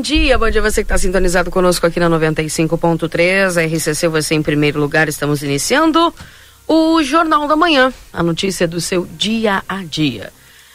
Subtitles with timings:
[0.00, 4.80] Dia, bom dia você que está sintonizado conosco aqui na 95.3, RCC você em primeiro
[4.80, 6.12] lugar, estamos iniciando
[6.66, 10.32] o Jornal da Manhã, a notícia do seu dia a dia.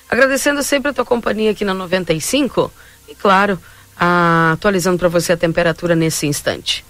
[0.10, 2.72] Agradecendo sempre a tua companhia aqui na 95
[3.08, 3.60] e claro,
[4.00, 6.86] a, atualizando para você a temperatura nesse instante.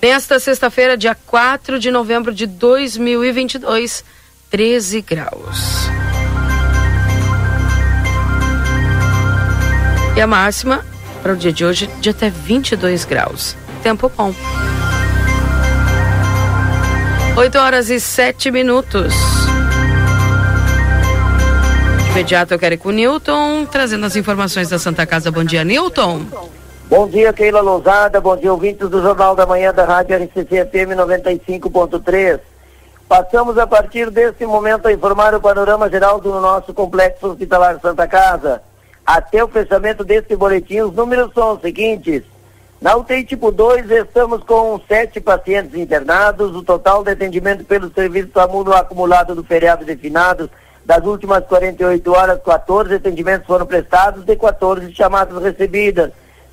[0.00, 4.04] Nesta sexta-feira, dia 4 de novembro de 2022,
[4.50, 5.88] 13 graus.
[10.16, 10.84] E a máxima
[11.22, 13.56] para o dia de hoje de até 22 graus.
[13.82, 14.34] Tempo bom.
[17.36, 19.14] 8 horas e 7 minutos.
[22.04, 25.30] De imediato eu quero ir com o Newton, trazendo as informações da Santa Casa.
[25.30, 26.26] Bom dia, Newton.
[26.88, 28.20] Bom dia, Keila Lousada.
[28.20, 32.40] Bom dia, ouvintes do Jornal da Manhã da Rádio RCC FM 95.3.
[33.08, 38.06] Passamos a partir desse momento a informar o panorama geral do nosso complexo hospitalar Santa
[38.06, 38.62] Casa.
[39.08, 42.24] Até o fechamento deste boletim, os números são os seguintes.
[42.78, 46.54] Na UTI tipo 2, estamos com sete pacientes internados.
[46.54, 50.50] O total de atendimento pelo serviço SAMU no acumulado do feriado de finados
[50.84, 56.12] das últimas 48 horas, 14 atendimentos foram prestados de 14 chamadas recebidas,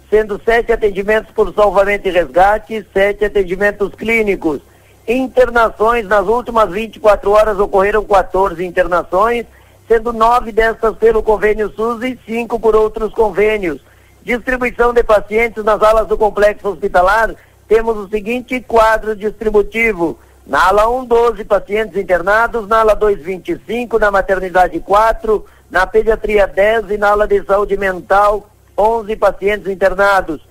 [0.09, 4.61] sendo sete atendimentos por salvamento e resgate e sete atendimentos clínicos.
[5.06, 9.45] Internações, nas últimas 24 horas ocorreram 14 internações
[9.88, 13.82] sendo nove destas pelo convênio SUS e cinco por outros convênios.
[14.23, 17.36] Distribuição de pacientes nas alas do complexo hospitalar,
[17.67, 20.20] temos o seguinte quadro distributivo.
[20.45, 26.45] Na ala 1, 12 pacientes internados, na ala 2, 25, na maternidade 4, na pediatria
[26.45, 30.42] 10 e na ala de saúde mental 11 pacientes internados.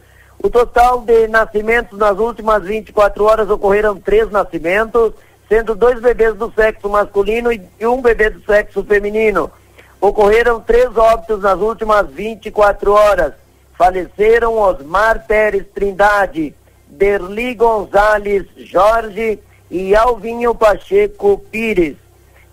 [0.43, 5.13] O total de nascimentos nas últimas 24 horas ocorreram três nascimentos,
[5.55, 9.49] sendo dois bebês do sexo masculino e um bebê do sexo feminino.
[10.01, 13.35] Ocorreram três óbitos nas últimas 24 horas.
[13.79, 16.53] Faleceram Osmar Pérez Trindade,
[16.89, 19.39] Derli Gonzalez Jorge
[19.71, 21.97] e Alvinho Pacheco Pires.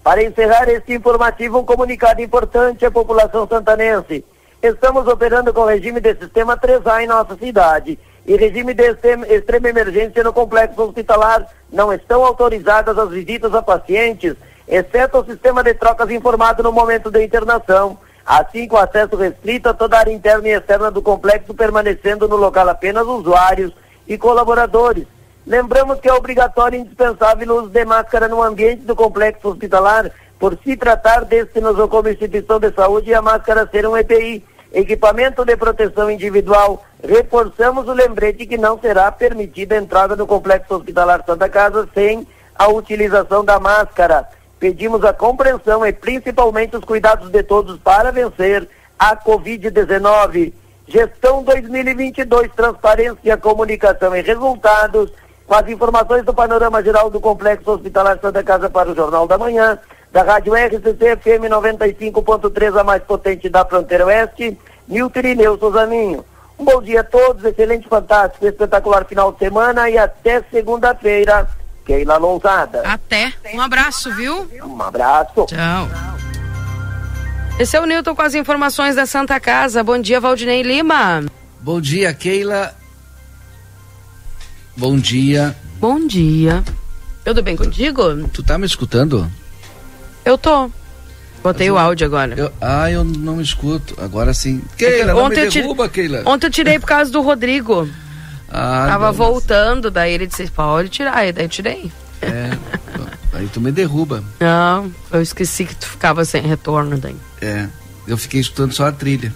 [0.03, 4.23] Para encerrar este informativo, um comunicado importante à população santanense.
[4.62, 10.23] Estamos operando com regime de sistema 3A em nossa cidade e regime de extrema emergência
[10.23, 14.35] no complexo hospitalar não estão autorizadas as visitas a pacientes,
[14.67, 19.73] exceto o sistema de trocas informado no momento da internação, assim com acesso restrito a
[19.73, 23.73] toda a área interna e externa do complexo, permanecendo no local apenas usuários
[24.07, 25.07] e colaboradores.
[25.45, 30.11] Lembramos que é obrigatório e indispensável o uso de máscara no ambiente do complexo hospitalar,
[30.38, 34.43] por se tratar deste nosocomio instituição de saúde e a máscara ser um EPI
[34.73, 40.75] equipamento de proteção individual, reforçamos o lembrete que não será permitida a entrada no Complexo
[40.75, 44.27] Hospitalar Santa Casa sem a utilização da máscara.
[44.59, 48.67] Pedimos a compreensão e principalmente os cuidados de todos para vencer
[48.97, 50.53] a Covid-19.
[50.88, 55.11] Gestão 2022, transparência, comunicação e resultados.
[55.47, 59.38] Com as informações do panorama geral do Complexo Hospitalar Santa Casa para o Jornal da
[59.38, 59.77] Manhã
[60.11, 64.57] da Rádio RCC FM 95.3, a mais potente da fronteira oeste,
[64.88, 66.25] Nilton Irineu Souzaninho.
[66.59, 71.50] Um bom dia a todos, excelente, fantástico, espetacular final de semana e até segunda-feira,
[71.85, 72.81] Keila Lousada.
[72.85, 74.47] Até, um abraço, viu?
[74.63, 75.45] Um abraço.
[75.45, 75.88] Tchau.
[77.57, 79.83] Esse é o Nilton com as informações da Santa Casa.
[79.83, 81.23] Bom dia, Valdinei Lima.
[81.59, 82.75] Bom dia, Keila.
[84.75, 85.56] Bom dia.
[85.80, 86.63] Bom dia.
[87.24, 88.27] Tudo bem contigo?
[88.30, 89.31] Tu tá me escutando?
[90.25, 90.69] Eu tô.
[91.44, 92.35] Botei eu, o áudio agora.
[92.35, 93.95] Eu, ah, eu não escuto.
[94.00, 94.62] Agora sim.
[94.77, 96.29] Keila, ontem não me derruba, tirei, Keila.
[96.29, 97.89] Ontem eu tirei por causa do Rodrigo.
[98.53, 99.94] Ah, Tava não, voltando, mas...
[99.94, 101.89] daí ele disse, pode tirar, e daí eu tirei.
[102.21, 102.50] É,
[103.31, 104.21] aí tu me derruba.
[104.41, 107.15] Não, eu esqueci que tu ficava sem retorno daí.
[107.41, 107.67] É,
[108.06, 109.33] eu fiquei escutando só a trilha.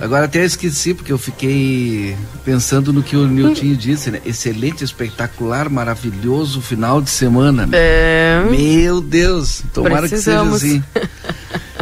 [0.00, 4.20] Agora até esqueci, porque eu fiquei pensando no que o Nilton disse, né?
[4.24, 7.68] Excelente, espetacular, maravilhoso final de semana.
[7.72, 8.44] É...
[8.50, 10.62] Meu Deus, tomara Precisamos.
[10.62, 11.10] que seja assim.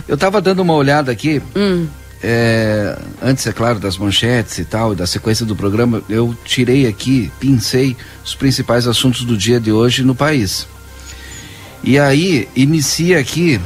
[0.06, 1.86] Eu estava dando uma olhada aqui hum.
[2.22, 7.30] é, antes, é claro, das manchetes e tal, da sequência do programa, eu tirei aqui,
[7.38, 7.94] pincei
[8.24, 10.66] os principais assuntos do dia de hoje no país.
[11.84, 13.60] E aí, inicia aqui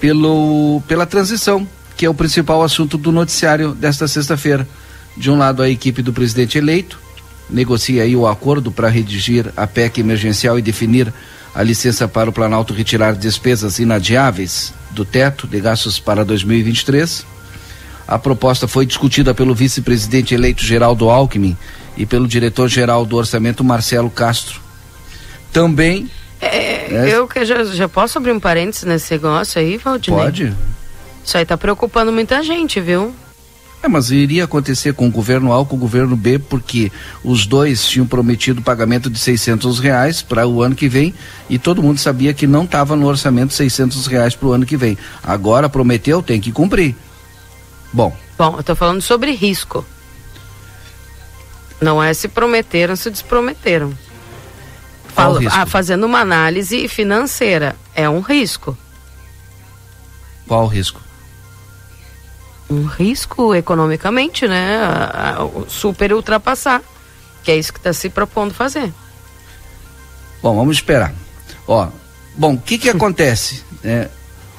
[0.00, 1.68] pelo, pela transição,
[2.02, 4.66] que é o principal assunto do noticiário desta sexta-feira.
[5.16, 6.98] De um lado, a equipe do presidente eleito
[7.48, 11.14] negocia aí o acordo para redigir a PEC emergencial e definir
[11.54, 17.24] a licença para o Planalto retirar despesas inadiáveis do teto de gastos para 2023.
[18.08, 21.56] A proposta foi discutida pelo vice-presidente eleito Geraldo Alckmin
[21.96, 24.60] e pelo diretor-geral do orçamento Marcelo Castro.
[25.52, 26.10] Também.
[26.40, 30.20] É, é, eu que já, já posso abrir um parênteses nesse negócio aí, Valdinei?
[30.20, 30.71] Pode.
[31.24, 33.14] Isso aí tá preocupando muita gente, viu?
[33.82, 36.92] É, mas iria acontecer com o governo A ou com o governo B, porque
[37.24, 41.12] os dois tinham prometido pagamento de 600 reais para o ano que vem
[41.50, 44.76] e todo mundo sabia que não estava no orçamento 600 reais para o ano que
[44.76, 44.96] vem.
[45.20, 46.94] Agora prometeu, tem que cumprir.
[47.92, 48.16] Bom.
[48.38, 49.84] Bom, eu estou falando sobre risco.
[51.80, 53.92] Não é se prometeram, se desprometeram.
[55.08, 58.78] Falo, ah, fazendo uma análise financeira, é um risco.
[60.46, 61.00] Qual o risco?
[62.72, 64.78] Um risco economicamente, né?
[64.78, 66.82] A, a, super ultrapassar.
[67.44, 68.92] Que é isso que está se propondo fazer.
[70.42, 71.12] Bom, vamos esperar.
[71.66, 71.88] Ó,
[72.36, 73.62] bom, o que que acontece?
[73.84, 74.08] É,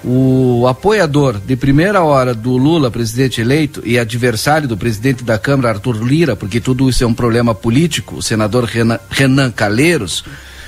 [0.03, 5.69] o apoiador de primeira hora do Lula, presidente eleito, e adversário do presidente da Câmara,
[5.69, 10.25] Arthur Lira, porque tudo isso é um problema político, o senador Renan, Renan Calheiros,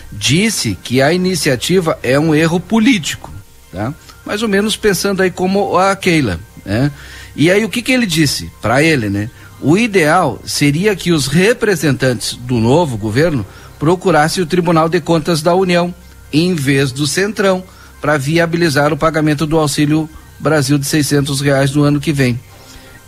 [0.10, 3.30] disse que a iniciativa é um erro político,
[3.74, 3.94] tá?
[4.26, 6.90] Mais ou menos pensando aí como a Keila, né?
[7.36, 8.52] E aí o que que ele disse?
[8.62, 9.30] Para ele, né?
[9.62, 13.46] O ideal seria que os representantes do novo governo
[13.80, 15.94] procurassem o Tribunal de Contas da União,
[16.32, 17.64] em vez do Centrão,
[18.02, 20.10] para viabilizar o pagamento do Auxílio
[20.40, 22.40] Brasil de 600 reais no ano que vem.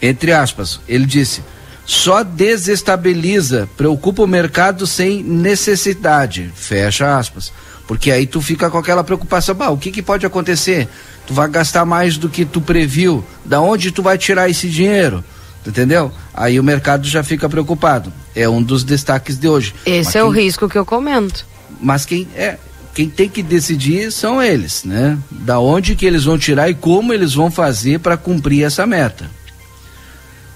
[0.02, 1.42] Entre aspas, ele disse:
[1.86, 6.52] só desestabiliza, preocupa o mercado sem necessidade.
[6.54, 7.52] Fecha aspas.
[7.88, 10.90] Porque aí tu fica com aquela preocupação, bah, o que, que pode acontecer?
[11.28, 13.24] Tu vai gastar mais do que tu previu.
[13.46, 15.24] Da onde tu vai tirar esse dinheiro?
[15.66, 16.12] Entendeu?
[16.34, 18.12] Aí o mercado já fica preocupado.
[18.34, 19.76] É um dos destaques de hoje.
[19.86, 20.28] Esse mas é quem...
[20.28, 21.46] o risco que eu comento.
[21.82, 22.58] Mas quem é,
[22.98, 25.18] quem tem que decidir são eles, né?
[25.30, 29.30] Da onde que eles vão tirar e como eles vão fazer para cumprir essa meta.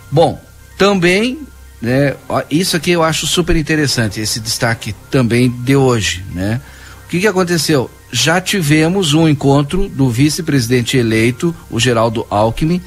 [0.10, 0.42] Bom,
[0.78, 1.40] também,
[1.80, 2.16] né,
[2.50, 6.60] isso aqui eu acho super interessante, esse destaque também de hoje, né?
[7.06, 7.92] O que que aconteceu?
[8.12, 12.82] Já tivemos um encontro do vice-presidente eleito, o Geraldo Alckmin,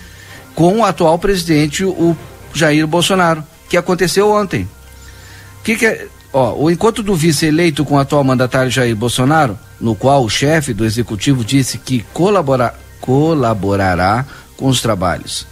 [0.54, 2.16] com o atual presidente, o
[2.52, 4.68] Jair Bolsonaro, que aconteceu ontem.
[5.60, 8.96] O que que é, Ó, o encontro do vice eleito com o atual mandatário Jair
[8.96, 14.26] Bolsonaro, no qual o chefe do executivo disse que colabora, colaborará
[14.56, 15.46] com os trabalhos.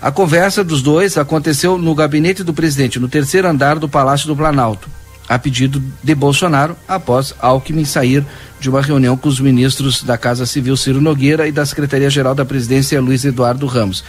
[0.00, 4.34] A conversa dos dois aconteceu no gabinete do presidente, no terceiro andar do Palácio do
[4.34, 4.88] Planalto,
[5.28, 8.24] a pedido de Bolsonaro, após Alckmin sair
[8.58, 12.44] de uma reunião com os ministros da Casa Civil Ciro Nogueira e da Secretaria-Geral da
[12.44, 14.02] Presidência Luiz Eduardo Ramos.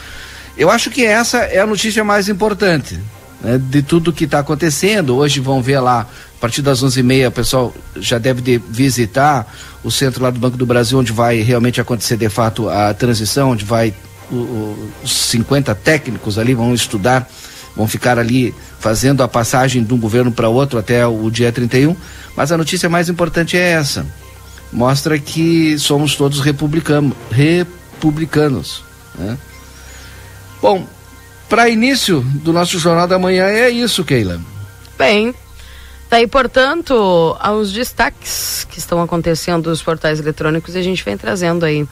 [0.58, 3.00] Eu acho que essa é a notícia mais importante
[3.42, 5.16] né, de tudo que está acontecendo.
[5.16, 9.48] Hoje vão ver lá, a partir das 11h30, o pessoal já deve de visitar
[9.84, 13.52] o centro lá do Banco do Brasil, onde vai realmente acontecer de fato a transição,
[13.52, 13.94] onde vai
[14.32, 17.30] o, o, os 50 técnicos ali vão estudar,
[17.76, 21.96] vão ficar ali fazendo a passagem de um governo para outro até o dia 31.
[22.36, 24.06] Mas a notícia mais importante é essa.
[24.72, 28.84] Mostra que somos todos republicano, republicanos.
[29.16, 29.38] Né?
[30.62, 30.88] Bom,
[31.50, 34.40] para início do nosso Jornal da Manhã é isso, Keila.
[34.98, 35.34] Bem,
[36.10, 41.66] tá aí, portanto, aos destaques que estão acontecendo nos portais eletrônicos a gente vem trazendo
[41.66, 41.88] aí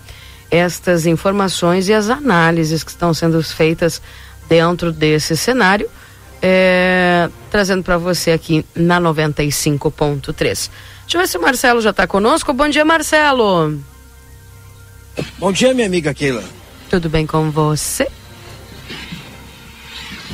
[0.51, 4.01] estas informações e as análises que estão sendo feitas
[4.47, 5.89] dentro desse cenário,
[6.41, 10.35] é, trazendo para você aqui na 95.3.
[10.43, 10.69] Deixa
[11.13, 12.53] eu ver se o Marcelo já está conosco.
[12.53, 13.79] Bom dia, Marcelo.
[15.39, 16.43] Bom dia, minha amiga Keila.
[16.89, 18.07] Tudo bem com você?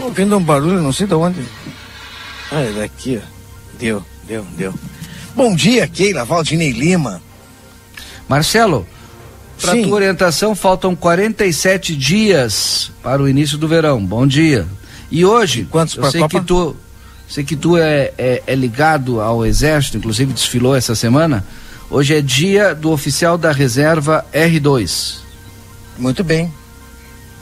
[0.03, 1.41] ouvindo um barulho, não sei de onde.
[2.51, 3.27] Ah, é daqui, ó.
[3.79, 4.73] Deu, deu, deu.
[5.35, 7.21] Bom dia, Keila, Valdinei Lima.
[8.27, 8.87] Marcelo,
[9.61, 14.03] para tua orientação, faltam 47 dias para o início do verão.
[14.03, 14.67] Bom dia.
[15.13, 16.39] E hoje, Quantos eu sei Copa?
[16.39, 16.75] que tu,
[17.29, 21.45] sei que tu é, é, é ligado ao Exército, inclusive desfilou essa semana.
[21.87, 25.17] Hoje é dia do oficial da reserva R2.
[25.99, 26.51] Muito bem.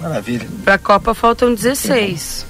[0.01, 0.45] Maravilha.
[0.65, 2.45] Para a Copa faltam 16.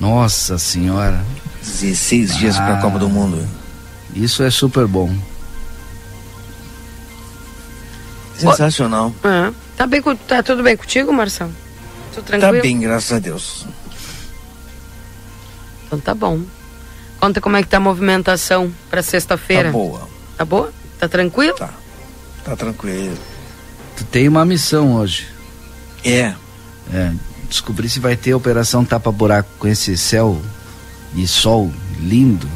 [0.00, 1.22] Nossa senhora.
[1.62, 3.46] 16 dias para a Copa do Mundo.
[4.14, 5.14] Isso é super bom.
[8.38, 9.14] Sensacional.
[9.22, 9.52] É.
[9.76, 11.52] Tá, bem, tá tudo bem contigo, Marcelo?
[12.14, 12.56] Tudo tranquilo?
[12.56, 13.66] Tá bem, graças a Deus.
[15.92, 16.40] Então tá bom.
[17.20, 19.64] Conta como é que tá a movimentação para sexta-feira.
[19.64, 20.08] Tá boa.
[20.38, 20.72] Tá boa?
[20.98, 21.54] Tá tranquilo?
[21.54, 21.68] Tá.
[22.42, 23.18] Tá tranquilo.
[23.98, 25.28] Tu tem uma missão hoje.
[26.02, 26.34] É.
[26.90, 27.12] É,
[27.46, 30.40] descobrir se vai ter operação tapa-buraco com esse céu
[31.14, 31.70] e sol
[32.00, 32.48] lindo.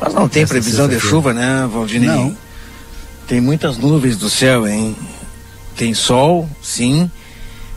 [0.00, 2.08] Mas não tem previsão de chuva, né, Valdinei?
[2.08, 2.36] Não.
[3.26, 4.96] Tem muitas nuvens do céu, hein?
[5.76, 7.10] Tem sol, sim,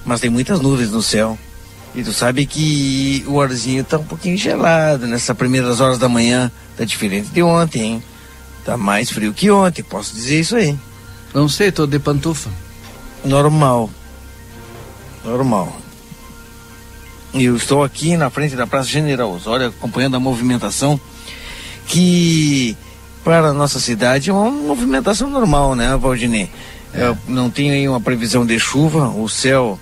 [0.06, 1.38] mas tem muitas nuvens no céu.
[1.96, 6.52] E tu sabe que o arzinho tá um pouquinho gelado nessas primeiras horas da manhã.
[6.78, 8.04] Tá diferente de ontem, hein?
[8.64, 10.78] Tá mais frio que ontem, posso dizer isso aí.
[11.34, 12.50] Não sei, tô de pantufa.
[13.24, 13.90] Normal.
[15.24, 15.76] Normal.
[17.34, 21.00] E eu estou aqui na frente da Praça General Osório, acompanhando a movimentação
[21.88, 22.78] que
[23.24, 26.50] para a nossa cidade é uma movimentação normal, né, Valdinei?
[26.94, 27.08] É.
[27.08, 29.80] Eu não tenho aí uma previsão de chuva, o céu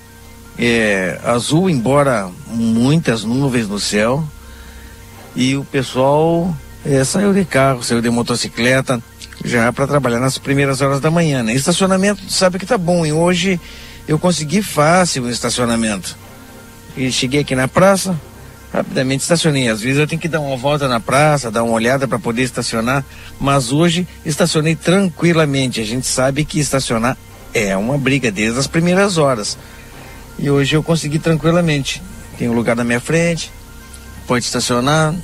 [0.58, 4.24] é azul, embora muitas nuvens no céu.
[5.36, 9.02] E o pessoal é, saiu de carro, saiu de motocicleta,
[9.44, 11.54] já para trabalhar nas primeiras horas da manhã, né?
[11.54, 13.60] Estacionamento, sabe que tá bom, e hoje
[14.08, 16.16] eu consegui fácil o estacionamento.
[16.96, 18.18] E cheguei aqui na praça,
[18.72, 19.68] rapidamente estacionei.
[19.68, 22.44] Às vezes eu tenho que dar uma volta na praça, dar uma olhada para poder
[22.44, 23.04] estacionar,
[23.40, 25.82] mas hoje estacionei tranquilamente.
[25.82, 27.18] A gente sabe que estacionar
[27.54, 29.58] é uma briga desde as primeiras horas.
[30.38, 32.01] E hoje eu consegui tranquilamente.
[32.38, 33.51] Tem um lugar na minha frente,
[34.27, 35.15] pode estacionar.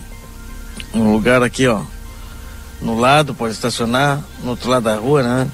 [0.93, 1.81] Um lugar aqui, ó,
[2.81, 5.47] no lado, pode estacionar, no outro lado da rua, né?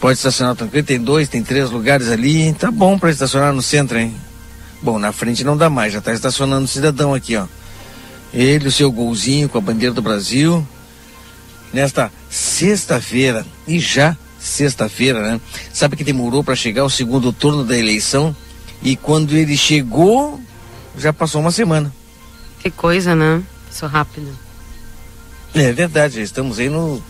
[0.00, 3.98] Pode estacionar tranquilo, tem dois, tem três lugares ali, tá bom para estacionar no centro,
[3.98, 4.14] hein?
[4.80, 7.46] Bom, na frente não dá mais, já tá estacionando o cidadão aqui, ó.
[8.32, 10.66] Ele, o seu golzinho com a bandeira do Brasil.
[11.72, 15.40] Nesta sexta-feira, e já sexta-feira, né?
[15.72, 18.34] Sabe que demorou para chegar o segundo turno da eleição?
[18.82, 20.40] E quando ele chegou,
[20.96, 21.92] já passou uma semana.
[22.60, 23.42] Que coisa, né?
[23.70, 24.36] Isso rápido.
[25.54, 27.02] É verdade, estamos aí no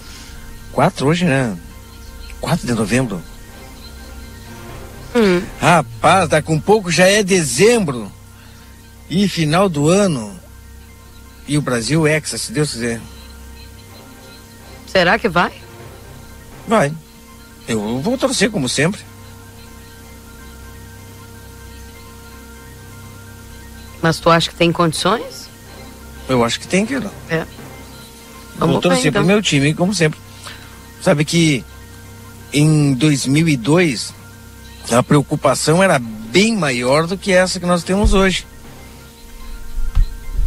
[0.72, 1.56] 4 hoje, né?
[2.40, 3.22] 4 de novembro.
[5.14, 5.42] Hum.
[5.60, 8.10] Rapaz, daqui um pouco já é dezembro.
[9.10, 10.38] E final do ano.
[11.46, 13.00] E o Brasil é hexa, se Deus quiser.
[14.87, 15.52] Será que vai?
[16.66, 16.92] Vai.
[17.66, 19.00] Eu vou torcer como sempre.
[24.02, 25.48] Mas tu acha que tem condições?
[26.28, 26.98] Eu acho que tem que.
[26.98, 27.10] Não.
[27.28, 27.46] É.
[28.58, 29.22] Vamos torcer bem, então.
[29.22, 30.18] pro meu time, como sempre.
[31.00, 31.64] Sabe que
[32.52, 34.12] em 2002
[34.90, 38.46] a preocupação era bem maior do que essa que nós temos hoje.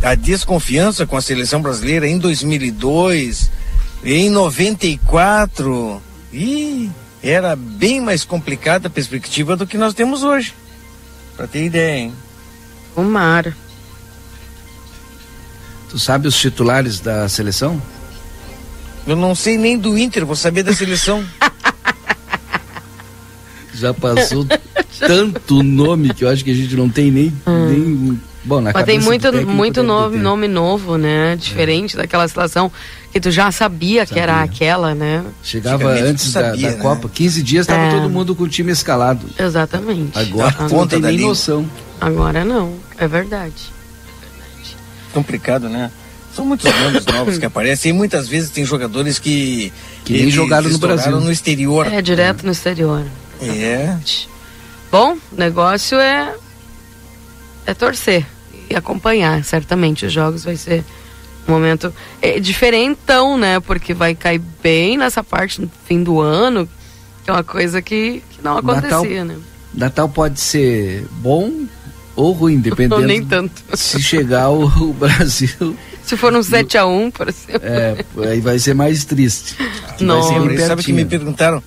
[0.02, 3.52] A desconfiança com a seleção brasileira em 2002,
[4.04, 6.02] em 94,
[6.34, 6.90] e
[7.22, 10.56] era bem mais complicada a perspectiva do que nós temos hoje.
[11.38, 12.14] Pra ter ideia, hein?
[12.96, 13.56] Tomara.
[15.90, 17.82] Tu sabe os titulares da seleção?
[19.06, 21.24] Eu não sei nem do Inter, vou saber da seleção.
[23.74, 24.46] Já passou
[25.00, 27.34] tanto nome que eu acho que a gente não tem nem.
[27.48, 28.74] nem bom, na Hum.
[28.76, 31.36] Mas tem muito, técnico muito nome, nome novo, né?
[31.36, 32.72] Diferente daquela situação
[33.12, 34.46] que tu já sabia, que era Sabia.
[34.54, 35.24] aquela, né?
[35.44, 36.82] Chegava antes tu da, sabia, da né?
[36.82, 37.92] Copa, 15 dias estava É.
[37.92, 39.26] todo mundo com o time escalado.
[39.38, 40.18] Exatamente.
[40.18, 41.68] Agora A tu não tem da nem noção.
[42.02, 43.72] Agora não, é verdade.
[45.14, 45.92] complicado, né?
[46.36, 49.72] São muitos nomes novos que aparecem e muitas vezes tem jogadores que
[50.06, 51.20] Que nem eles jogaram no Brasil.
[51.20, 51.86] no exterior.
[51.92, 53.06] É direto no exterior.
[53.42, 53.98] É.
[54.92, 56.34] Bom, o negócio é
[57.66, 58.26] é torcer
[58.70, 60.84] e acompanhar, certamente os jogos vai ser
[61.48, 63.60] um momento é, diferentão, né?
[63.60, 66.68] Porque vai cair bem nessa parte no fim do ano,
[67.24, 69.36] que é uma coisa que, que não Natal- acontecia, né?
[69.74, 71.52] Natal pode ser bom
[72.16, 73.64] ou ruim, Ou dependendo nem tanto.
[73.74, 75.76] se chegar o, o Brasil.
[76.04, 77.62] Se for um 7 a 1 por exemplo.
[77.64, 79.56] É, aí vai ser mais triste.
[79.56, 80.58] Que vai ser Não.
[80.68, 81.64] Sabe que me perguntaram,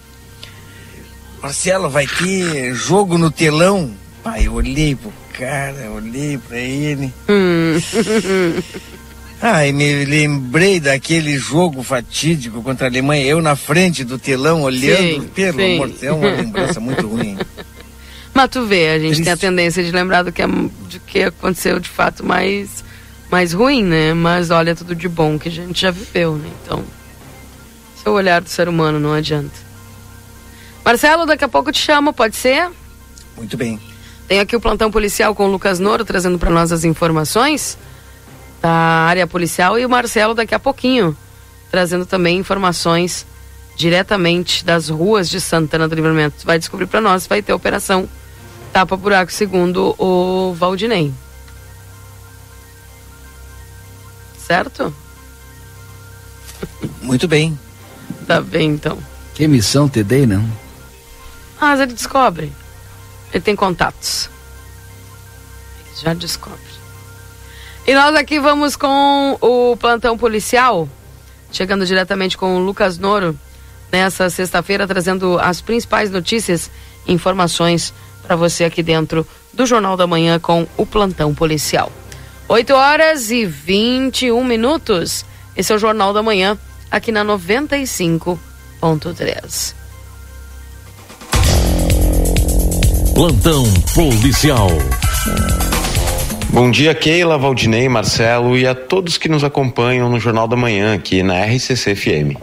[1.42, 3.90] Marcelo, vai ter jogo no telão?
[4.22, 7.12] Pai, eu olhei pro cara, olhei pra ele.
[7.28, 7.78] Hum.
[9.42, 15.22] Ai, me lembrei daquele jogo fatídico contra a Alemanha, eu na frente do telão olhando,
[15.22, 15.74] Sim, pelo sim.
[15.74, 17.36] amor de Deus, é uma lembrança muito ruim.
[18.34, 21.22] Mas tu vê, a gente tem a tendência de lembrar do que, é, do que
[21.22, 22.84] aconteceu de fato mais,
[23.30, 24.12] mais ruim, né?
[24.12, 26.50] Mas olha tudo de bom que a gente já viveu, né?
[26.62, 26.84] Então,
[28.04, 29.64] é o olhar do ser humano, não adianta.
[30.84, 32.68] Marcelo, daqui a pouco eu te chamo, pode ser?
[33.36, 33.80] Muito bem.
[34.28, 37.78] Tem aqui o plantão policial com o Lucas Noro trazendo para nós as informações
[38.60, 41.16] da área policial e o Marcelo daqui a pouquinho
[41.74, 43.26] trazendo também informações
[43.76, 46.46] diretamente das ruas de Santana do Livramento.
[46.46, 48.08] Vai descobrir para nós, vai ter operação
[48.74, 51.14] Tapa buraco, segundo o Valdinei.
[54.36, 54.92] Certo?
[57.00, 57.56] Muito bem.
[58.26, 58.98] Tá bem, então.
[59.32, 60.42] Que missão te dei, não?
[61.56, 62.52] Ah, mas ele descobre.
[63.32, 64.28] Ele tem contatos.
[65.86, 66.58] Ele já descobre.
[67.86, 70.88] E nós aqui vamos com o plantão policial,
[71.52, 73.38] chegando diretamente com o Lucas Noro,
[73.92, 76.68] nessa sexta-feira, trazendo as principais notícias
[77.06, 77.94] e informações
[78.26, 81.90] para você aqui dentro do Jornal da Manhã com o plantão policial.
[82.48, 85.24] 8 horas e 21 minutos.
[85.56, 86.58] Esse é o Jornal da Manhã,
[86.90, 89.74] aqui na 95.3.
[93.14, 93.64] Plantão
[93.94, 94.68] policial.
[96.50, 100.94] Bom dia, Keila, Valdinei, Marcelo e a todos que nos acompanham no Jornal da Manhã
[100.94, 102.36] aqui na RCC FM.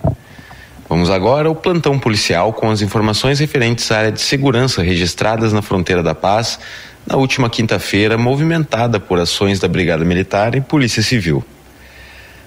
[0.92, 5.62] Vamos agora ao plantão policial com as informações referentes à área de segurança registradas na
[5.62, 6.60] fronteira da paz
[7.08, 11.46] na última quinta-feira, movimentada por ações da Brigada Militar e Polícia Civil.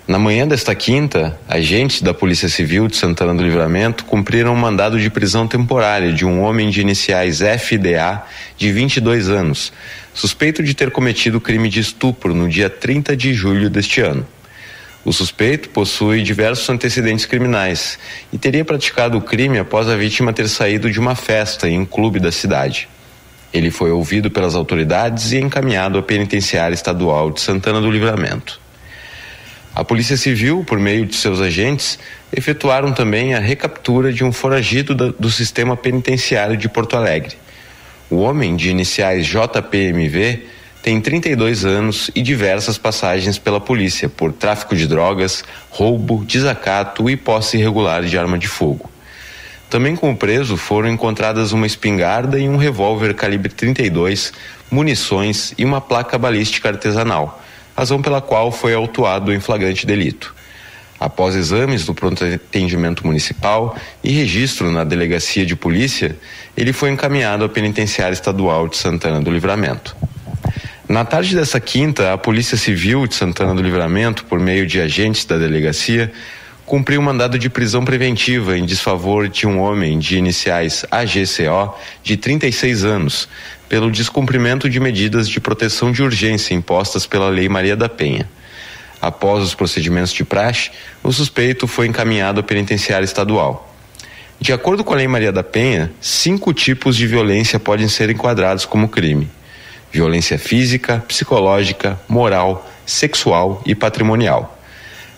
[0.06, 5.00] Na manhã desta quinta, agentes da Polícia Civil de Santana do Livramento cumpriram um mandado
[5.00, 8.26] de prisão temporária de um homem de iniciais FDA
[8.58, 9.72] de 22 anos,
[10.12, 14.34] suspeito de ter cometido crime de estupro no dia 30 de julho deste ano.
[15.04, 17.99] O suspeito possui diversos antecedentes criminais
[18.32, 21.84] e teria praticado o crime após a vítima ter saído de uma festa em um
[21.84, 22.88] clube da cidade.
[23.52, 28.58] Ele foi ouvido pelas autoridades e encaminhado à penitenciária estadual de Santana do Livramento.
[29.75, 31.99] A Polícia Civil, por meio de seus agentes,
[32.34, 37.37] efetuaram também a recaptura de um foragido do sistema penitenciário de Porto Alegre.
[38.08, 40.46] O homem, de iniciais JPMV,
[40.85, 47.17] tem 32 anos e diversas passagens pela polícia por tráfico de drogas, roubo, desacato e
[47.17, 48.91] posse irregular de arma de fogo.
[49.71, 54.31] Também com o preso foram encontradas uma espingarda e um revólver calibre 32,
[54.71, 57.41] munições e uma placa balística artesanal
[57.75, 60.35] razão pela qual foi autuado em flagrante delito.
[61.00, 63.75] Após exames do pronto atendimento municipal
[64.05, 66.14] e registro na delegacia de polícia,
[66.55, 69.97] ele foi encaminhado à penitenciária estadual de Santana do Livramento.
[70.87, 75.25] Na tarde dessa quinta, a Polícia Civil de Santana do Livramento, por meio de agentes
[75.25, 76.12] da delegacia,
[76.66, 82.18] cumpriu um mandado de prisão preventiva em desfavor de um homem de iniciais AGCO de
[82.18, 83.27] 36 anos,
[83.66, 88.29] pelo descumprimento de medidas de proteção de urgência impostas pela Lei Maria da Penha.
[89.01, 90.70] Após os procedimentos de praxe,
[91.03, 93.75] o suspeito foi encaminhado à penitenciária estadual.
[94.38, 98.66] De acordo com a Lei Maria da Penha, cinco tipos de violência podem ser enquadrados
[98.66, 99.31] como crime:
[99.94, 104.59] violência física, psicológica, moral, sexual e patrimonial.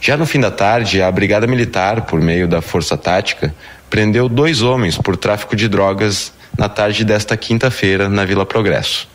[0.00, 3.54] Já no fim da tarde, a Brigada Militar, por meio da Força Tática,
[3.88, 9.14] prendeu dois homens por tráfico de drogas na tarde desta quinta-feira na Vila Progresso.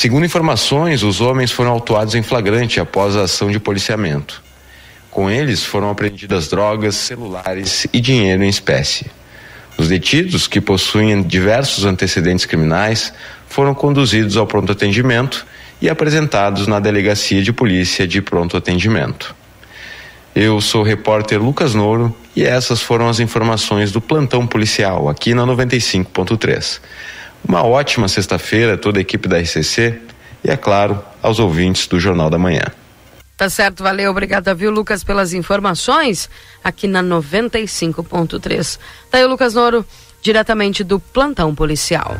[0.00, 4.40] Segundo informações, os homens foram autuados em flagrante após a ação de policiamento.
[5.10, 9.10] Com eles foram apreendidas drogas, celulares e dinheiro em espécie.
[9.76, 13.12] Os detidos, que possuem diversos antecedentes criminais,
[13.48, 15.44] foram conduzidos ao pronto atendimento
[15.82, 19.34] e apresentados na delegacia de polícia de pronto atendimento.
[20.32, 25.34] Eu sou o repórter Lucas Nouro e essas foram as informações do plantão policial aqui
[25.34, 26.78] na 95.3.
[27.46, 30.00] Uma ótima sexta-feira a toda a equipe da RCC
[30.44, 32.64] e, é claro, aos ouvintes do Jornal da Manhã.
[33.36, 36.28] Tá certo, valeu, obrigada, viu, Lucas, pelas informações
[36.62, 38.78] aqui na 95.3.
[39.10, 39.86] Tá aí o Lucas Noro,
[40.20, 42.16] diretamente do plantão policial.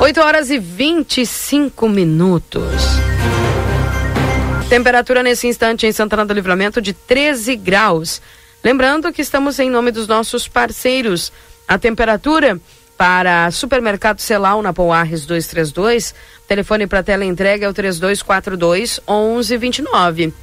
[0.00, 2.82] 8 horas e 25 minutos.
[4.68, 8.22] Temperatura nesse instante em Santana do Livramento de 13 graus.
[8.62, 11.32] Lembrando que estamos em nome dos nossos parceiros.
[11.66, 12.60] A temperatura
[12.96, 16.14] para Supermercado Celal na Pouarres 232.
[16.46, 20.34] Telefone para tela entrega é o 3242 1129.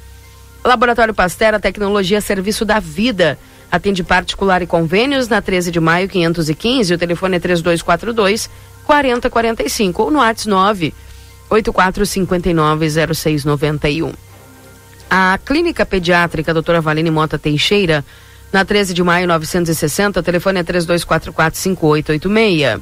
[0.64, 3.38] Laboratório Pastera Tecnologia Serviço da Vida.
[3.70, 6.94] Atende particular e convênios na 13 de maio 515.
[6.94, 8.50] O telefone é 3242
[8.84, 10.92] 4045 ou no WhatsApp 9
[11.50, 14.27] 84590691.
[15.10, 18.04] A Clínica Pediátrica Doutora Valine Mota Teixeira
[18.52, 22.80] na 13 de maio 960, o telefone é 32445886.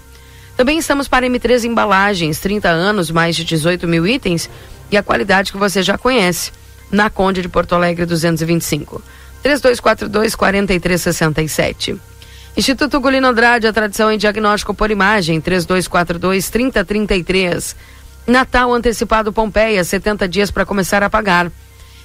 [0.57, 4.49] Também estamos para M3 Embalagens, 30 anos, mais de 18 mil itens
[4.91, 6.51] e a qualidade que você já conhece.
[6.91, 9.03] Na Conde de Porto Alegre 225.
[9.43, 12.01] 3242 4367.
[12.57, 17.77] Instituto Gulino Andrade, a tradição em diagnóstico por imagem, 3242-3033.
[18.27, 21.53] Natal antecipado Pompeia, 70 dias para começar a pagar.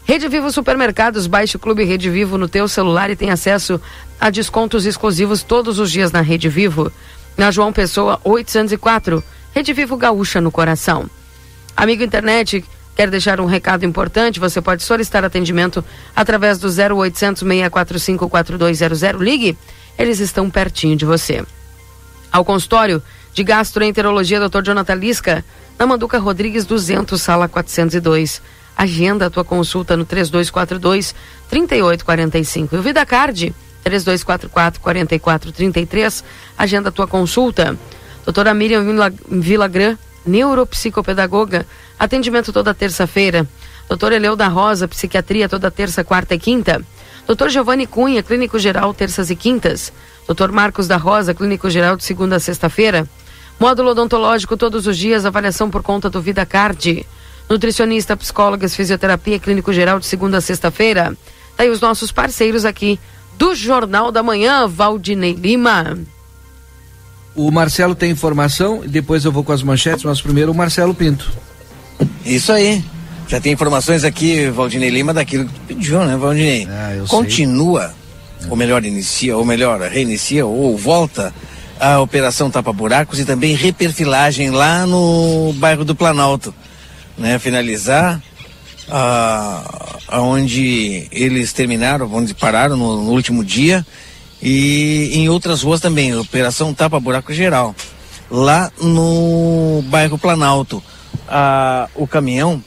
[0.04, 3.80] Rede Vivo Supermercados, baixe o Clube Rede Vivo no teu celular e tem acesso
[4.20, 6.92] a descontos exclusivos todos os dias na Rede Vivo.
[7.38, 9.24] Na João Pessoa, 804.
[9.54, 11.10] Rede Vivo Gaúcha no coração.
[11.78, 12.64] Amigo internet,
[12.96, 14.40] quer deixar um recado importante?
[14.40, 15.84] Você pode solicitar atendimento
[16.16, 19.22] através do 0800 645 4200.
[19.22, 19.58] Ligue
[19.98, 21.44] eles estão pertinho de você.
[22.32, 23.02] Ao consultório
[23.34, 24.64] de gastroenterologia Dr.
[24.64, 25.46] Jonathan Lisca,
[25.78, 28.42] na Manduca Rodrigues 200, sala 402.
[28.82, 31.14] Agenda a tua consulta no 3242
[31.48, 32.76] 3845.
[32.76, 36.24] E o Vida Card 3244 4433.
[36.58, 37.78] Agenda a tua consulta.
[38.26, 38.84] Doutora Miriam
[39.30, 41.68] Vilagran, neuropsicopedagoga,
[42.00, 43.48] atendimento toda terça-feira.
[43.88, 46.84] Doutora Eleu da Rosa, psiquiatria toda terça, quarta e quinta.
[47.28, 47.50] Dr.
[47.50, 49.94] Giovanni Cunha, clínico geral, terças e quintas.
[50.28, 50.52] Dr.
[50.52, 53.08] Marcos da Rosa, clínico geral, de segunda a sexta-feira.
[53.60, 57.06] Módulo odontológico todos os dias, avaliação por conta do Vida Card.
[57.52, 61.18] Nutricionista, psicólogas, fisioterapia, clínico geral, de segunda a sexta-feira.
[61.58, 62.98] Tá aí os nossos parceiros aqui
[63.38, 66.00] do Jornal da Manhã, Valdinei Lima.
[67.36, 71.30] O Marcelo tem informação, depois eu vou com as manchetes, mas primeiro o Marcelo Pinto.
[72.24, 72.82] Isso aí.
[73.28, 76.66] Já tem informações aqui, Valdinei Lima, daquilo que pediu, né, Valdinei?
[76.72, 77.94] Ah, Continua,
[78.40, 78.50] sei.
[78.50, 81.34] ou melhor, inicia, ou melhor, reinicia, ou volta
[81.78, 86.56] a Operação Tapa Buracos e também reperfilagem lá no bairro do Planalto.
[87.18, 88.22] Né, finalizar
[88.90, 93.86] a, aonde eles terminaram, onde pararam no, no último dia
[94.42, 97.76] e em outras ruas também, Operação Tapa Buraco Geral.
[98.30, 100.82] Lá no bairro Planalto,
[101.28, 102.64] a, o caminhão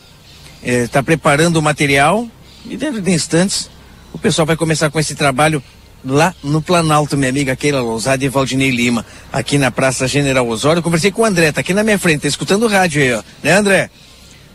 [0.62, 2.28] está é, preparando o material
[2.64, 3.68] e dentro de instantes
[4.12, 5.62] o pessoal vai começar com esse trabalho
[6.04, 10.82] lá no Planalto, minha amiga Keila Lousada e Valdinei Lima, aqui na Praça General Osório.
[10.82, 13.22] conversei com o André, tá aqui na minha frente, tá escutando o rádio aí, ó.
[13.42, 13.90] Né, André?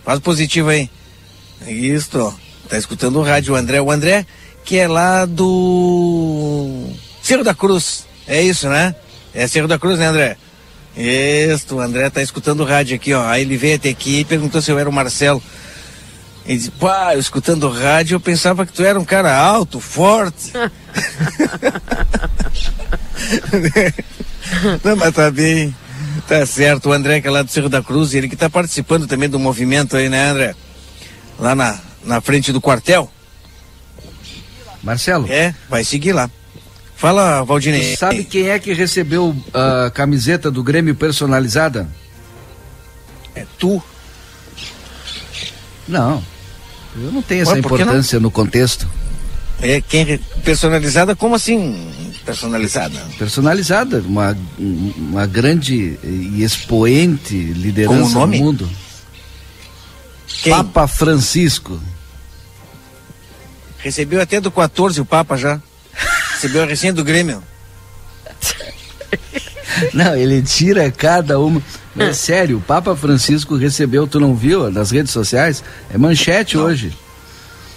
[0.10, 0.90] Faz positivo aí.
[1.68, 2.34] Isso, ó.
[2.68, 3.80] Tá escutando o rádio, o André.
[3.80, 4.26] O André,
[4.66, 6.88] que é lá do
[7.22, 8.08] Cerro da Cruz.
[8.28, 8.96] É isso, né?
[9.36, 10.36] É Cerro da Cruz, né, André?
[10.98, 13.24] Isso, o André tá escutando o rádio aqui, ó.
[13.24, 15.44] Aí ele veio até aqui e perguntou se eu era o Marcelo.
[16.44, 19.80] Ele disse, pá, eu escutando o rádio, eu pensava que tu era um cara alto,
[19.80, 20.54] forte.
[24.84, 25.76] Não, mas tá bem.
[26.28, 29.08] Tá certo, o André que é lá do Cerro da Cruz, ele que tá participando
[29.08, 30.56] também do movimento aí, né, André?
[31.40, 33.12] Lá na, na frente do quartel.
[34.84, 35.28] Marcelo?
[35.30, 36.30] É, vai seguir lá.
[36.96, 37.96] Fala, Valdinei.
[37.96, 41.88] sabe quem é que recebeu a camiseta do Grêmio personalizada?
[43.34, 43.82] É tu.
[45.88, 46.22] Não.
[46.96, 48.86] Eu não tenho essa Ué, importância no contexto.
[49.62, 51.92] É, quem personalizada, como assim
[52.26, 53.00] personalizada?
[53.18, 58.70] Personalizada, uma, uma grande e expoente liderança no mundo.
[60.28, 60.54] Quem?
[60.54, 61.80] Papa Francisco.
[63.80, 65.62] Recebeu até do 14 o Papa já.
[66.34, 67.44] Recebeu a recém do Grêmio.
[69.94, 71.62] Não, ele tira cada uma.
[71.98, 75.64] É sério, o Papa Francisco recebeu, tu não viu nas redes sociais?
[75.94, 76.64] É manchete não.
[76.64, 76.94] hoje.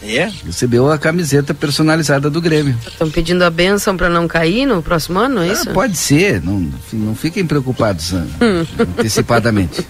[0.02, 0.30] É?
[0.44, 2.76] Recebeu a camiseta personalizada do Grêmio.
[2.86, 5.70] Estão pedindo a benção para não cair no próximo ano, é isso?
[5.70, 8.12] Ah, pode ser, não, não fiquem preocupados
[8.98, 9.86] antecipadamente.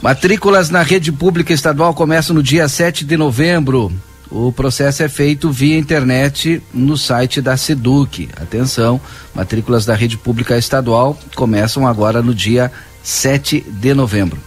[0.00, 3.92] Matrículas na rede pública estadual começam no dia 7 de novembro.
[4.30, 8.28] O processo é feito via internet no site da Seduc.
[8.40, 9.00] Atenção,
[9.34, 12.70] matrículas da rede pública estadual começam agora no dia
[13.02, 14.38] 7 de novembro.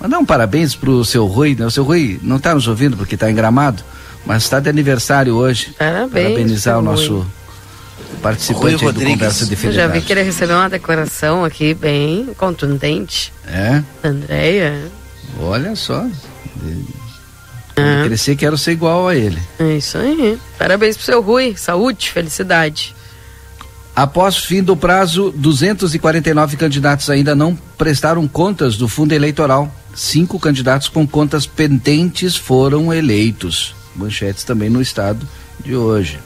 [0.00, 1.66] Mandar um parabéns pro seu Rui, né?
[1.66, 3.82] O seu Rui não está nos ouvindo porque está em gramado,
[4.24, 5.74] mas está de aniversário hoje.
[5.78, 6.28] Parabéns.
[6.28, 7.26] Parabenizar o nosso
[8.22, 9.66] participante do Conversa de Fidelidade.
[9.66, 13.32] Eu já vi que ele recebeu uma declaração aqui bem contundente.
[13.46, 13.82] É?
[14.04, 14.90] Andréia.
[15.40, 16.06] Olha só.
[17.76, 18.04] É.
[18.06, 19.38] crescer, quero ser igual a ele.
[19.58, 20.38] É isso aí.
[20.58, 21.54] Parabéns pro seu Rui.
[21.56, 22.94] Saúde, felicidade.
[23.94, 29.72] Após fim do prazo, 249 candidatos ainda não prestaram contas do fundo eleitoral.
[29.96, 33.74] Cinco candidatos com contas pendentes foram eleitos.
[33.96, 35.26] Manchetes também no estado
[35.64, 36.18] de hoje.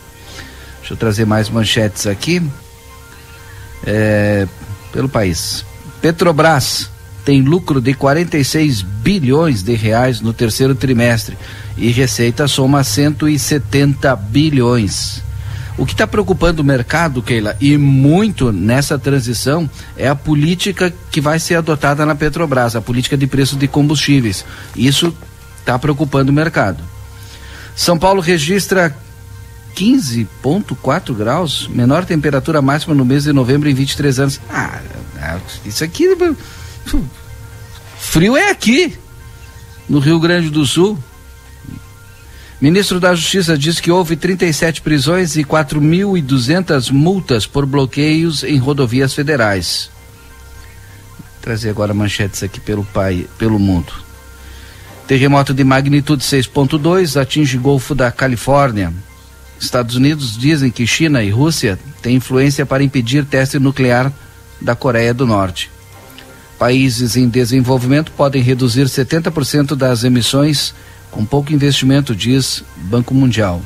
[0.81, 2.43] Deixa eu trazer mais manchetes aqui.
[3.87, 4.49] É,
[4.93, 5.65] pelo país.
[6.03, 6.91] Petrobras
[7.25, 11.39] tem lucro de 46 bilhões de reais no terceiro trimestre
[11.77, 15.23] e receita soma 170 bilhões.
[15.79, 21.21] O que está preocupando o mercado, Keila, e muito nessa transição, é a política que
[21.21, 24.45] vai ser adotada na Petrobras, a política de preço de combustíveis.
[24.77, 25.15] Isso
[25.59, 26.83] está preocupando o mercado.
[27.75, 28.95] São Paulo registra
[29.75, 34.41] 15,4 graus, menor temperatura máxima no mês de novembro em 23 anos.
[34.51, 34.81] Ah,
[35.21, 36.07] ah isso aqui.
[37.99, 38.99] Frio é aqui,
[39.89, 40.99] no Rio Grande do Sul.
[42.61, 49.15] Ministro da Justiça diz que houve 37 prisões e 4.200 multas por bloqueios em rodovias
[49.15, 49.91] federais.
[51.19, 53.91] Vou trazer agora manchetes aqui pelo pai, pelo mundo.
[55.07, 58.93] Terremoto de magnitude 6.2 atinge Golfo da Califórnia.
[59.59, 64.13] Estados Unidos dizem que China e Rússia têm influência para impedir teste nuclear
[64.61, 65.71] da Coreia do Norte.
[66.59, 70.75] Países em desenvolvimento podem reduzir 70% das emissões
[71.11, 73.61] com pouco investimento, diz Banco Mundial.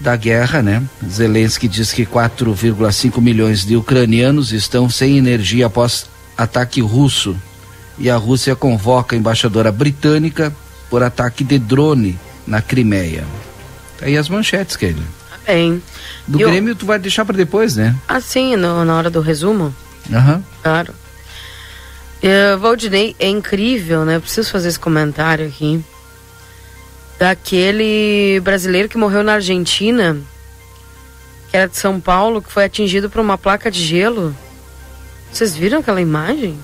[0.00, 0.82] Da guerra, né?
[1.08, 6.06] Zelensky diz que 4,5 milhões de ucranianos estão sem energia após
[6.36, 7.36] ataque russo
[7.98, 10.54] e a Rússia convoca a embaixadora britânica
[10.88, 13.24] por ataque de drone na Crimeia.
[13.98, 14.76] Tá aí as manchetes.
[14.76, 15.82] Tá bem.
[16.26, 16.48] Do Eu...
[16.48, 17.94] Grêmio tu vai deixar para depois, né?
[18.06, 19.74] Ah, sim, no, na hora do resumo.
[20.12, 20.36] Aham.
[20.36, 20.42] Uhum.
[20.62, 20.94] Claro.
[22.22, 24.16] Uh, Valdinei, é incrível, né?
[24.16, 25.82] Eu preciso fazer esse comentário aqui.
[27.18, 30.16] Daquele brasileiro que morreu na Argentina,
[31.50, 34.34] que era de São Paulo, que foi atingido por uma placa de gelo.
[35.32, 36.58] Vocês viram aquela imagem?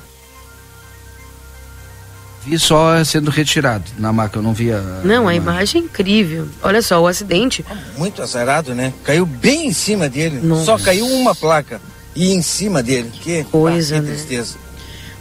[2.44, 4.78] Vi só sendo retirado na maca, eu não via.
[5.02, 6.46] Não, a imagem é incrível.
[6.62, 7.64] Olha só, o acidente.
[7.96, 8.92] Muito azarado, né?
[9.02, 10.40] Caiu bem em cima dele.
[10.42, 10.64] Nossa.
[10.64, 11.80] Só caiu uma placa
[12.14, 13.10] e em cima dele.
[13.10, 14.12] Que coisa, ah, que né?
[14.12, 14.63] tristeza.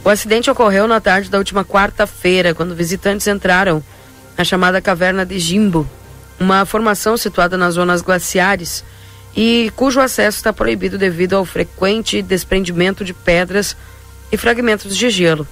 [0.04, 3.82] O acidente ocorreu na tarde da última quarta-feira, quando visitantes entraram
[4.36, 5.88] na chamada Caverna de Jimbo,
[6.38, 8.84] uma formação situada nas zonas glaciares
[9.34, 13.74] e cujo acesso está proibido devido ao frequente desprendimento de pedras
[14.30, 15.48] e fragmentos de gelo.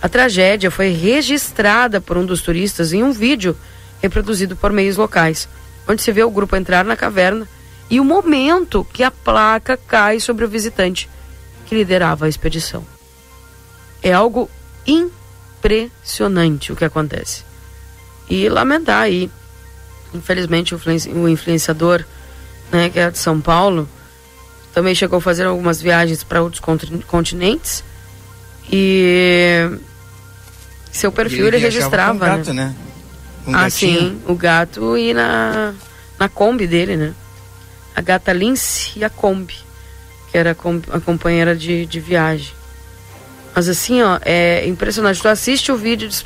[0.00, 3.56] A tragédia foi registrada por um dos turistas em um vídeo
[4.00, 5.48] reproduzido por meios locais,
[5.88, 7.46] onde se vê o grupo entrar na caverna
[7.90, 11.10] e o momento que a placa cai sobre o visitante
[11.66, 12.99] que liderava a expedição.
[14.02, 14.50] É algo
[14.86, 17.44] impressionante o que acontece.
[18.28, 19.30] E lamentar aí,
[20.14, 22.04] infelizmente, o influenciador,
[22.70, 23.88] né, que é de São Paulo,
[24.72, 26.62] também chegou a fazer algumas viagens para outros
[27.06, 27.82] continentes
[28.70, 29.68] e
[30.92, 32.18] seu perfil ele, ele registrava.
[32.18, 32.66] Com gato, né?
[32.66, 32.74] né?
[33.46, 34.00] Um ah, gatinho.
[34.00, 35.74] sim, o gato e na,
[36.18, 37.14] na Kombi dele, né?
[37.94, 39.56] A gata Lince e a Kombi,
[40.30, 42.52] que era a, a companheira de, de viagem.
[43.54, 45.20] Mas assim, ó, é impressionante.
[45.20, 46.24] Tu assiste o vídeo, diz...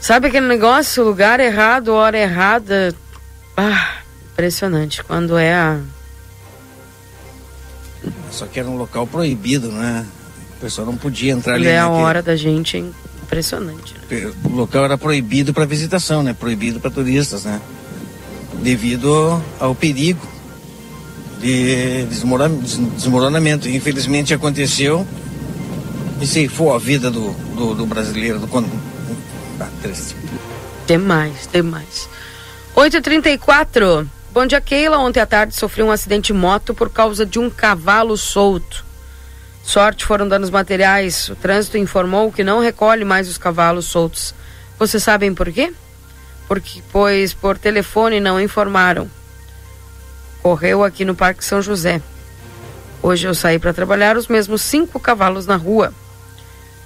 [0.00, 2.94] sabe aquele negócio, lugar errado, hora errada.
[3.56, 3.98] Ah,
[4.32, 5.04] impressionante.
[5.04, 5.80] Quando é a.
[8.30, 10.06] Só que era um local proibido, né?
[10.56, 11.66] O pessoal não podia entrar ali.
[11.66, 12.94] É a hora da gente, hein?
[13.22, 13.94] Impressionante.
[14.10, 14.32] Né?
[14.44, 16.32] O local era proibido para visitação, né?
[16.32, 17.60] Proibido para turistas, né?
[18.62, 20.26] Devido ao perigo
[21.40, 23.68] de desmoronamento.
[23.68, 25.06] Infelizmente aconteceu
[26.24, 28.38] se for a vida do, do, do brasileiro.
[28.38, 28.48] Do...
[29.60, 30.14] Ah, triste.
[30.86, 32.08] Demais, demais.
[32.74, 34.06] 8h34.
[34.32, 34.98] Bom dia, Keila.
[34.98, 38.84] Ontem à tarde sofreu um acidente de moto por causa de um cavalo solto.
[39.62, 41.28] Sorte foram danos materiais.
[41.28, 44.34] O trânsito informou que não recolhe mais os cavalos soltos.
[44.78, 45.72] Vocês sabem por quê?
[46.46, 49.10] Porque, pois por telefone não informaram.
[50.42, 52.00] Correu aqui no Parque São José.
[53.02, 55.92] Hoje eu saí para trabalhar os mesmos cinco cavalos na rua.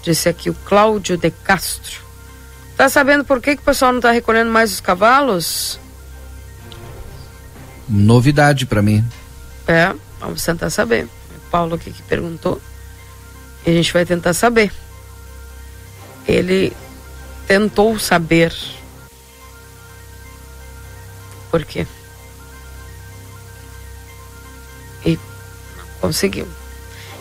[0.03, 2.01] Disse aqui o Cláudio de Castro.
[2.77, 5.79] Tá sabendo por que, que o pessoal não está recolhendo mais os cavalos?
[7.89, 9.05] Novidade para mim.
[9.67, 11.07] É, vamos tentar saber.
[11.51, 12.61] Paulo aqui que perguntou.
[13.67, 14.73] E a gente vai tentar saber.
[16.27, 16.73] Ele
[17.47, 18.55] tentou saber
[21.51, 21.87] por quê.
[25.05, 25.19] E
[26.01, 26.49] conseguiu.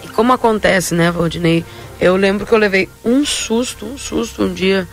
[0.04, 1.66] E como acontece, né, Valdinei?
[2.00, 4.88] Eu lembro que eu levei um susto, um susto um dia,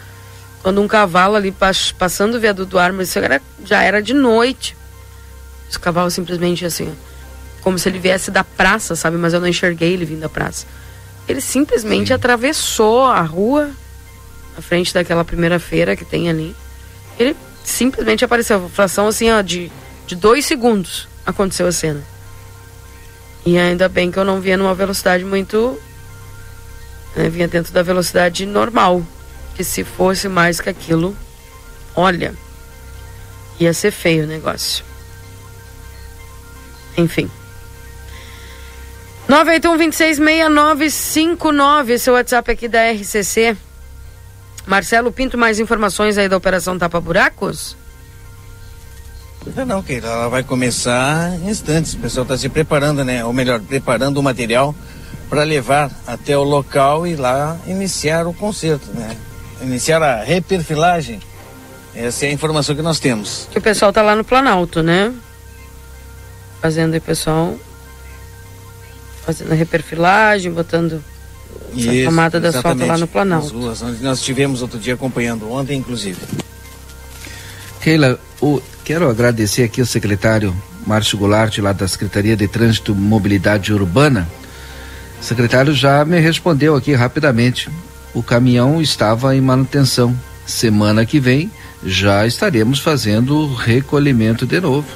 [0.62, 1.55] quando um cavalo ali
[1.97, 4.77] passando o viaduto do ar, mas isso era, já era de noite.
[5.69, 6.92] Esse cavalo simplesmente assim,
[7.62, 9.16] como se ele viesse da praça, sabe?
[9.16, 10.66] Mas eu não enxerguei ele vindo da praça.
[11.29, 12.14] Ele simplesmente Sim.
[12.14, 13.71] atravessou a rua
[14.55, 16.55] na frente daquela primeira feira que tem ali.
[17.19, 18.69] Ele simplesmente apareceu.
[18.69, 19.71] Fração assim, ó, de,
[20.07, 22.03] de dois segundos aconteceu a cena.
[23.45, 25.79] E ainda bem que eu não vinha numa velocidade muito.
[27.16, 29.02] Né, vinha dentro da velocidade normal.
[29.55, 31.16] Que se fosse mais que aquilo,
[31.94, 32.35] olha,
[33.59, 34.85] ia ser feio o negócio.
[36.96, 37.31] Enfim.
[39.29, 43.57] 981-266959, esse é o WhatsApp aqui da RCC.
[44.66, 47.76] Marcelo Pinto, mais informações aí da Operação Tapa Buracos?
[49.66, 51.94] Não, que ela vai começar em instantes.
[51.94, 53.24] O pessoal está se preparando, né?
[53.24, 54.74] Ou melhor, preparando o material
[55.29, 59.17] para levar até o local e lá iniciar o concerto, né?
[59.62, 61.21] Iniciar a reperfilagem.
[61.95, 63.49] Essa é a informação que nós temos.
[63.51, 65.12] Que o pessoal tá lá no Planalto, né?
[66.61, 67.57] Fazendo aí, pessoal.
[69.25, 71.03] Fazendo a reperfilagem, botando
[71.73, 72.87] a camada da exatamente.
[72.87, 73.47] lá no Planalto.
[73.47, 76.21] Nas ruas, onde nós estivemos outro dia acompanhando, ontem inclusive.
[77.81, 80.55] Keila, o, quero agradecer aqui ao secretário
[80.87, 84.29] Márcio Goulart, lá da Secretaria de Trânsito e Mobilidade Urbana.
[85.20, 87.70] O secretário já me respondeu aqui rapidamente.
[88.14, 90.16] O caminhão estava em manutenção.
[90.46, 91.50] Semana que vem
[91.85, 94.87] já estaremos fazendo o recolhimento de novo.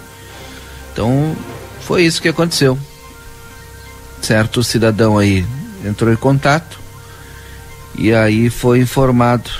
[0.92, 1.36] Então,
[1.80, 2.78] foi isso que aconteceu.
[4.22, 5.46] Certo cidadão aí
[5.84, 6.78] entrou em contato
[7.96, 9.50] e aí foi informado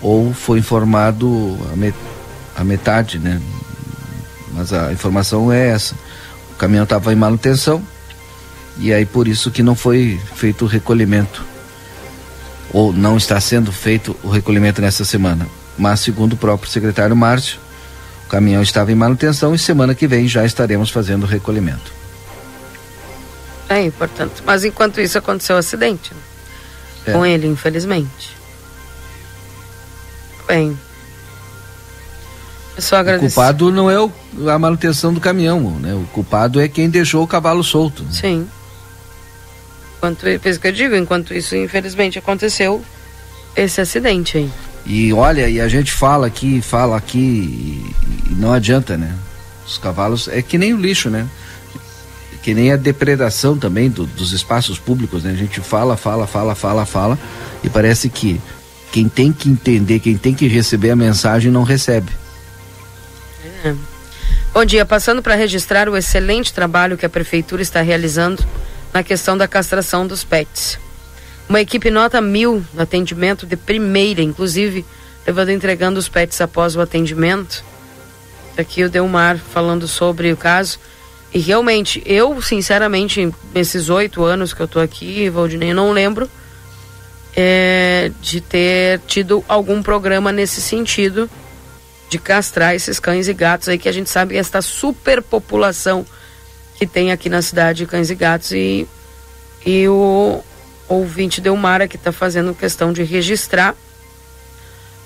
[0.00, 1.96] ou foi informado a, met
[2.54, 3.40] a metade, né?
[4.52, 5.94] Mas a informação é essa.
[6.52, 7.82] O caminhão estava em manutenção
[8.78, 11.44] e aí por isso que não foi feito o recolhimento
[12.72, 15.46] ou não está sendo feito o recolhimento nessa semana.
[15.78, 17.58] Mas segundo o próprio secretário Márcio,
[18.26, 21.92] o caminhão estava em manutenção e semana que vem já estaremos fazendo o recolhimento.
[23.68, 24.42] É importante.
[24.44, 26.20] Mas enquanto isso aconteceu o acidente né?
[27.06, 27.12] É.
[27.12, 28.34] com ele, infelizmente.
[30.46, 30.78] Bem.
[32.76, 33.34] Eu só O agradeço.
[33.34, 34.10] culpado não é o-
[34.50, 35.94] a manutenção do caminhão, né?
[35.94, 38.02] O culpado é quem deixou o cavalo solto.
[38.02, 38.08] né?
[38.12, 38.48] Sim.
[40.04, 42.84] Enquanto, por isso que eu digo, enquanto isso, infelizmente, aconteceu
[43.56, 44.50] esse acidente aí.
[44.84, 49.14] E olha, e a gente fala aqui, fala aqui, e, e não adianta, né?
[49.66, 51.26] Os cavalos é que nem o lixo, né?
[52.42, 55.30] Que nem a depredação também do- dos espaços públicos, né?
[55.32, 57.18] A gente fala, fala, fala, fala, fala,
[57.62, 58.38] e parece que
[58.92, 62.12] quem tem que entender, quem tem que receber a mensagem não recebe.
[64.52, 68.44] Bom dia, passando para registrar o excelente trabalho que a prefeitura está realizando
[68.94, 70.78] na questão da castração dos pets.
[71.48, 74.86] Uma equipe nota mil no atendimento de primeira, inclusive
[75.26, 77.64] levando entregando os pets após o atendimento.
[78.56, 80.78] Aqui o Delmar falando sobre o caso.
[81.32, 86.30] E realmente, eu, sinceramente, nesses oito anos que eu tô aqui, Valdinei, não lembro
[87.34, 91.28] é, de ter tido algum programa nesse sentido
[92.08, 96.06] de castrar esses cães e gatos aí que a gente sabe esta superpopulação
[96.84, 98.86] que tem aqui na cidade de cães e gatos e,
[99.64, 100.44] e o
[100.86, 103.74] ouvinte Delmara que está fazendo questão de registrar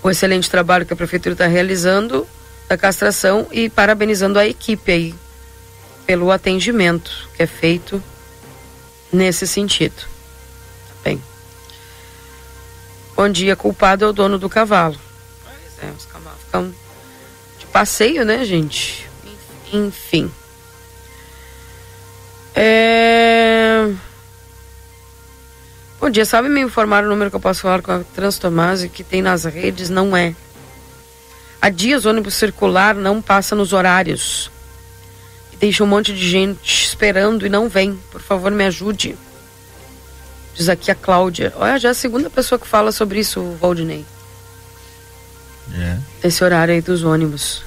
[0.03, 2.27] o excelente trabalho que a prefeitura está realizando
[2.69, 5.15] da castração e parabenizando a equipe aí
[6.05, 8.03] pelo atendimento que é feito
[9.13, 10.03] nesse sentido.
[11.05, 11.23] Bem.
[13.15, 14.99] Bom dia, culpado é o dono do cavalo.
[15.45, 16.75] Pois é, os cavalos ficam
[17.57, 19.09] de passeio, né, gente?
[19.73, 20.29] Enfim.
[22.61, 23.95] É...
[26.01, 29.05] Bom dia, sabe me informar o número que eu posso falar com a Transtomase que
[29.05, 29.89] tem nas redes?
[29.89, 30.35] Não é.
[31.63, 34.51] Há dias o ônibus circular não passa nos horários.
[35.53, 37.97] E deixa um monte de gente esperando e não vem.
[38.11, 39.17] Por favor, me ajude.
[40.53, 41.53] Diz aqui a Cláudia.
[41.55, 44.05] Olha, já é a segunda pessoa que fala sobre isso, Valdinei.
[45.75, 45.99] É.
[46.27, 47.63] Esse horário aí dos ônibus.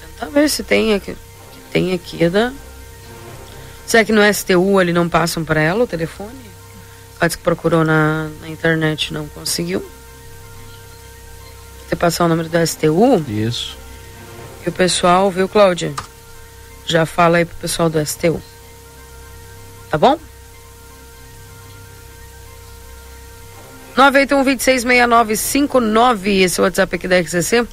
[0.00, 1.16] Tentar ver se tem aqui.
[1.52, 2.52] Que tem aqui é da.
[3.90, 6.38] Será que no STU ali não passam para ela o telefone?
[7.18, 9.84] Ela disse que procurou na, na internet não conseguiu.
[11.88, 13.76] Você passar o número do STU Isso.
[14.64, 15.92] e o pessoal, viu, Cláudia?
[16.86, 18.40] Já fala aí pro pessoal do STU.
[19.90, 20.16] Tá bom?
[23.96, 27.66] 981-266959, esse é o WhatsApp aqui da RCC,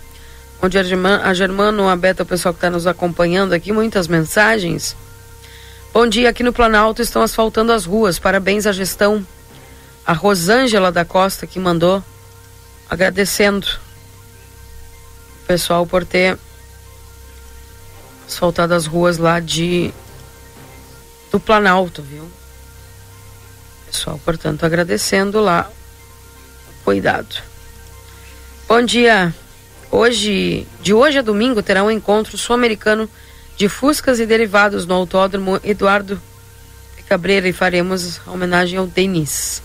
[0.64, 4.08] onde a, German, a Germano, a Beta, o pessoal que está nos acompanhando aqui, muitas
[4.08, 4.96] mensagens.
[5.94, 9.26] Bom dia, aqui no Planalto estão asfaltando as ruas, parabéns à gestão.
[10.06, 12.04] A Rosângela da Costa que mandou,
[12.90, 13.66] agradecendo
[15.44, 16.38] o pessoal por ter
[18.28, 19.92] asfaltado as ruas lá de
[21.32, 22.30] do Planalto, viu?
[23.88, 25.72] Pessoal, portanto, agradecendo lá
[26.70, 27.42] o cuidado.
[28.68, 29.34] Bom dia.
[29.90, 33.10] Hoje, de hoje a domingo, terá um encontro sul-americano
[33.58, 36.22] de Fuscas e derivados no Autódromo Eduardo
[37.10, 39.64] Cabreira e faremos homenagem ao Denis.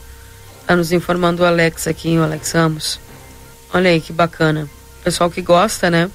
[0.60, 3.00] Está nos informando o Alex aqui, o Alex Ramos.
[3.74, 4.68] Olha aí que bacana.
[5.02, 6.08] Pessoal que gosta, né?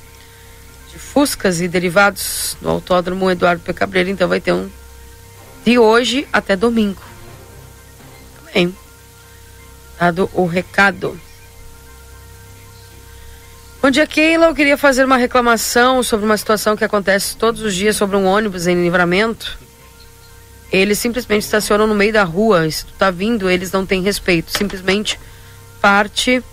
[0.89, 3.73] De Fuscas e derivados no Autódromo Eduardo P.
[3.73, 4.69] Cabreira, então vai ter um
[5.65, 7.01] de hoje até domingo.
[8.53, 8.75] Bem,
[9.99, 11.19] dado o recado.
[13.79, 14.47] Bom dia, Keila.
[14.47, 18.25] Eu queria fazer uma reclamação sobre uma situação que acontece todos os dias sobre um
[18.25, 19.55] ônibus em livramento.
[20.71, 22.69] Eles simplesmente estacionam no meio da rua.
[22.71, 24.51] Se tu tá vindo, eles não têm respeito.
[24.51, 25.19] Simplesmente
[25.79, 26.43] parte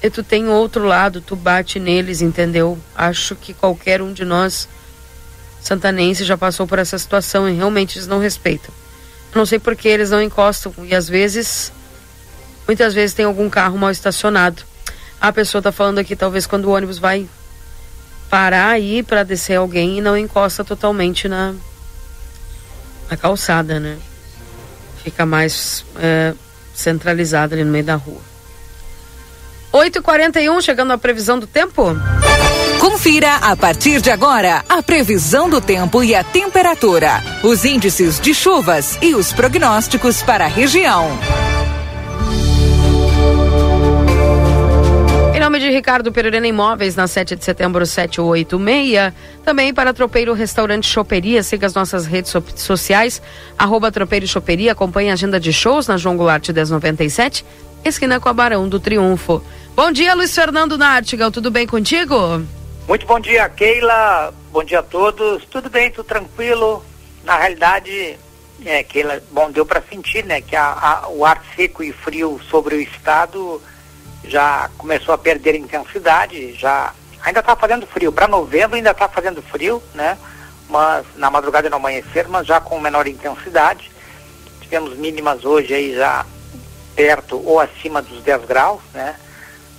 [0.00, 2.78] e tu tem outro lado, tu bate neles, entendeu?
[2.94, 4.68] Acho que qualquer um de nós
[5.60, 8.72] santanense já passou por essa situação e realmente eles não respeitam.
[9.34, 11.72] Não sei por que eles não encostam e às vezes,
[12.68, 14.67] muitas vezes tem algum carro mal estacionado.
[15.20, 17.28] A pessoa está falando aqui, talvez quando o ônibus vai
[18.30, 21.54] parar aí para descer alguém e não encosta totalmente na,
[23.10, 23.98] na calçada, né?
[25.02, 26.34] Fica mais é,
[26.74, 28.20] centralizada ali no meio da rua.
[29.72, 31.96] 8h41, chegando à previsão do tempo.
[32.80, 38.34] Confira a partir de agora a previsão do tempo e a temperatura, os índices de
[38.34, 41.18] chuvas e os prognósticos para a região.
[45.48, 49.14] Nome de Ricardo Pereira Imóveis, na 7 de setembro 786.
[49.42, 51.42] Também para Tropeiro Restaurante Choperia.
[51.42, 53.22] Siga as nossas redes so sociais.
[53.56, 54.72] Arroba Tropeiro Choperia.
[54.72, 57.46] Acompanhe a agenda de shows na João Goulart 1097.
[57.82, 59.42] Esquina com a Barão do Triunfo.
[59.74, 61.30] Bom dia, Luiz Fernando Nartigal.
[61.30, 62.44] Tudo bem contigo?
[62.86, 64.34] Muito bom dia, Keila.
[64.52, 65.46] Bom dia a todos.
[65.46, 66.84] Tudo bem, tudo tranquilo.
[67.24, 68.18] Na realidade,
[68.66, 72.38] é, Keila, bom, deu para sentir, né, que a, a, o ar seco e frio
[72.50, 73.62] sobre o estado
[74.28, 78.12] já começou a perder intensidade, já ainda está fazendo frio.
[78.12, 80.18] Para novembro ainda está fazendo frio, né?
[80.68, 83.90] Mas na madrugada e no amanhecer, mas já com menor intensidade.
[84.60, 86.26] Tivemos mínimas hoje aí já
[86.94, 89.16] perto ou acima dos 10 graus, né?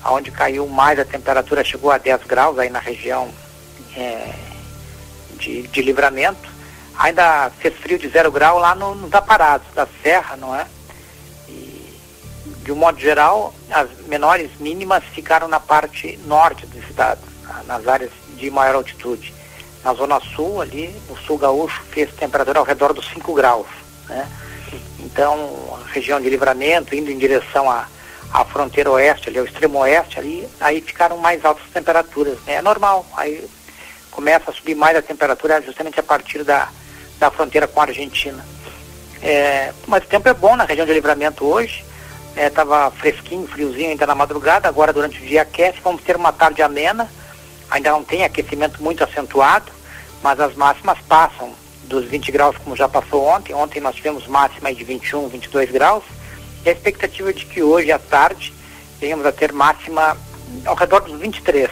[0.06, 3.30] Onde caiu mais a temperatura chegou a 10 graus aí na região
[3.96, 4.34] é,
[5.34, 6.50] de, de livramento.
[6.98, 10.66] Ainda fez frio de zero grau lá no, nos aparados da serra, não é?
[12.70, 17.20] De um modo geral, as menores mínimas ficaram na parte norte do estado,
[17.66, 19.34] nas áreas de maior altitude.
[19.84, 23.66] Na zona sul, ali, no sul gaúcho, fez temperatura ao redor dos 5 graus.
[24.08, 24.30] Né?
[25.00, 27.88] Então, a região de livramento, indo em direção à,
[28.32, 32.38] à fronteira oeste, ali, ao extremo oeste, ali, aí ficaram mais altas as temperaturas.
[32.46, 32.54] Né?
[32.54, 33.50] É normal, aí
[34.12, 36.70] começa a subir mais a temperatura justamente a partir da,
[37.18, 38.46] da fronteira com a Argentina.
[39.24, 41.89] É, mas o tempo é bom na região de livramento hoje
[42.48, 46.32] estava é, fresquinho, friozinho ainda na madrugada, agora durante o dia aquece, vamos ter uma
[46.32, 47.10] tarde amena,
[47.70, 49.72] ainda não tem aquecimento muito acentuado,
[50.24, 54.74] mas as máximas passam dos 20 graus como já passou ontem, ontem nós tivemos máxima
[54.74, 56.04] de 21, 22 graus,
[56.66, 58.54] e a expectativa é de que hoje à tarde
[59.00, 60.18] venhamos a ter máxima
[60.66, 61.70] ao redor dos 23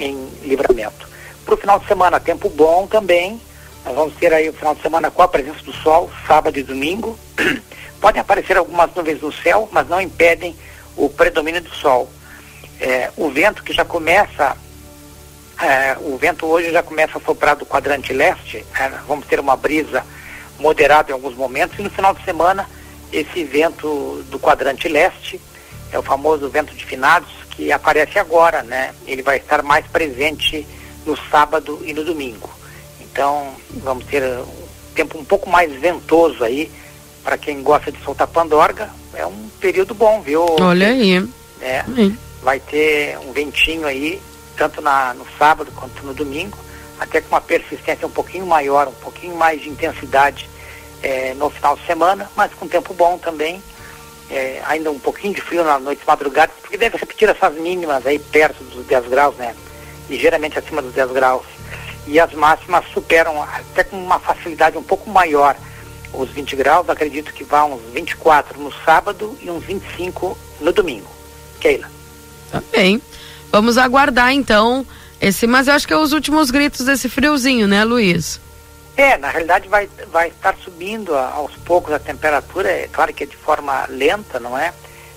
[0.00, 1.08] em livramento.
[1.44, 3.40] Para o final de semana, tempo bom também,
[3.84, 6.62] nós vamos ter aí o final de semana com a presença do sol, sábado e
[6.62, 7.18] domingo,
[8.04, 10.54] Podem aparecer algumas nuvens no céu, mas não impedem
[10.94, 12.06] o predomínio do sol.
[12.78, 14.54] É, o vento que já começa,
[15.58, 19.56] é, o vento hoje já começa a soprar do quadrante leste, é, vamos ter uma
[19.56, 20.04] brisa
[20.58, 22.68] moderada em alguns momentos, e no final de semana
[23.10, 25.40] esse vento do quadrante leste,
[25.90, 28.94] é o famoso vento de finados, que aparece agora, né?
[29.06, 30.66] Ele vai estar mais presente
[31.06, 32.50] no sábado e no domingo.
[33.00, 36.70] Então, vamos ter um tempo um pouco mais ventoso aí,
[37.24, 40.44] para quem gosta de soltar pandorga, é um período bom, viu?
[40.60, 41.26] Olha aí.
[41.60, 41.82] É,
[42.42, 44.20] vai ter um ventinho aí,
[44.56, 46.58] tanto na, no sábado quanto no domingo,
[47.00, 50.48] até com uma persistência um pouquinho maior, um pouquinho mais de intensidade
[51.02, 53.62] é, no final de semana, mas com tempo bom também.
[54.30, 58.18] É, ainda um pouquinho de frio na noite madrugada, porque deve repetir essas mínimas aí
[58.18, 59.54] perto dos 10 graus, né?
[60.08, 61.44] Ligeiramente acima dos 10 graus.
[62.06, 65.56] E as máximas superam até com uma facilidade um pouco maior
[66.18, 71.08] os 20 graus, acredito que vá uns 24 no sábado e uns 25 no domingo.
[71.60, 71.90] Keila.
[72.50, 73.00] Tá bem.
[73.50, 74.86] Vamos aguardar então
[75.20, 78.40] esse, mas eu acho que é os últimos gritos desse friozinho, né, Luiz?
[78.96, 83.26] É, na realidade vai, vai estar subindo aos poucos a temperatura, é claro que é
[83.26, 84.72] de forma lenta, não é?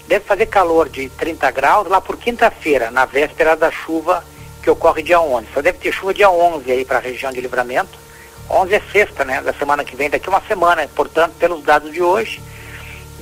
[0.07, 4.23] Deve fazer calor de 30 graus lá por quinta-feira, na véspera da chuva
[4.63, 5.47] que ocorre dia 11.
[5.53, 8.06] Só deve ter chuva dia 11 aí para a região de livramento
[8.49, 9.41] 11 é sexta, né?
[9.41, 12.41] Da semana que vem, daqui uma semana, portanto, pelos dados de hoje.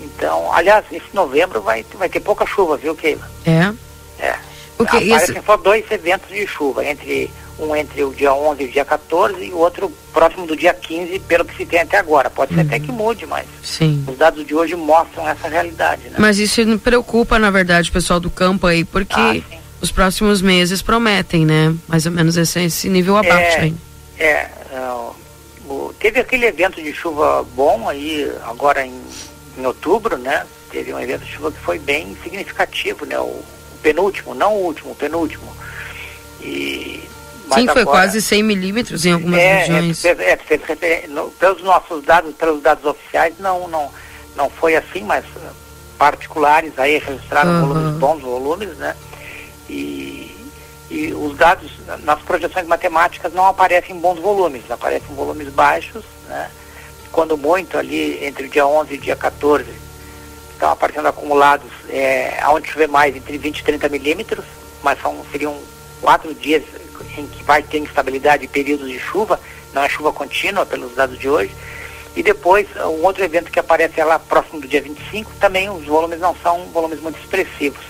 [0.02, 3.30] Então, aliás, esse novembro vai, vai ter pouca chuva, viu, Keila?
[3.46, 3.74] É.
[4.20, 4.36] É.
[4.78, 5.46] Porque Aparecem isso...
[5.46, 9.44] só dois eventos de chuva, entre um entre o dia 11 e o dia 14
[9.44, 12.30] e o outro próximo do dia 15, pelo que se tem até agora.
[12.30, 12.98] Pode ser até que uhum.
[12.98, 14.04] mude, mas Sim.
[14.08, 16.04] os dados de hoje mostram essa realidade.
[16.10, 16.16] Né?
[16.18, 20.42] Mas isso não preocupa, na verdade, o pessoal do campo aí, porque ah, os próximos
[20.42, 21.74] meses prometem, né?
[21.88, 23.76] Mais ou menos esse, esse nível abaixo é, aí.
[24.20, 24.50] É,
[24.80, 29.02] o, teve aquele evento de chuva bom aí agora em,
[29.58, 30.46] em, outubro, né?
[30.72, 33.20] Teve um evento de chuva que foi bem significativo, né?
[33.20, 35.56] O, o penúltimo, não o último, o penúltimo.
[37.54, 40.06] Sim, foi agora, quase 100 milímetros em algumas é, regiões.
[40.06, 40.40] É, é,
[40.82, 43.92] é, no, pelos nossos dados, pelos dados oficiais, não, não,
[44.36, 45.24] não foi assim, mas
[45.98, 47.68] particulares aí registraram uhum.
[47.68, 48.96] volumes bons volumes, né?
[50.96, 51.70] E, os dados
[52.04, 56.50] nas projeções matemáticas não aparecem em bons volumes, aparecem em volumes baixos, né?
[57.12, 59.66] Quando muito ali entre o dia 11 e o dia 14
[60.54, 64.46] estão aparecendo acumulados, é, onde chover mais entre 20 e 30 milímetros,
[64.82, 65.60] mas são, seriam
[66.00, 66.64] quatro dias
[67.18, 69.38] em que vai ter instabilidade e períodos de chuva,
[69.74, 71.54] não é chuva contínua pelos dados de hoje.
[72.16, 76.22] E depois, um outro evento que aparece lá próximo do dia 25, também os volumes
[76.22, 77.84] não são volumes muito expressivos.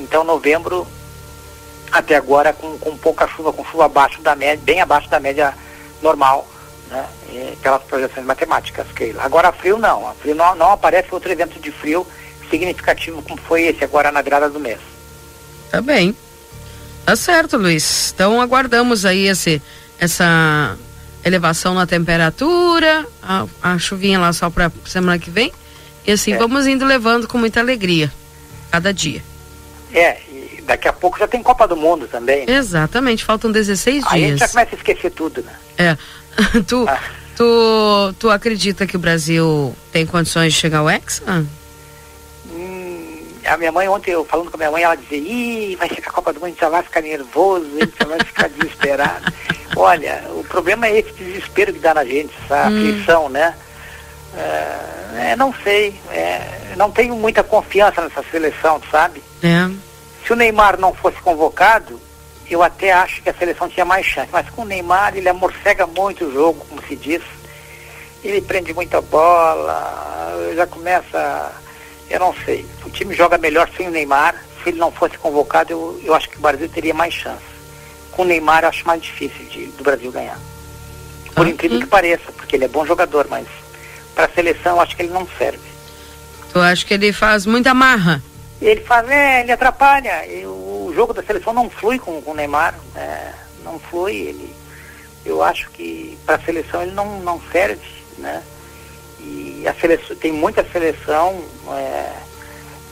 [0.00, 0.84] Então, novembro,
[1.90, 5.54] até agora, com, com pouca chuva, com chuva abaixo da média, bem abaixo da média
[6.02, 6.48] normal,
[6.88, 7.06] né,
[7.62, 8.86] pelas projeções matemáticas.
[8.94, 10.08] Que agora, frio não.
[10.08, 12.06] A frio não, não aparece outro evento de frio
[12.48, 14.80] significativo como foi esse agora na virada do mês.
[15.70, 16.14] Tá bem.
[17.04, 18.12] Tá certo, Luiz.
[18.14, 19.62] Então aguardamos aí esse,
[19.98, 20.76] essa
[21.24, 25.52] elevação na temperatura, a, a chuvinha lá só para semana que vem.
[26.06, 26.36] E assim é.
[26.36, 28.12] vamos indo levando com muita alegria,
[28.70, 29.22] cada dia.
[29.92, 30.29] É, e
[30.70, 32.46] daqui a pouco já tem Copa do Mundo também.
[32.46, 32.54] Né?
[32.54, 34.12] Exatamente, faltam 16 Aí dias.
[34.12, 35.52] Aí a gente já começa a esquecer tudo, né?
[35.76, 35.96] É.
[36.66, 37.00] tu, ah.
[37.36, 41.44] tu, tu acredita que o Brasil tem condições de chegar ao Hexa?
[43.46, 46.08] a minha mãe, ontem eu falando com a minha mãe, ela dizia, ih, vai chegar
[46.08, 48.48] a Copa do Mundo, a gente já vai ficar nervoso, a gente já vai ficar
[48.48, 49.32] desesperado.
[49.74, 52.78] Olha, o problema é esse desespero que dá na gente, essa hum.
[52.78, 53.54] aflição, né?
[54.36, 59.20] É, é, não sei, é, não tenho muita confiança nessa seleção, sabe?
[59.42, 59.68] É.
[60.26, 62.00] Se o Neymar não fosse convocado,
[62.48, 64.28] eu até acho que a seleção tinha mais chance.
[64.32, 67.22] Mas com o Neymar, ele amorcega muito o jogo, como se diz.
[68.22, 71.52] Ele prende muita bola, já começa
[72.10, 72.66] eu não sei.
[72.84, 74.34] O time joga melhor sem o Neymar.
[74.62, 77.44] Se ele não fosse convocado, eu, eu acho que o Brasil teria mais chance.
[78.10, 80.38] Com o Neymar, eu acho mais difícil de, do Brasil ganhar.
[81.34, 81.80] Por ah, incrível hum.
[81.80, 83.46] que pareça, porque ele é bom jogador, mas
[84.14, 85.60] para a seleção eu acho que ele não serve.
[86.52, 88.20] Tu acha que ele faz muita marra?
[88.60, 90.26] Ele faz, é, ele atrapalha.
[90.26, 92.74] E o jogo da seleção não flui com, com o Neymar.
[92.94, 93.32] É,
[93.64, 94.16] não flui.
[94.16, 94.54] Ele,
[95.24, 97.86] eu acho que para a seleção ele não, não serve,
[98.18, 98.42] né?
[99.20, 101.42] E a seleção, tem muita seleção
[101.72, 102.12] é,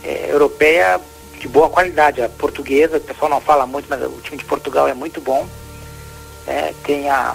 [0.05, 1.01] é, europeia
[1.39, 2.23] de boa qualidade.
[2.23, 5.49] A portuguesa, o pessoal não fala muito, mas o time de Portugal é muito bom.
[6.47, 7.35] É, tem a,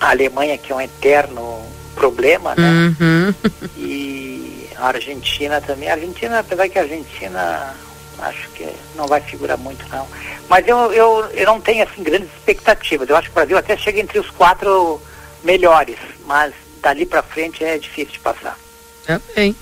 [0.00, 1.64] a Alemanha, que é um eterno
[1.94, 2.94] problema, né?
[3.00, 3.34] Uhum.
[3.76, 4.21] E
[4.82, 5.88] a Argentina também.
[5.88, 7.74] A Argentina, apesar que a Argentina
[8.18, 10.06] acho que não vai figurar muito não.
[10.48, 13.08] Mas eu, eu, eu não tenho assim grandes expectativas.
[13.08, 15.00] Eu acho que o Brasil até chega entre os quatro
[15.44, 16.52] melhores, mas
[16.82, 18.58] dali para frente é difícil de passar.
[19.06, 19.54] É bem.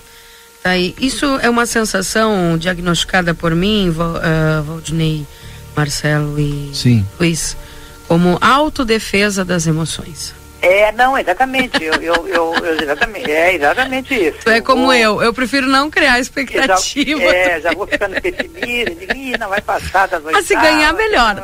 [0.62, 0.94] Tá aí.
[0.98, 5.26] Isso é uma sensação diagnosticada por mim, uh, Valdinei,
[5.76, 7.06] Marcelo e Sim.
[7.18, 7.56] Luiz,
[8.08, 10.39] como autodefesa das emoções.
[10.62, 11.82] É, não, exatamente.
[11.82, 14.38] Eu, eu, eu, eu, exatamente, é exatamente isso.
[14.44, 17.22] Tu é como eu, eu, prefiro não criar expectativa.
[17.22, 20.32] É, já vou ficando pessimista, digo, não vai passar das oitavas.
[20.32, 21.36] Mas se ganhar, melhor.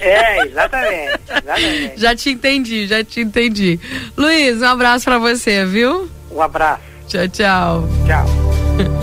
[0.00, 1.92] É, exatamente, exatamente.
[2.00, 3.80] Já te entendi, já te entendi.
[4.16, 6.10] Luiz, um abraço para você, viu?
[6.30, 6.82] Um abraço.
[7.06, 7.88] Tchau, tchau.
[8.06, 8.26] Tchau.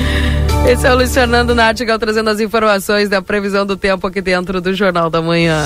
[0.70, 4.62] Esse é o Luiz Fernando Nartigal trazendo as informações da previsão do tempo aqui dentro
[4.62, 5.66] do Jornal da Manhã.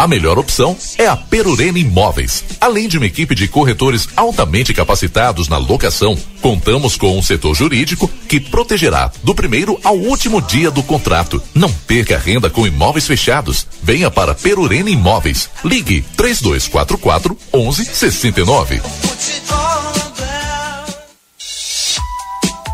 [0.00, 2.42] a melhor opção é a Perurena Imóveis.
[2.58, 8.08] Além de uma equipe de corretores altamente capacitados na locação, contamos com um setor jurídico
[8.26, 11.42] que protegerá do primeiro ao último dia do contrato.
[11.54, 13.66] Não perca renda com imóveis fechados.
[13.82, 15.50] Venha para Perurena Imóveis.
[15.62, 18.80] Ligue 3244 1169.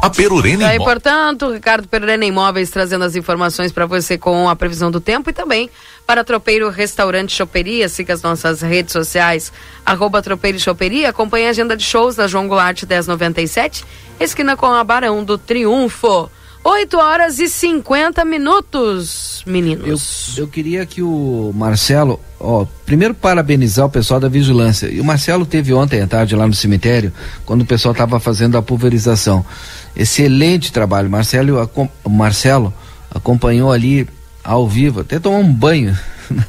[0.01, 0.85] A Perurena Imóveis.
[0.85, 5.33] portanto, Ricardo Perurena Imóveis trazendo as informações para você com a previsão do tempo e
[5.33, 5.68] também
[6.07, 7.88] para Tropeiro Restaurante Choperia.
[7.88, 9.52] Siga as nossas redes sociais,
[9.84, 11.11] arroba Tropeiro Choperia.
[11.11, 13.84] Acompanhe a agenda de shows da João Goulart 1097,
[14.20, 16.30] esquina com a Barão do Triunfo.
[16.68, 20.36] 8 horas e 50 minutos, meninos.
[20.36, 24.88] Eu, eu queria que o Marcelo, ó, primeiro parabenizar o pessoal da vigilância.
[24.88, 27.12] E o Marcelo teve ontem à tarde lá no cemitério,
[27.44, 29.46] quando o pessoal estava fazendo a pulverização.
[29.94, 31.09] Excelente trabalho.
[31.09, 31.70] Marcelo,
[32.02, 32.74] o Marcelo
[33.14, 34.09] acompanhou ali
[34.47, 35.99] ao vivo, até tomou um banho.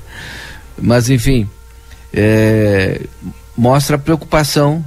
[0.79, 1.49] Mas enfim,
[2.13, 3.01] é,
[3.57, 4.85] mostra preocupação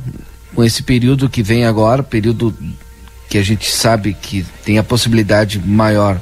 [0.54, 2.54] com esse período que vem agora, período
[3.28, 6.20] que a gente sabe que tem a possibilidade maior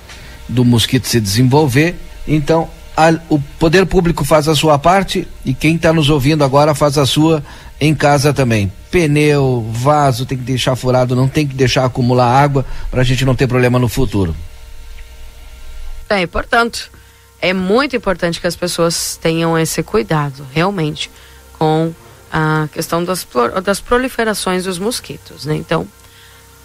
[0.48, 1.94] do mosquito se desenvolver.
[2.26, 6.74] Então, a, o poder público faz a sua parte e quem está nos ouvindo agora
[6.74, 7.44] faz a sua
[7.80, 8.72] em casa também.
[8.90, 13.24] Pneu, vaso, tem que deixar furado, não tem que deixar acumular água para a gente
[13.24, 14.34] não ter problema no futuro.
[16.10, 16.90] É, portanto,
[17.40, 21.10] é muito importante que as pessoas tenham esse cuidado, realmente,
[21.58, 21.92] com
[22.32, 23.26] a questão das,
[23.62, 25.56] das proliferações dos mosquitos, né?
[25.56, 25.86] Então,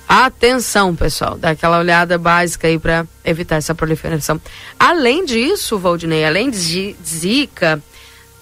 [0.08, 4.40] atenção, pessoal, dá aquela olhada básica aí para evitar essa proliferação.
[4.80, 7.82] Além disso, Valdinei, além de zika,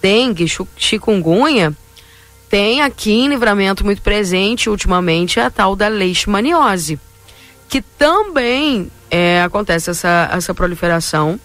[0.00, 0.46] dengue,
[0.76, 1.72] chikungunya,
[2.48, 6.98] tem aqui em livramento muito presente ultimamente a tal da leishmaniose,
[7.72, 11.40] que também é, acontece essa, essa proliferação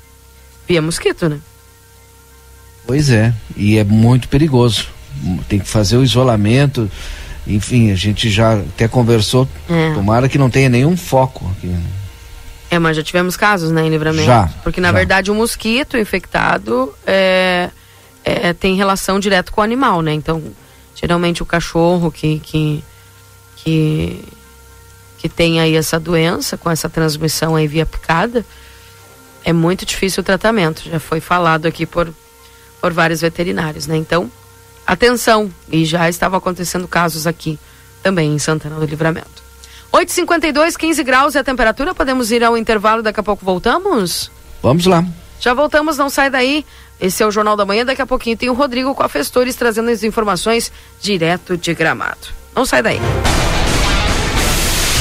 [0.68, 1.40] via mosquito, né?
[2.86, 4.90] Pois é, e é muito perigoso.
[5.48, 6.92] Tem que fazer o isolamento.
[7.48, 9.48] Enfim, a gente já até conversou.
[9.70, 9.94] É.
[9.94, 11.74] Tomara que não tenha nenhum foco aqui.
[12.70, 14.26] É, mas já tivemos casos, né, em livramento.
[14.26, 14.50] Já.
[14.66, 14.96] Porque, na já.
[14.96, 17.70] verdade, o mosquito infectado é,
[18.26, 20.12] é, tem relação direta com o animal, né?
[20.12, 20.44] Então,
[20.94, 22.84] geralmente o cachorro que, que,
[23.56, 24.26] que,
[25.18, 28.46] que tem aí essa doença, com essa transmissão aí via picada,
[29.44, 30.84] é muito difícil o tratamento.
[30.86, 32.14] Já foi falado aqui por,
[32.82, 33.98] por vários veterinários, né?
[33.98, 34.32] Então,
[34.86, 37.60] atenção, e já estavam acontecendo casos aqui
[38.04, 39.48] também em Santana do Livramento.
[39.92, 44.30] 8h52, 15 graus e a temperatura, podemos ir ao intervalo, daqui a pouco voltamos?
[44.62, 45.04] Vamos lá.
[45.40, 46.66] Já voltamos, não sai daí.
[47.00, 47.86] Esse é o Jornal da Manhã.
[47.86, 52.28] Daqui a pouquinho tem o Rodrigo com a Festores trazendo as informações direto de gramado.
[52.56, 53.00] Não sai daí.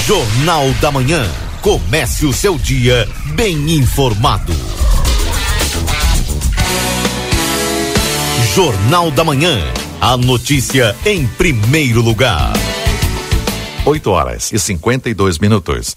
[0.07, 1.29] Jornal da Manhã.
[1.61, 4.53] Comece o seu dia bem informado.
[8.55, 9.59] Jornal da Manhã.
[10.01, 12.53] A notícia em primeiro lugar.
[13.85, 15.97] 8 horas e 52 minutos.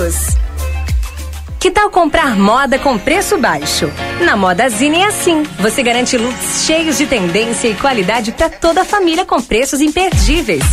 [1.59, 3.87] Que tal comprar moda com preço baixo?
[4.21, 5.43] Na Modazine é assim.
[5.59, 10.63] Você garante looks cheios de tendência e qualidade para toda a família com preços imperdíveis.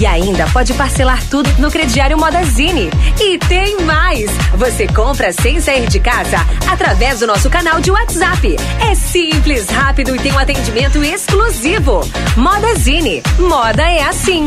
[0.00, 2.88] E ainda pode parcelar tudo no crediário Modazine.
[3.20, 4.30] E tem mais!
[4.54, 8.56] Você compra sem sair de casa através do nosso canal de WhatsApp.
[8.80, 12.00] É simples, rápido e tem um atendimento exclusivo.
[12.38, 13.22] Modazine.
[13.38, 14.46] Moda é assim.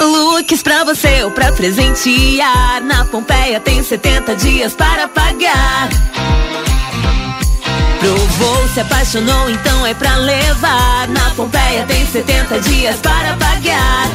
[0.00, 2.82] Looks pra você ou pra presentear.
[2.82, 5.88] Na Pompeia tem 70 dias para pagar.
[8.00, 11.08] Provou, se apaixonou, então é pra levar.
[11.08, 14.10] Na Pompeia tem 70 dias para pagar.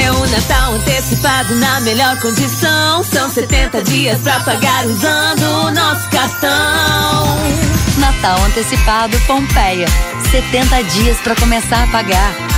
[0.00, 3.02] É o Natal antecipado na melhor condição.
[3.04, 7.38] São 70 dias pra pagar usando o nosso cartão.
[7.98, 9.86] Natal antecipado Pompeia.
[10.30, 12.57] 70 dias para começar a pagar.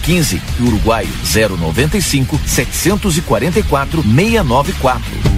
[0.00, 5.37] 3615 e Uruguai 095 744 694.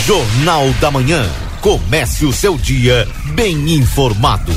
[0.05, 1.27] Jornal da Manhã.
[1.61, 4.53] Comece o seu dia bem informado.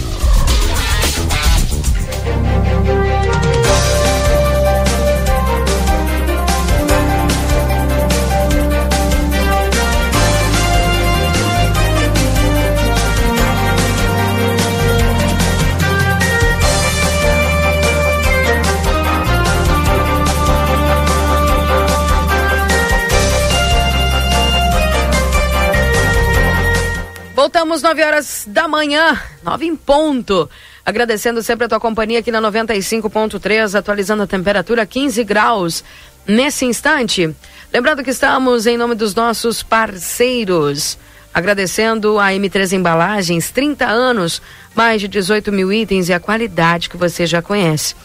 [27.75, 30.49] Voltamos 9 horas da manhã, 9 em ponto.
[30.87, 35.83] Agradecendo sempre a tua companhia aqui na 95.3, atualizando a temperatura 15 graus
[36.25, 37.35] nesse instante.
[37.73, 40.97] Lembrando que estamos em nome dos nossos parceiros.
[41.33, 44.41] Agradecendo a M3 Embalagens, 30 anos,
[44.73, 47.97] mais de 18 mil itens e a qualidade que você já conhece.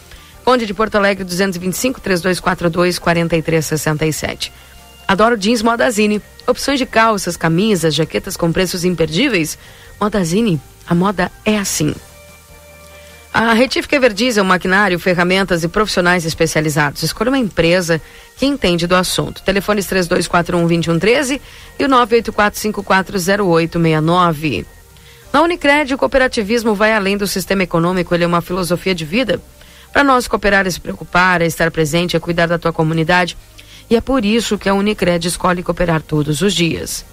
[0.44, 4.52] Conde de Porto Alegre 225 3242 4367.
[5.10, 6.22] Adoro jeans Modazine.
[6.46, 9.58] Opções de calças, camisas, jaquetas com preços imperdíveis.
[10.00, 11.92] Modazine, a moda é assim.
[13.34, 17.02] A Retífica Everdiesel, maquinário, ferramentas e profissionais especializados.
[17.02, 18.00] Escolha uma empresa
[18.36, 19.42] que entende do assunto.
[19.42, 21.40] Telefones 3241-2113
[21.76, 24.64] e o 984540869.
[25.32, 29.42] Na Unicred, o cooperativismo vai além do sistema econômico, ele é uma filosofia de vida.
[29.92, 33.36] Para nós, cooperar é se preocupar, é estar presente, é cuidar da tua comunidade.
[33.90, 37.04] E é por isso que a Unicred escolhe cooperar todos os dias.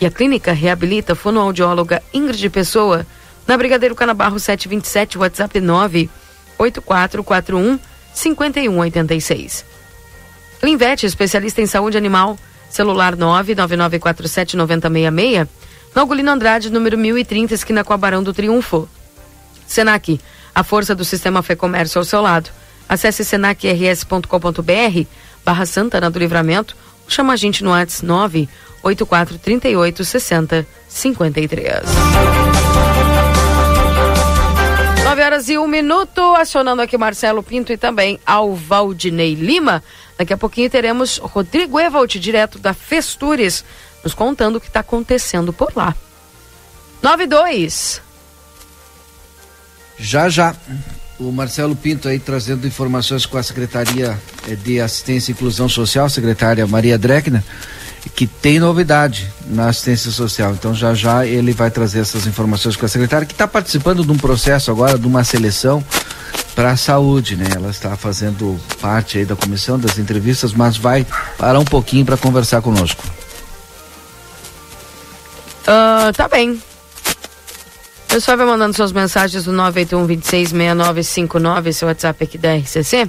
[0.00, 3.06] E a clínica reabilita a fonoaudióloga Ingrid Pessoa,
[3.46, 7.78] na Brigadeiro Canabarro 727, WhatsApp 98441
[8.12, 9.64] 5186.
[10.60, 12.36] Clinvet, especialista em saúde animal,
[12.68, 15.46] celular 999479066,
[15.94, 18.88] na Ugolino Andrade, número 1030, esquina com a Barão do Triunfo.
[19.66, 20.20] Senac,
[20.54, 22.50] a força do sistema Fê Comércio ao seu lado.
[22.88, 25.06] Acesse senacrs.com.br
[25.50, 31.80] barra Santana do Livramento ou chama a gente no WhatsApp 984 38 60 53.
[35.02, 39.82] 9 horas e um minuto, acionando aqui Marcelo Pinto e também ao Valdinei Lima.
[40.16, 43.64] Daqui a pouquinho teremos Rodrigo Evald, direto da Festures,
[44.04, 45.96] nos contando o que está acontecendo por lá.
[47.02, 48.00] 92.
[49.98, 50.54] Já já.
[51.20, 54.18] O Marcelo Pinto aí trazendo informações com a Secretaria
[54.48, 57.42] eh, de Assistência e Inclusão Social, secretária Maria Dreckner,
[58.14, 60.52] que tem novidade na assistência social.
[60.54, 64.10] Então já já ele vai trazer essas informações com a secretária, que está participando de
[64.10, 65.84] um processo agora, de uma seleção
[66.54, 67.48] para a saúde, né?
[67.54, 71.06] Ela está fazendo parte aí da comissão das entrevistas, mas vai
[71.36, 73.04] parar um pouquinho para conversar conosco.
[75.66, 76.58] Ah, tá bem.
[78.10, 82.36] O pessoal vai mandando suas mensagens no 981 26 6959, esse é o WhatsApp aqui
[82.36, 83.08] da RCC.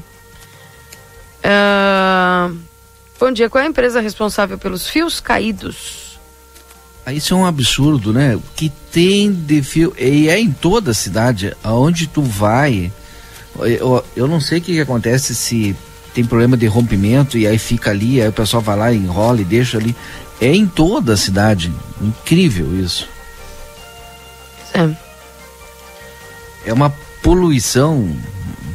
[1.43, 2.51] Ah,
[3.19, 6.19] bom dia, qual é a empresa responsável pelos fios caídos?
[7.03, 8.35] Ah, Isso é um absurdo, né?
[8.35, 9.91] O que tem de fio.
[9.97, 12.91] E é em toda a cidade, aonde tu vai.
[13.57, 15.75] Eu, eu não sei o que, que acontece se
[16.13, 19.45] tem problema de rompimento e aí fica ali, aí o pessoal vai lá, enrola e
[19.45, 19.95] deixa ali.
[20.39, 21.73] É em toda a cidade.
[21.99, 23.09] Incrível isso.
[24.73, 24.89] É.
[26.65, 26.89] É uma
[27.21, 28.15] poluição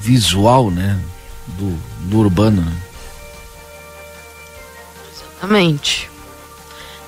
[0.00, 0.98] visual, né?
[1.46, 1.76] Do,
[2.08, 2.62] do urbano.
[2.62, 2.72] né?
[5.12, 6.10] Exatamente.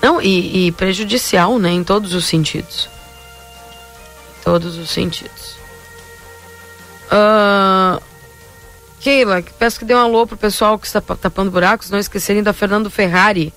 [0.01, 1.70] Não, e, e prejudicial, né?
[1.70, 2.89] Em todos os sentidos.
[4.41, 5.57] Em todos os sentidos.
[7.11, 8.01] Ah,
[9.01, 12.43] Keila, peço que dê um alô pro pessoal que está pa- tapando buracos, não esquecerem
[12.43, 13.53] da Fernando Ferrari.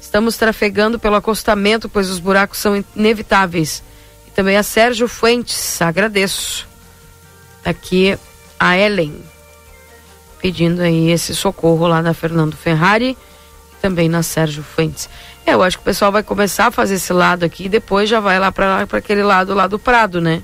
[0.00, 3.82] Estamos trafegando pelo acostamento, pois os buracos são inevitáveis.
[4.36, 6.68] Também a Sérgio Fuentes, agradeço.
[7.64, 8.18] Aqui
[8.60, 9.24] a Ellen,
[10.42, 13.16] pedindo aí esse socorro lá na Fernando Ferrari
[13.72, 15.08] e também na Sérgio Fuentes.
[15.46, 18.10] É, eu acho que o pessoal vai começar a fazer esse lado aqui e depois
[18.10, 20.42] já vai lá para aquele lado lá do Prado, né?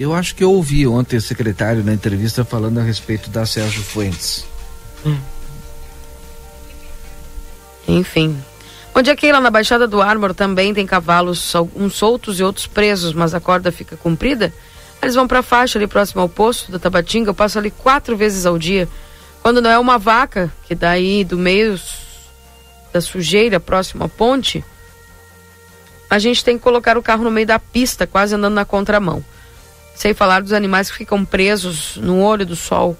[0.00, 3.82] Eu acho que eu ouvi ontem o secretário na entrevista falando a respeito da Sérgio
[3.82, 4.46] Fuentes.
[7.86, 8.42] Enfim.
[8.98, 12.66] Onde é que lá na Baixada do Ármor também tem cavalos, uns soltos e outros
[12.66, 14.50] presos, mas a corda fica comprida?
[15.02, 18.46] Eles vão pra faixa ali próximo ao poço da Tabatinga, eu passo ali quatro vezes
[18.46, 18.88] ao dia.
[19.42, 21.78] Quando não é uma vaca, que daí do meio
[22.90, 24.64] da sujeira, próximo à ponte,
[26.08, 29.22] a gente tem que colocar o carro no meio da pista, quase andando na contramão.
[29.94, 32.96] Sem falar dos animais que ficam presos no olho do sol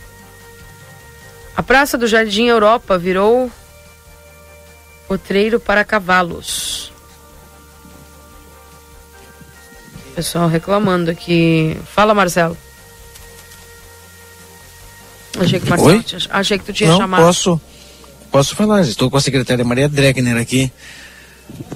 [1.56, 3.52] A Praça do Jardim Europa virou
[5.08, 6.92] potreiro para cavalos.
[10.16, 11.78] Pessoal reclamando aqui.
[11.94, 12.58] Fala, Marcelo.
[15.40, 16.06] Achei que, Marcelo Oi?
[16.30, 17.24] achei que tu tinha Não, chamado.
[17.24, 17.62] posso,
[18.32, 18.82] posso falar.
[18.82, 20.72] Estou com a secretária Maria Dregner aqui.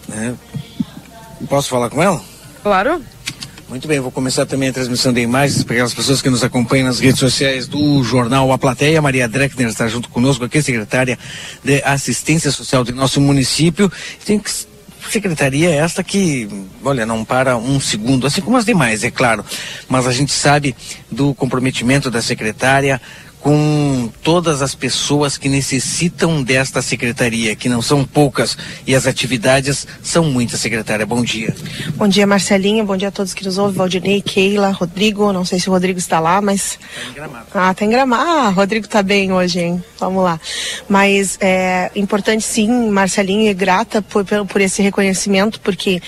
[0.08, 0.36] né?
[1.50, 2.22] Posso falar com ela?
[2.62, 3.02] Claro.
[3.70, 6.88] Muito bem, vou começar também a transmissão de imagens para aquelas pessoas que nos acompanham
[6.88, 9.02] nas redes sociais do jornal A Plateia.
[9.02, 11.20] Maria Dreckner está junto conosco aqui, secretária
[11.62, 13.92] de Assistência Social do nosso município.
[14.26, 14.50] Tem que
[15.10, 16.48] secretaria esta que,
[16.82, 19.44] olha, não para um segundo, assim como as demais, é claro.
[19.90, 20.74] Mas a gente sabe
[21.12, 23.02] do comprometimento da secretária
[23.40, 29.88] com todas as pessoas que necessitam desta secretaria, que não são poucas, e as atividades
[30.02, 31.06] são muitas, secretária.
[31.06, 31.56] Bom dia.
[31.96, 32.84] Bom dia, Marcelinha.
[32.84, 33.78] Bom dia a todos que nos ouvem.
[33.78, 35.32] Valdinei, Keila, Rodrigo.
[35.32, 36.80] Não sei se o Rodrigo está lá, mas.
[37.54, 38.24] Ah, tem gramado.
[38.30, 39.84] Ah, Rodrigo está bem hoje, hein?
[40.00, 40.40] Vamos lá.
[40.90, 46.02] Mas é importante sim, Marcelinha, e grata por, por, por esse reconhecimento, porque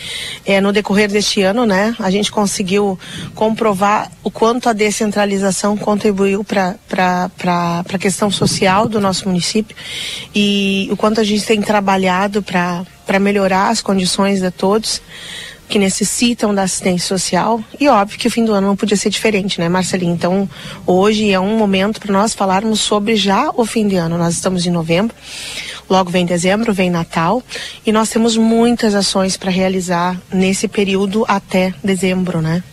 [0.46, 2.98] é, no decorrer deste ano, né, a gente conseguiu
[3.36, 9.76] comprovar o quanto a descentralização contribuiu para para a questão social do nosso município
[10.34, 15.02] e o quanto a gente tem trabalhado para melhorar as condições de todos
[15.68, 19.12] que necessitam da assistência social e óbvio que o fim do ano não podia ser
[19.12, 20.14] diferente, né, Marcelinho?
[20.14, 20.50] Então,
[20.86, 24.18] hoje é um momento para nós falarmos sobre já o fim de ano.
[24.18, 25.16] Nós estamos em novembro,
[25.88, 27.44] logo vem dezembro, vem Natal
[27.86, 32.64] e nós temos muitas ações para realizar nesse período até dezembro, né?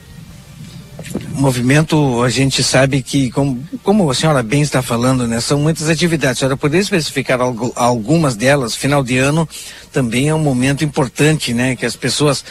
[1.32, 5.88] Movimento, a gente sabe que, como, como a senhora bem está falando, né, são muitas
[5.88, 6.38] atividades.
[6.38, 8.74] A senhora poderia especificar algo, algumas delas?
[8.74, 9.48] Final de ano
[9.92, 12.44] também é um momento importante, né, que as pessoas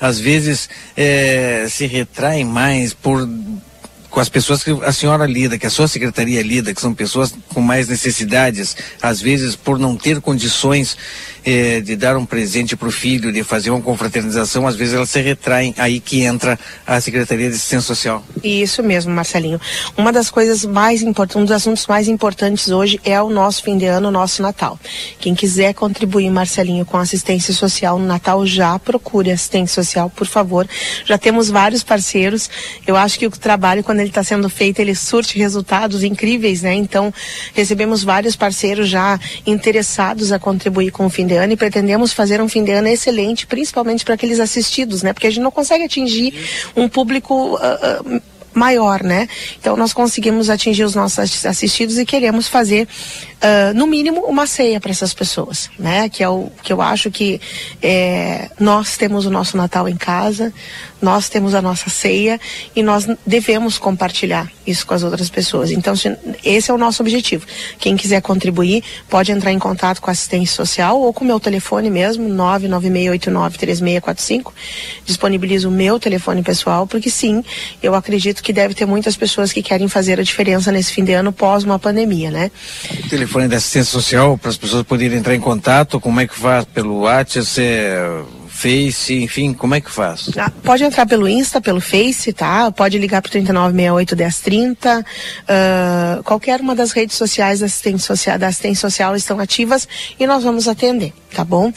[0.00, 3.28] às vezes eh, se retraem mais por
[4.10, 7.32] com as pessoas que a senhora lida, que a sua secretaria lida, que são pessoas
[7.54, 10.96] com mais necessidades, às vezes por não ter condições
[11.44, 15.10] eh, de dar um presente para o filho, de fazer uma confraternização, às vezes elas
[15.10, 18.24] se retraem, aí que entra a Secretaria de Assistência Social.
[18.42, 19.60] Isso mesmo, Marcelinho.
[19.96, 23.78] Uma das coisas mais importantes, um dos assuntos mais importantes hoje é o nosso fim
[23.78, 24.78] de ano, o nosso Natal.
[25.18, 30.68] Quem quiser contribuir, Marcelinho, com assistência social no Natal, já procure assistência social, por favor.
[31.04, 32.50] Já temos vários parceiros.
[32.86, 36.74] Eu acho que o trabalho, quando ele está sendo feito, ele surte resultados incríveis, né?
[36.74, 37.12] Então,
[37.54, 42.40] recebemos vários parceiros já interessados a contribuir com o fim de ano e pretendemos fazer
[42.40, 45.12] um fim de ano excelente, principalmente para aqueles assistidos, né?
[45.12, 46.34] Porque a gente não consegue atingir
[46.76, 47.56] um público.
[47.56, 48.22] Uh, uh,
[48.52, 49.28] maior, né?
[49.60, 52.88] Então nós conseguimos atingir os nossos assistidos e queremos fazer,
[53.36, 56.08] uh, no mínimo, uma ceia para essas pessoas, né?
[56.08, 57.40] Que é o que eu acho que
[57.80, 60.52] é, nós temos o nosso Natal em casa,
[61.00, 62.40] nós temos a nossa ceia
[62.74, 65.70] e nós devemos compartilhar isso com as outras pessoas.
[65.70, 67.46] Então se, esse é o nosso objetivo.
[67.78, 71.40] Quem quiser contribuir pode entrar em contato com a assistência social ou com o meu
[71.40, 74.52] telefone mesmo, 996893645.
[75.04, 77.42] Disponibilizo o meu telefone pessoal porque sim,
[77.82, 81.12] eu acredito que deve ter muitas pessoas que querem fazer a diferença nesse fim de
[81.12, 82.50] ano pós uma pandemia, né?
[83.04, 86.34] O telefone da assistência social para as pessoas poderem entrar em contato, como é que
[86.34, 86.64] faz?
[86.66, 90.28] Pelo WhatsApp, Face, enfim, como é que faz?
[90.36, 92.70] Ah, pode entrar pelo Insta, pelo Face, tá?
[92.70, 95.00] Pode ligar para 3968 1030.
[95.00, 99.88] Uh, qualquer uma das redes sociais da assistência social, da assistência social estão ativas
[100.18, 101.72] e nós vamos atender, tá bom?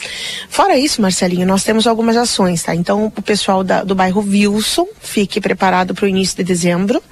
[0.50, 2.74] Fora isso, Marcelinho, nós temos algumas ações, tá?
[2.74, 7.02] Então, o pessoal da, do bairro Wilson, fique preparado para o início de dezembro,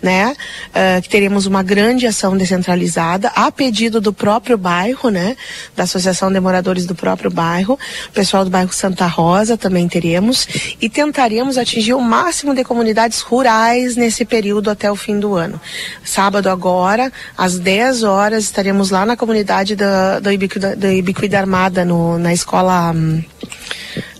[0.00, 0.36] né?
[0.68, 5.36] Uh, que teremos uma grande ação descentralizada a pedido do próprio bairro, né?
[5.74, 7.76] Da Associação de Moradores do próprio bairro,
[8.08, 10.46] o pessoal do bairro Santa Rosa também teremos
[10.78, 15.58] e tentaremos atingir o máximo de comunidades rurais nesse período até o fim do ano.
[16.04, 22.18] Sábado agora, às 10 horas, estaremos lá na comunidade da, da, Ibicuida, da Armada, no,
[22.18, 22.92] na escola.
[22.92, 23.24] Hum,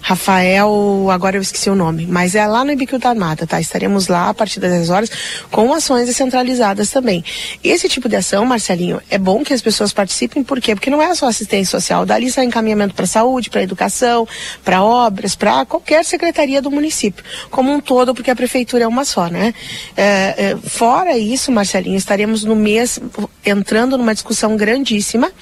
[0.07, 3.61] Rafael, agora eu esqueci o nome, mas é lá no Ibiquil da Armada, tá?
[3.61, 5.11] Estaremos lá a partir das 10 horas
[5.51, 7.25] com ações descentralizadas também.
[7.65, 10.77] Esse tipo de ação, Marcelinho, é bom que as pessoas participem, por quê?
[10.77, 14.29] Porque não é só assistência social, dali sai encaminhamento para saúde, para educação,
[14.65, 19.05] para obras, para qualquer secretaria do município, como um todo, porque a prefeitura é uma
[19.05, 19.53] só, né?
[19.97, 23.01] É, é, fora isso, Marcelinho, estaremos no mês
[23.45, 25.33] entrando numa discussão grandíssima,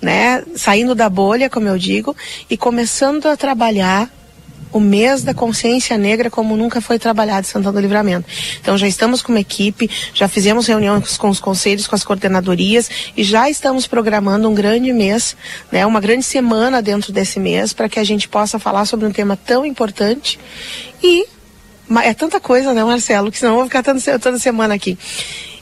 [0.00, 0.42] né?
[0.56, 2.16] Saindo da bolha, como eu digo,
[2.48, 3.97] e começando a trabalhar
[4.72, 8.28] o mês da consciência negra como nunca foi trabalhado em Santana do Livramento.
[8.60, 12.90] Então já estamos com uma equipe, já fizemos reuniões com os conselhos, com as coordenadorias
[13.16, 15.36] e já estamos programando um grande mês,
[15.70, 19.12] né, uma grande semana dentro desse mês para que a gente possa falar sobre um
[19.12, 20.38] tema tão importante
[21.02, 21.26] e
[22.02, 24.98] é tanta coisa, né, Marcelo, que senão eu vou ficar toda, semana aqui.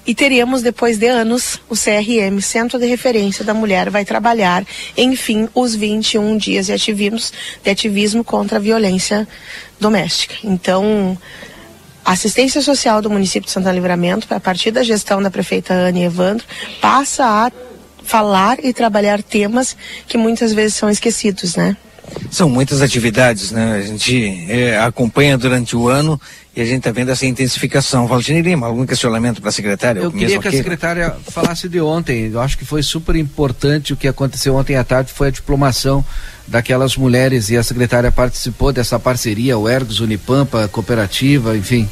[0.07, 4.65] E teríamos, depois de anos, o CRM, Centro de Referência da Mulher, vai trabalhar,
[4.97, 7.19] enfim, os 21 dias de ativismo,
[7.65, 9.27] de ativismo contra a violência
[9.81, 10.37] doméstica.
[10.45, 11.19] Então,
[12.05, 16.05] a assistência social do município de Santana Livramento, a partir da gestão da prefeita Anne
[16.05, 16.47] Evandro,
[16.81, 17.53] passa a
[18.05, 19.77] falar e trabalhar temas
[20.07, 21.77] que muitas vezes são esquecidos, né?
[22.31, 23.77] São muitas atividades, né?
[23.77, 26.21] A gente é, acompanha durante o ano
[26.55, 28.07] e a gente está vendo essa intensificação.
[28.07, 30.01] Valdir Lima, algum questionamento para a secretária?
[30.01, 32.31] Eu queria que a secretária falasse de ontem.
[32.33, 36.05] Eu acho que foi super importante o que aconteceu ontem à tarde, foi a diplomação
[36.47, 41.89] daquelas mulheres e a secretária participou dessa parceria, o Ergos, Unipampa, a cooperativa, enfim.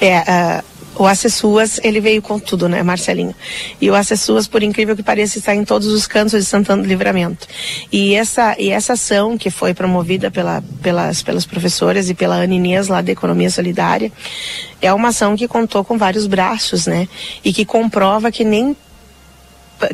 [0.00, 0.64] É, ah,
[0.96, 3.34] o Acessuas, ele veio com tudo, né, Marcelinho?
[3.80, 6.88] E o Acessuas, por incrível que pareça, está em todos os cantos de Santana do
[6.88, 7.46] Livramento.
[7.90, 12.54] E essa, e essa ação que foi promovida pela, pelas, pelas professoras e pela Ana
[12.54, 14.12] Inês lá da Economia Solidária,
[14.80, 17.08] é uma ação que contou com vários braços, né?
[17.44, 18.76] E que comprova que nem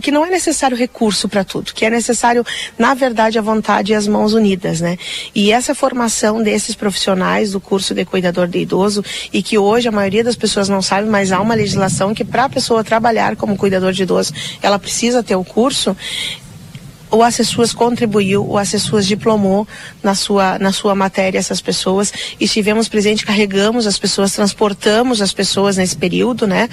[0.01, 2.45] que não é necessário recurso para tudo, que é necessário,
[2.79, 4.99] na verdade, a vontade e as mãos unidas, né?
[5.35, 9.93] E essa formação desses profissionais do curso de cuidador de idoso e que hoje a
[9.93, 13.57] maioria das pessoas não sabe, mas há uma legislação que para a pessoa trabalhar como
[13.57, 15.97] cuidador de idoso, ela precisa ter o curso.
[17.11, 19.67] O Acessuas contribuiu, o Acessuas diplomou
[20.03, 25.77] na sua, na sua matéria essas pessoas, estivemos presentes, carregamos as pessoas, transportamos as pessoas
[25.77, 26.69] nesse período, né?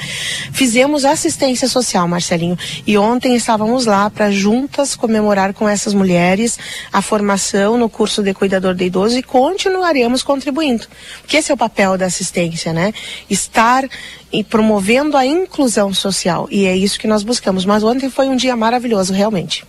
[0.52, 6.60] Fizemos assistência social, Marcelinho, e ontem estávamos lá para juntas comemorar com essas mulheres
[6.94, 10.86] a formação no curso de cuidador de idoso e continuaremos contribuindo,
[11.22, 12.94] porque esse é o papel da assistência, né?
[13.30, 13.90] Estar
[14.32, 17.66] e promovendo a inclusão social, e é isso que nós buscamos.
[17.66, 19.66] Mas ontem foi um dia maravilhoso, realmente.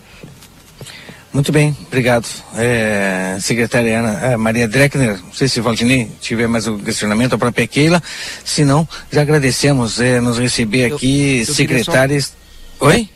[1.33, 2.27] Muito bem, obrigado.
[2.55, 7.39] É, secretária Ana, é, Maria Dreckner, não sei se Valdinei tiver mais algum questionamento, a
[7.39, 8.03] própria Keila,
[8.45, 12.33] se não, já agradecemos é, nos receber aqui, eu secretárias.
[12.81, 13.09] Oi?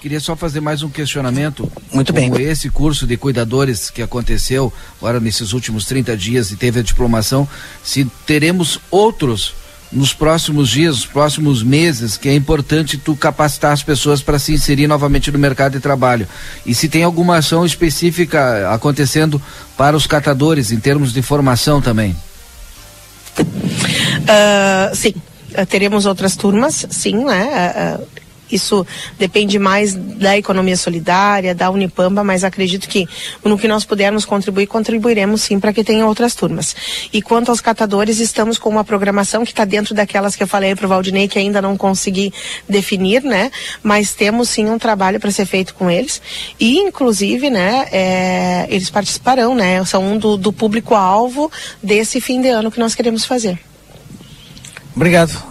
[0.00, 1.70] Queria só fazer mais um questionamento.
[1.92, 2.48] Muito como bem.
[2.48, 7.48] esse curso de cuidadores que aconteceu agora nesses últimos 30 dias e teve a diplomação,
[7.82, 9.54] se teremos outros
[9.90, 14.52] nos próximos dias, nos próximos meses, que é importante tu capacitar as pessoas para se
[14.52, 16.28] inserir novamente no mercado de trabalho.
[16.66, 19.40] E se tem alguma ação específica acontecendo
[19.76, 22.14] para os catadores em termos de formação também.
[24.28, 25.14] Ah, sim,
[25.68, 27.48] teremos outras turmas, sim, né?
[27.52, 28.17] Ah, ah,
[28.50, 28.86] isso
[29.18, 33.06] depende mais da economia solidária, da Unipamba, mas acredito que
[33.44, 36.74] no que nós pudermos contribuir, contribuiremos sim para que tenha outras turmas.
[37.12, 40.74] E quanto aos catadores, estamos com uma programação que está dentro daquelas que eu falei
[40.74, 42.32] para o Valdinei, que ainda não consegui
[42.68, 43.50] definir, né?
[43.82, 46.20] Mas temos sim um trabalho para ser feito com eles.
[46.58, 49.84] E, inclusive, né, é, eles participarão, né?
[49.84, 51.50] São um do, do público-alvo
[51.82, 53.58] desse fim de ano que nós queremos fazer.
[54.94, 55.42] Obrigado.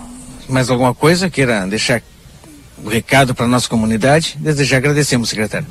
[0.47, 2.01] Mais alguma coisa queira deixar
[2.84, 4.38] o recado para a nossa comunidade?
[4.39, 5.67] Desde já agradecemos, secretário.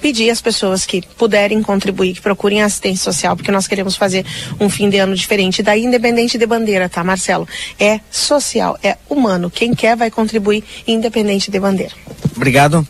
[0.00, 4.24] pedir às pessoas que puderem contribuir, que procurem assistência social, porque nós queremos fazer
[4.60, 5.62] um fim de ano diferente.
[5.62, 7.48] Daí, independente de bandeira, tá, Marcelo?
[7.78, 9.50] É social, é humano.
[9.50, 11.92] Quem quer vai contribuir, independente de bandeira.
[12.36, 12.86] Obrigado.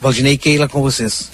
[0.00, 1.30] Valdinei e Keila com vocês.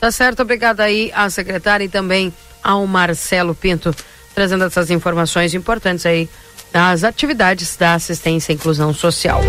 [0.00, 3.94] Tá certo, obrigada aí à secretária e também ao Marcelo Pinto,
[4.34, 6.28] trazendo essas informações importantes aí
[6.72, 9.40] das atividades da assistência e inclusão social.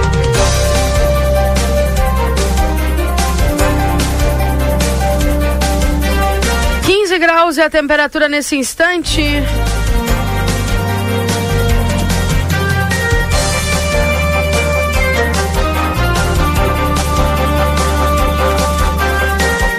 [7.14, 9.22] Quinze graus é a temperatura nesse instante.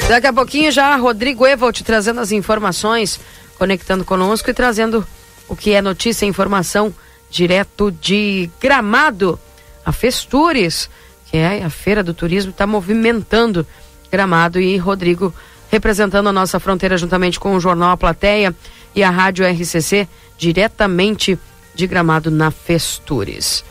[0.09, 3.19] Daqui a pouquinho já Rodrigo Evolt trazendo as informações,
[3.59, 5.05] conectando conosco e trazendo
[5.49, 6.95] o que é notícia e informação
[7.29, 9.41] direto de Gramado.
[9.85, 10.89] A Festures,
[11.27, 13.67] que é a feira do turismo, está movimentando
[14.09, 15.35] Gramado e Rodrigo
[15.75, 18.55] representando a nossa fronteira juntamente com o jornal A Plateia
[18.95, 20.09] e a rádio RCC
[20.39, 21.37] diretamente
[21.75, 23.65] de Gramado na Festures.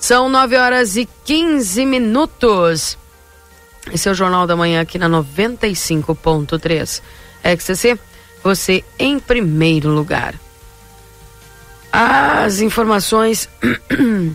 [0.00, 2.98] São 9 horas e 15 minutos.
[3.92, 7.00] Esse é o Jornal da Manhã aqui na 95.3.
[7.44, 7.96] XCC,
[8.42, 10.34] você em primeiro lugar.
[11.92, 13.48] As informações.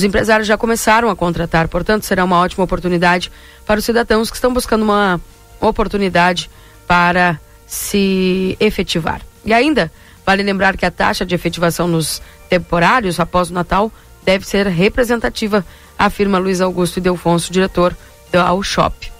[0.00, 3.30] Os empresários já começaram a contratar, portanto, será uma ótima oportunidade
[3.66, 5.20] para os cidadãos que estão buscando uma
[5.60, 6.50] oportunidade
[6.86, 9.20] para se efetivar.
[9.44, 9.92] E ainda,
[10.24, 13.92] vale lembrar que a taxa de efetivação nos temporários após o Natal
[14.24, 15.66] deve ser representativa,
[15.98, 17.94] afirma Luiz Augusto Delfonso, diretor
[18.32, 19.12] da Allshop.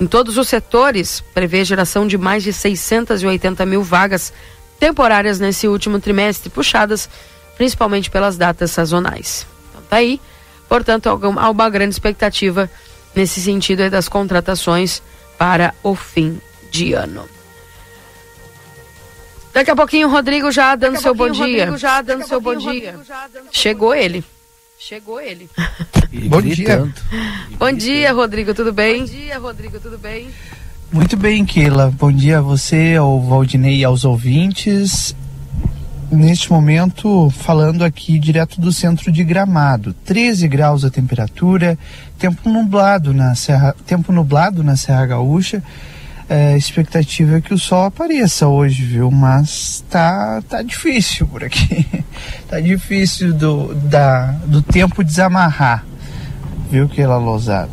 [0.00, 4.32] Em todos os setores, prevê geração de mais de 680 mil vagas
[4.78, 7.10] temporárias nesse último trimestre, puxadas
[7.56, 9.50] principalmente pelas datas sazonais.
[9.92, 10.18] Tá aí,
[10.70, 12.70] portanto, há uma grande expectativa
[13.14, 15.02] nesse sentido aí das contratações
[15.36, 16.40] para o fim
[16.70, 17.28] de ano.
[19.52, 21.76] Daqui a pouquinho o Rodrigo já dando seu bom dia.
[21.76, 22.98] já dando seu bom dia.
[23.50, 24.24] Chegou ele.
[24.78, 25.50] Chegou ele.
[26.26, 26.90] Bom dia.
[27.58, 29.00] Bom dia, Rodrigo, tudo bem?
[29.00, 30.30] Bom dia, Rodrigo, tudo bem?
[30.90, 31.92] Muito bem, Keila.
[31.98, 35.14] Bom dia a você, ao Valdinei e aos ouvintes.
[36.12, 39.94] Neste momento, falando aqui direto do centro de Gramado.
[40.04, 41.78] 13 graus a temperatura,
[42.18, 45.62] tempo nublado na Serra, tempo nublado na Serra Gaúcha.
[46.28, 49.10] É, expectativa é que o sol apareça hoje, viu?
[49.10, 51.86] Mas tá, tá difícil por aqui.
[52.48, 55.82] tá difícil do, da, do tempo desamarrar,
[56.70, 57.70] viu, Keila Lousada?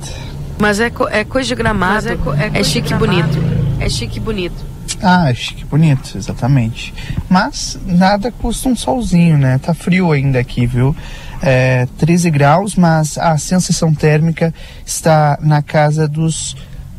[0.58, 3.38] Mas é, co- é coisa de gramado, é, co- é chique e bonito.
[3.82, 4.69] É chique e bonito.
[5.02, 6.94] Ah, chique, bonito, exatamente.
[7.30, 9.58] Mas nada custa um solzinho, né?
[9.58, 10.96] Tá frio ainda aqui, viu?
[11.42, 14.54] É, 13 graus, mas a sensação térmica
[14.86, 16.56] está na casa dos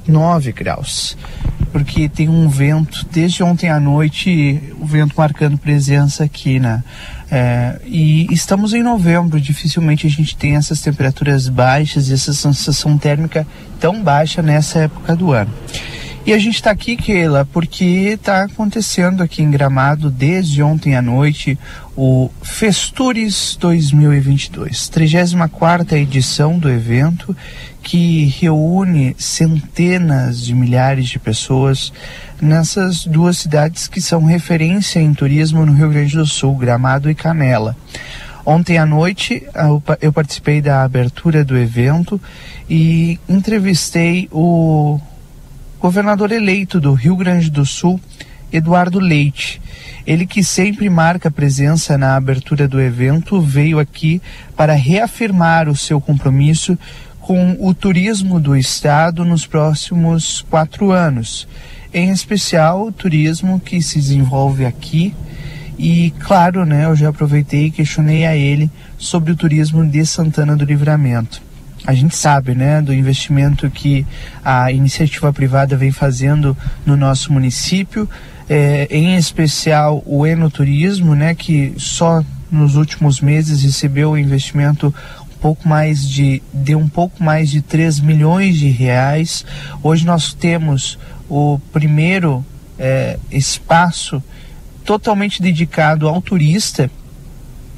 [0.09, 1.17] 9 graus.
[1.73, 6.83] Porque tem um vento, desde ontem à noite, o vento marcando presença aqui, né?
[7.31, 12.99] É, e estamos em novembro, dificilmente a gente tem essas temperaturas baixas e essa sensação
[12.99, 13.47] térmica
[13.79, 15.53] tão baixa nessa época do ano.
[16.27, 21.01] E a gente está aqui, Keila, porque está acontecendo aqui em Gramado desde ontem à
[21.01, 21.59] noite
[21.97, 27.35] o Festures 2022, 34 edição do evento
[27.83, 31.91] que reúne centenas de milhares de pessoas
[32.41, 37.15] nessas duas cidades que são referência em turismo no Rio Grande do Sul, Gramado e
[37.15, 37.75] Canela.
[38.45, 39.43] Ontem à noite
[40.01, 42.21] eu participei da abertura do evento
[42.69, 45.01] e entrevistei o
[45.81, 47.99] governador eleito do Rio Grande do Sul,
[48.53, 49.63] Eduardo Leite.
[50.07, 54.21] Ele que sempre marca presença na abertura do evento, veio aqui
[54.55, 56.79] para reafirmar o seu compromisso
[57.19, 61.49] com o turismo do estado nos próximos quatro anos.
[61.95, 65.15] Em especial, o turismo que se desenvolve aqui.
[65.79, 70.55] E, claro, né, eu já aproveitei e questionei a ele sobre o turismo de Santana
[70.55, 71.50] do Livramento
[71.87, 74.07] a gente sabe, né, do investimento que
[74.45, 78.09] a iniciativa privada vem fazendo no nosso município,
[78.49, 85.39] eh, em especial o enoturismo, né, que só nos últimos meses recebeu um investimento um
[85.41, 89.45] pouco mais de, de um pouco mais de 3 milhões de reais.
[89.83, 90.99] Hoje nós temos
[91.29, 92.45] o primeiro
[92.79, 94.23] eh, espaço
[94.85, 96.91] totalmente dedicado ao turista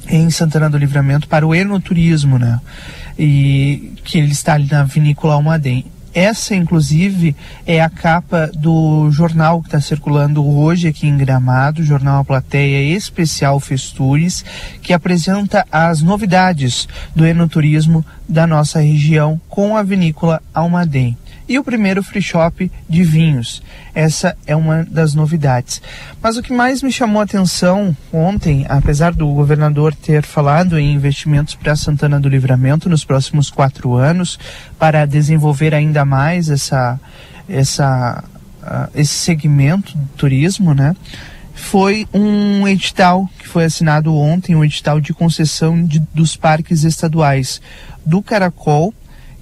[0.07, 2.59] em Santana do Livramento para o enoturismo, né?
[3.17, 5.85] E que ele está ali na vinícola Almaden.
[6.13, 7.35] Essa, inclusive,
[7.65, 12.23] é a capa do jornal que está circulando hoje aqui em Gramado, o jornal A
[12.23, 14.45] Plateia Especial Festures,
[14.83, 21.17] que apresenta as novidades do enoturismo da nossa região com a vinícola Almaden.
[21.47, 23.61] E o primeiro free shop de vinhos.
[23.93, 25.81] Essa é uma das novidades.
[26.21, 30.93] Mas o que mais me chamou a atenção ontem, apesar do governador ter falado em
[30.93, 34.39] investimentos para Santana do Livramento nos próximos quatro anos,
[34.79, 36.99] para desenvolver ainda mais essa,
[37.47, 38.23] essa,
[38.63, 40.95] uh, esse segmento do turismo, né?
[41.53, 47.61] foi um edital que foi assinado ontem, um edital de concessão de, dos parques estaduais
[48.05, 48.93] do Caracol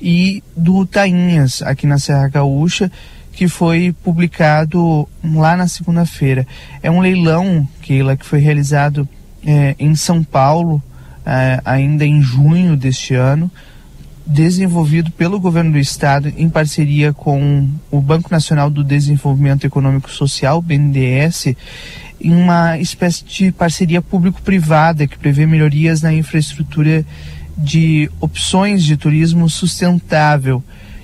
[0.02, 2.92] e do Tainhas, aqui na Serra Gaúcha,
[3.32, 6.46] que foi publicado lá na segunda-feira.
[6.82, 9.08] É um leilão, Keila, que foi realizado
[9.46, 10.82] é, em São Paulo,
[11.26, 13.50] é, ainda em junho deste ano,
[14.26, 20.62] desenvolvido pelo governo do estado em parceria com o Banco Nacional do Desenvolvimento Econômico Social,
[20.62, 21.56] BNDES,
[22.20, 27.06] em uma espécie de parceria público-privada que prevê melhorias na infraestrutura
[27.62, 30.64] de opções de turismo sustentável.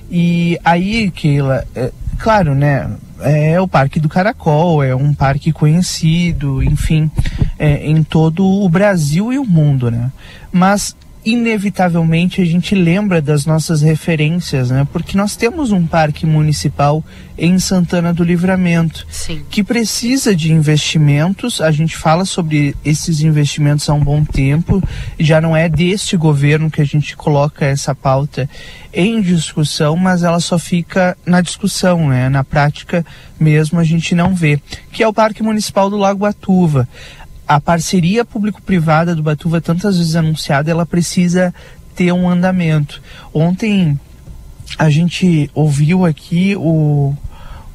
[0.10, 2.90] E aí, Keila, é, claro, né?
[3.20, 7.10] É o Parque do Caracol, é um parque conhecido, enfim,
[7.58, 10.12] é, em todo o Brasil e o mundo, né?
[10.52, 10.96] Mas
[11.28, 14.88] inevitavelmente a gente lembra das nossas referências, né?
[14.94, 17.04] Porque nós temos um parque municipal
[17.38, 19.44] em Santana do Livramento Sim.
[19.50, 21.60] que precisa de investimentos.
[21.60, 24.82] A gente fala sobre esses investimentos há um bom tempo.
[25.20, 28.50] Já não é deste governo que a gente coloca essa pauta
[28.94, 32.30] em discussão, mas ela só fica na discussão, né?
[32.30, 33.06] Na prática
[33.38, 34.62] mesmo a gente não vê.
[34.94, 36.88] Que é o Parque Municipal do Lago Atuva
[37.48, 41.54] a parceria público-privada do Batuva, tantas vezes anunciada, ela precisa
[41.96, 43.02] ter um andamento.
[43.34, 44.00] Ontem
[44.78, 47.16] a gente ouviu aqui o,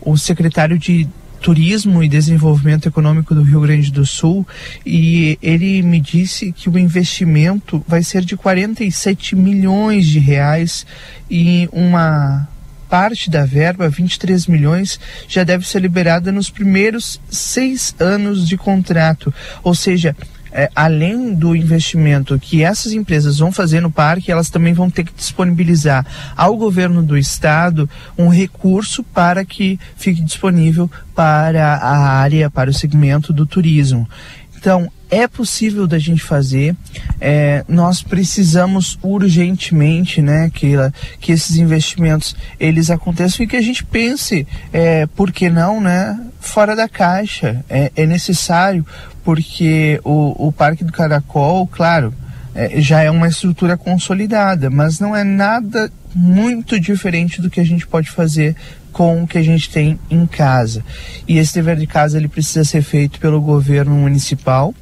[0.01, 1.09] o secretário de
[1.41, 4.47] Turismo e Desenvolvimento Econômico do Rio Grande do Sul
[4.87, 10.87] e ele me disse que o investimento vai ser de 47 milhões de reais
[11.29, 12.49] e uma
[12.93, 19.33] parte da verba, 23 milhões, já deve ser liberada nos primeiros seis anos de contrato.
[19.63, 20.15] Ou seja,
[20.53, 25.05] é, além do investimento que essas empresas vão fazer no parque, elas também vão ter
[25.05, 26.05] que disponibilizar
[26.37, 27.89] ao governo do estado
[28.19, 34.07] um recurso para que fique disponível para a área, para o segmento do turismo.
[34.55, 36.75] Então, é possível da gente fazer.
[37.21, 40.73] É, nós precisamos urgentemente, né, que,
[41.21, 46.19] que esses investimentos eles aconteçam e que a gente pense, é, por que não, né,
[46.41, 47.63] fora da caixa.
[47.69, 48.87] É, é necessário
[49.23, 52.15] porque o, o Parque do Caracol, claro,
[52.55, 57.65] é, já é uma estrutura consolidada, mas não é nada muito diferente do que a
[57.65, 58.57] gente pode fazer
[58.93, 60.85] com o que a gente tem em casa.
[61.27, 64.75] E esse dever de casa ele precisa ser feito pelo governo municipal,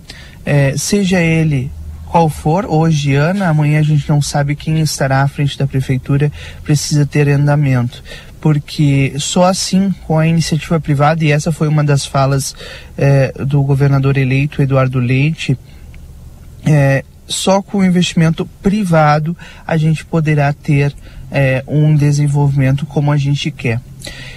[0.45, 1.71] é, seja ele
[2.07, 6.31] qual for, hoje Ana, amanhã a gente não sabe quem estará à frente da prefeitura,
[6.65, 8.03] precisa ter andamento.
[8.41, 12.55] Porque só assim, com a iniciativa privada, e essa foi uma das falas
[12.99, 15.57] é, do governador eleito, Eduardo Leite,
[16.65, 20.93] é, só com o investimento privado a gente poderá ter
[21.31, 23.81] é, um desenvolvimento como a gente quer.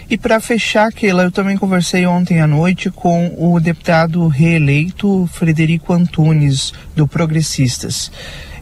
[0.10, 5.94] E para fechar, Keila, eu também conversei ontem à noite com o deputado reeleito Frederico
[5.94, 8.11] Antunes, do Progressistas.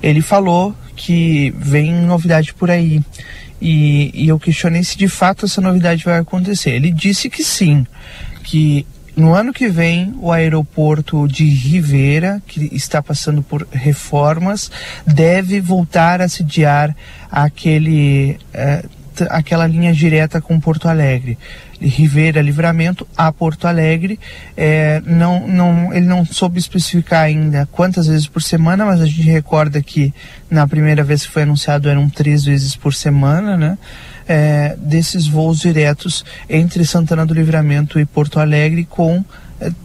[0.02, 3.02] Ele falou que vem novidade por aí.
[3.62, 6.72] E, e eu questionei se de fato essa novidade vai acontecer.
[6.72, 7.86] Ele disse que sim,
[8.44, 14.72] que no ano que vem, o aeroporto de Rivera, que está passando por reformas,
[15.06, 16.96] deve voltar a sediar
[17.30, 18.40] aquele,
[19.22, 21.38] é, aquela linha direta com Porto Alegre.
[21.80, 24.20] Rivera Livramento a Porto Alegre.
[24.56, 29.24] É, não, não, ele não soube especificar ainda quantas vezes por semana, mas a gente
[29.24, 30.14] recorda que
[30.50, 33.78] na primeira vez que foi anunciado eram três vezes por semana, né?
[34.28, 39.24] é, desses voos diretos entre Santana do Livramento e Porto Alegre com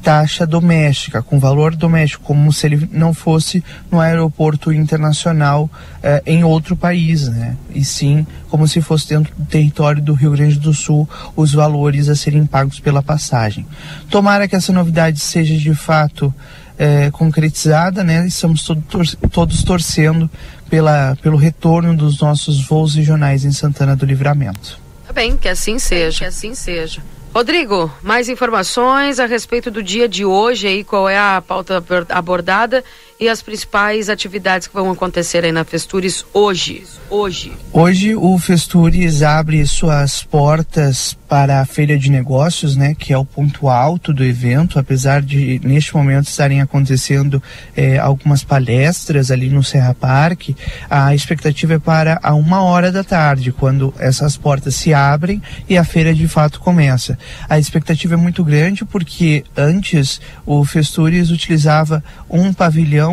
[0.02, 5.68] taxa doméstica, com valor doméstico, como se ele não fosse no aeroporto internacional
[6.02, 7.56] é, em outro país, né?
[7.74, 12.08] E sim como se fosse dentro do território do Rio Grande do Sul os valores
[12.08, 13.66] a serem pagos pela passagem.
[14.08, 16.32] Tomara que essa novidade seja de fato
[16.78, 18.26] é, concretizada, né?
[18.26, 20.30] Estamos todo, tor todos torcendo
[20.70, 24.78] pela, pelo retorno dos nossos voos regionais em Santana do Livramento.
[25.06, 26.18] Tá bem, que assim seja.
[26.18, 27.00] Que assim seja.
[27.36, 32.82] Rodrigo, mais informações a respeito do dia de hoje aí, qual é a pauta abordada
[33.18, 36.84] e as principais atividades que vão acontecer aí na Festures hoje.
[37.08, 37.52] Hoje.
[37.72, 43.24] Hoje o Festures abre suas portas para a feira de negócios, né, que é o
[43.24, 47.42] ponto alto do evento, apesar de neste momento estarem acontecendo
[47.76, 50.56] eh, algumas palestras ali no Serra Parque,
[50.88, 55.76] a expectativa é para a uma hora da tarde, quando essas portas se abrem e
[55.76, 57.18] a feira de fato começa.
[57.48, 63.05] A expectativa é muito grande porque antes o Festures utilizava um pavilhão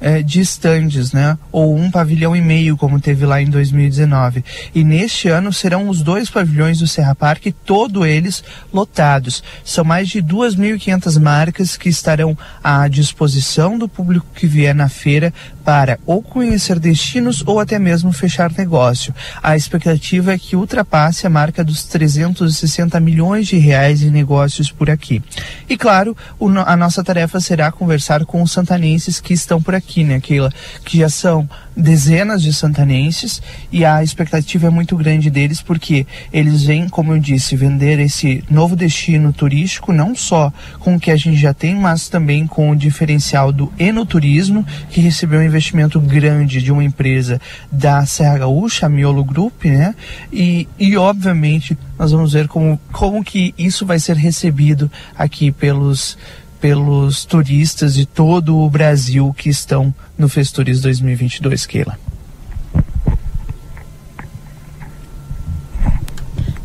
[0.00, 1.36] eh, de estandes, né?
[1.50, 4.44] Ou um pavilhão e meio, como teve lá em 2019.
[4.72, 9.42] E neste ano serão os dois pavilhões do Serra Parque, todos eles lotados.
[9.64, 15.34] São mais de 2.500 marcas que estarão à disposição do público que vier na feira
[15.68, 19.14] para ou conhecer destinos ou até mesmo fechar negócio.
[19.42, 24.88] A expectativa é que ultrapasse a marca dos 360 milhões de reais em negócios por
[24.88, 25.22] aqui.
[25.68, 30.04] E claro, o a nossa tarefa será conversar com os santanenses que estão por aqui,
[30.04, 30.50] né, Keila?
[30.86, 31.46] Que já são
[31.78, 33.40] dezenas de santanenses
[33.70, 38.42] e a expectativa é muito grande deles porque eles vêm, como eu disse, vender esse
[38.50, 42.70] novo destino turístico, não só com o que a gente já tem, mas também com
[42.70, 47.40] o diferencial do enoturismo, que recebeu um investimento grande de uma empresa
[47.70, 49.94] da Serra Gaúcha, a Miolo Group, né?
[50.32, 56.16] E, e obviamente nós vamos ver como, como que isso vai ser recebido aqui pelos
[56.60, 61.96] pelos turistas de todo o Brasil que estão no Festures 2022, Keila.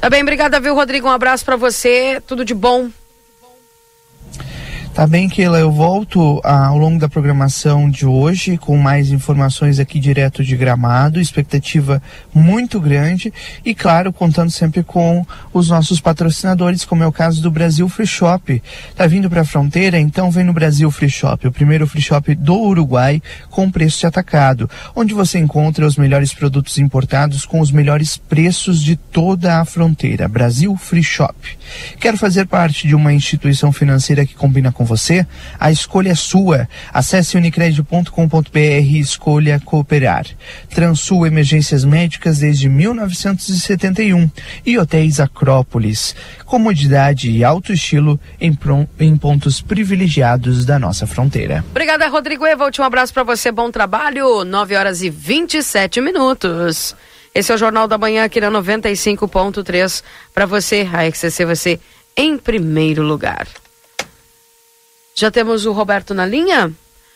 [0.01, 1.07] Tá bem, obrigada, viu, Rodrigo?
[1.07, 2.89] Um abraço pra você, tudo de bom.
[4.93, 9.79] Tá bem, Keila, eu volto ah, ao longo da programação de hoje com mais informações
[9.79, 11.99] aqui direto de Gramado, expectativa
[12.31, 13.33] muito grande
[13.65, 18.05] e, claro, contando sempre com os nossos patrocinadores, como é o caso do Brasil Free
[18.05, 18.61] Shop.
[18.95, 19.99] Tá vindo para a fronteira?
[19.99, 24.05] Então vem no Brasil Free Shop, o primeiro free shop do Uruguai com preço de
[24.05, 29.65] atacado, onde você encontra os melhores produtos importados com os melhores preços de toda a
[29.65, 30.27] fronteira.
[30.27, 31.35] Brasil Free Shop.
[31.99, 35.25] Quer fazer parte de uma instituição financeira que combina com você?
[35.59, 36.67] A escolha é sua.
[36.93, 40.25] Acesse unicred.com.br e escolha cooperar.
[40.69, 44.29] Transul Emergências Médicas desde 1971
[44.65, 46.15] e Hotéis Acrópolis.
[46.45, 51.63] Comodidade e alto estilo em, pron- em pontos privilegiados da nossa fronteira.
[51.71, 52.79] Obrigada, Rodrigo Evolt.
[52.79, 54.43] Um abraço pra você, bom trabalho.
[54.43, 56.95] 9 horas e 27 minutos.
[57.35, 60.03] Esse é o Jornal da Manhã aqui na 95.3.
[60.33, 61.79] Pra você, a XCC ser
[62.15, 63.47] em primeiro lugar.
[65.15, 66.71] Já temos o Roberto na linha?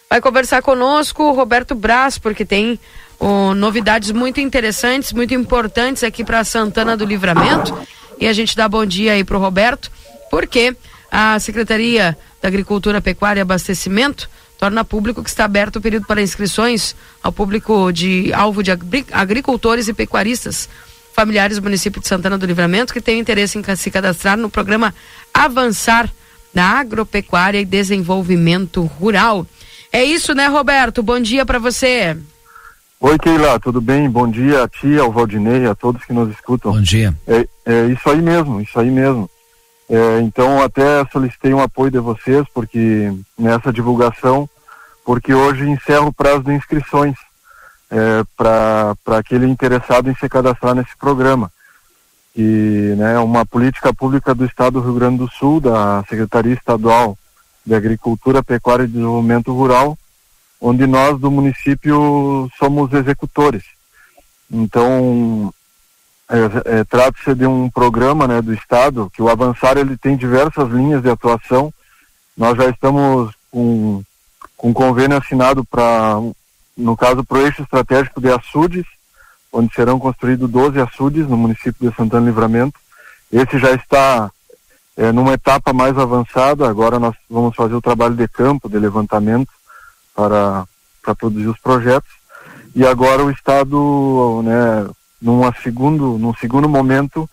[0.10, 2.80] Vai conversar conosco o Roberto Braz, porque tem
[3.20, 7.78] ó, novidades muito interessantes, muito importantes aqui para Santana do Livramento.
[8.20, 9.92] E a gente dá bom dia aí pro Roberto,
[10.32, 10.76] porque
[11.12, 16.22] a Secretaria da Agricultura, Pecuária e Abastecimento torna público que está aberto o período para
[16.22, 20.68] inscrições ao público de alvo de agri- agricultores e pecuaristas
[21.14, 24.94] familiares do município de Santana do Livramento que têm interesse em se cadastrar no programa
[25.34, 26.12] Avançar
[26.58, 29.46] na Agropecuária e Desenvolvimento Rural.
[29.94, 31.04] É isso, né, Roberto?
[31.04, 32.18] Bom dia para você.
[33.00, 34.10] Oi, Keila, tudo bem?
[34.10, 36.72] Bom dia a ti, ao Valdinei, a todos que nos escutam.
[36.72, 37.14] Bom dia.
[37.28, 39.30] É, é isso aí mesmo, isso aí mesmo.
[39.88, 44.50] É, então, até solicitei um apoio de vocês, porque nessa divulgação,
[45.06, 47.14] porque hoje encerra o prazo de inscrições
[47.92, 51.52] é, para aquele interessado em se cadastrar nesse programa.
[52.38, 56.54] E né, é uma política pública do Estado do Rio Grande do Sul, da Secretaria
[56.54, 57.18] Estadual
[57.66, 59.98] de Agricultura, Pecuária e Desenvolvimento Rural,
[60.62, 63.64] onde nós do município somos executores.
[64.52, 65.52] Então,
[66.30, 70.70] é, é, trata-se de um programa né, do Estado, que o Avançar ele tem diversas
[70.70, 71.74] linhas de atuação.
[72.38, 74.04] Nós já estamos com,
[74.56, 76.22] com convênio assinado para,
[76.78, 78.86] no caso, para o eixo estratégico de açudes,
[79.58, 82.80] onde serão construídos 12 açudes no município de Santana Livramento.
[83.32, 84.30] Esse já está
[84.96, 89.50] é, numa etapa mais avançada, agora nós vamos fazer o trabalho de campo, de levantamento,
[90.16, 90.64] para,
[91.04, 92.12] para produzir os projetos.
[92.76, 94.88] E agora o Estado, né,
[95.20, 97.28] numa segundo, num segundo momento,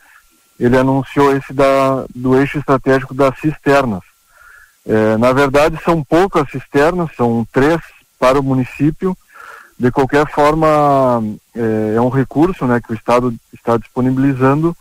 [0.58, 4.02] ele anunciou esse da, do eixo estratégico das cisternas.
[4.86, 7.80] É, na verdade, são poucas cisternas, são três
[8.18, 9.14] para o município.
[9.78, 11.22] De qualquer forma,
[11.54, 14.76] é, é um recurso né, que o Estado está disponibilizando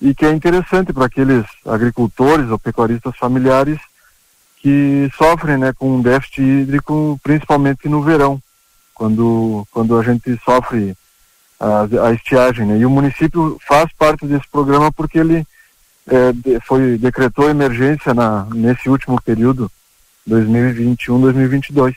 [0.00, 3.78] e que é interessante para aqueles agricultores ou pecuaristas familiares
[4.58, 8.40] que sofrem né, com um déficit hídrico, principalmente no verão,
[8.94, 10.96] quando, quando a gente sofre
[11.58, 12.66] a, a estiagem.
[12.66, 12.78] Né?
[12.78, 15.46] E o município faz parte desse programa porque ele
[16.08, 19.70] é, foi decretou emergência na, nesse último período,
[20.28, 21.94] 2021-2022.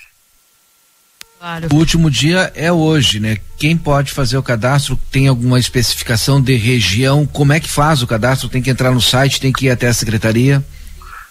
[1.71, 3.37] O último dia é hoje, né?
[3.57, 7.25] Quem pode fazer o cadastro tem alguma especificação de região?
[7.25, 8.49] Como é que faz o cadastro?
[8.49, 10.61] Tem que entrar no site, tem que ir até a secretaria?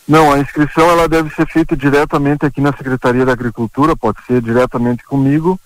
[0.09, 4.41] Não, a inscrição ela deve ser feita diretamente aqui na Secretaria da Agricultura, pode ser
[4.41, 5.61] diretamente comigo.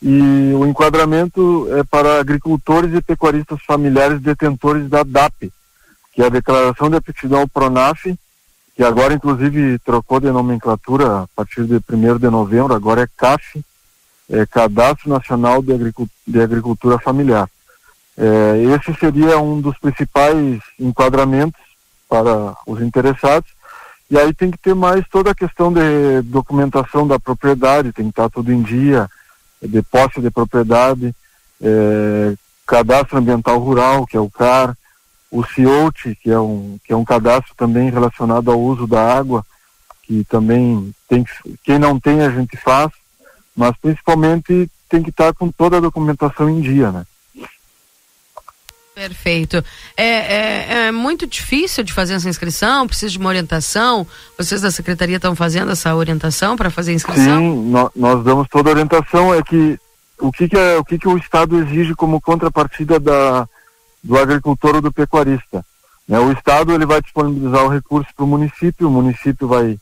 [0.00, 5.52] E o enquadramento é para agricultores e pecuaristas familiares detentores da DAP,
[6.14, 8.06] que é a Declaração de Aptidão ao Pronaf,
[8.74, 13.62] que agora inclusive trocou de nomenclatura a partir de 1 de novembro, agora é CAF,
[14.30, 17.48] é Cadastro Nacional de, Agricu- de Agricultura Familiar.
[18.16, 21.60] É, esse seria um dos principais enquadramentos
[22.08, 23.50] para os interessados.
[24.10, 28.10] E aí tem que ter mais toda a questão de documentação da propriedade, tem que
[28.10, 29.08] estar tudo em dia,
[29.62, 31.14] de posse de propriedade,
[31.60, 32.34] é,
[32.66, 34.76] cadastro ambiental rural, que é o CAR,
[35.30, 39.44] o CIOT, que é um, que é um cadastro também relacionado ao uso da água,
[40.02, 41.32] que também tem que,
[41.64, 42.92] quem não tem a gente faz,
[43.56, 47.04] mas principalmente tem que estar com toda a documentação em dia, né?
[48.94, 49.56] Perfeito.
[49.96, 54.06] É, é, é muito difícil de fazer essa inscrição, precisa de uma orientação.
[54.38, 57.38] Vocês da secretaria estão fazendo essa orientação para fazer a inscrição?
[57.40, 59.34] Sim, nó- nós damos toda a orientação.
[59.34, 59.78] É que
[60.20, 63.48] o que, que, é, o, que, que o Estado exige como contrapartida da,
[64.00, 65.66] do agricultor ou do pecuarista?
[66.06, 66.20] Né?
[66.20, 69.76] O Estado ele vai disponibilizar o recurso para o município, o município vai,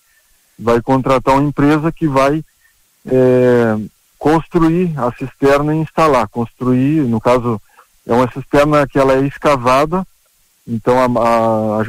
[0.58, 2.42] vai contratar uma empresa que vai
[3.06, 3.76] é,
[4.18, 6.28] construir a cisterna e instalar.
[6.28, 7.60] Construir, no caso,
[8.06, 10.06] é uma cisterna que ela é escavada,
[10.66, 11.80] então a,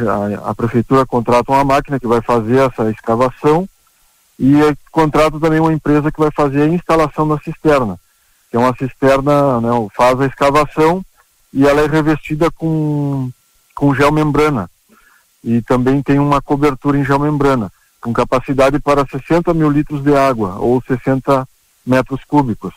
[0.48, 3.68] a, a, prefeitura contrata uma máquina que vai fazer essa escavação
[4.40, 8.00] e é, contrata também uma empresa que vai fazer a instalação da cisterna.
[8.50, 11.04] Que é uma cisterna, né, faz a escavação
[11.54, 13.30] e ela é revestida com,
[13.76, 14.70] com geomembrana.
[15.44, 17.72] E também tem uma cobertura em geomembrana,
[18.04, 21.48] com capacidade para 60 mil litros de água, ou 60
[21.88, 22.74] metros cúbicos.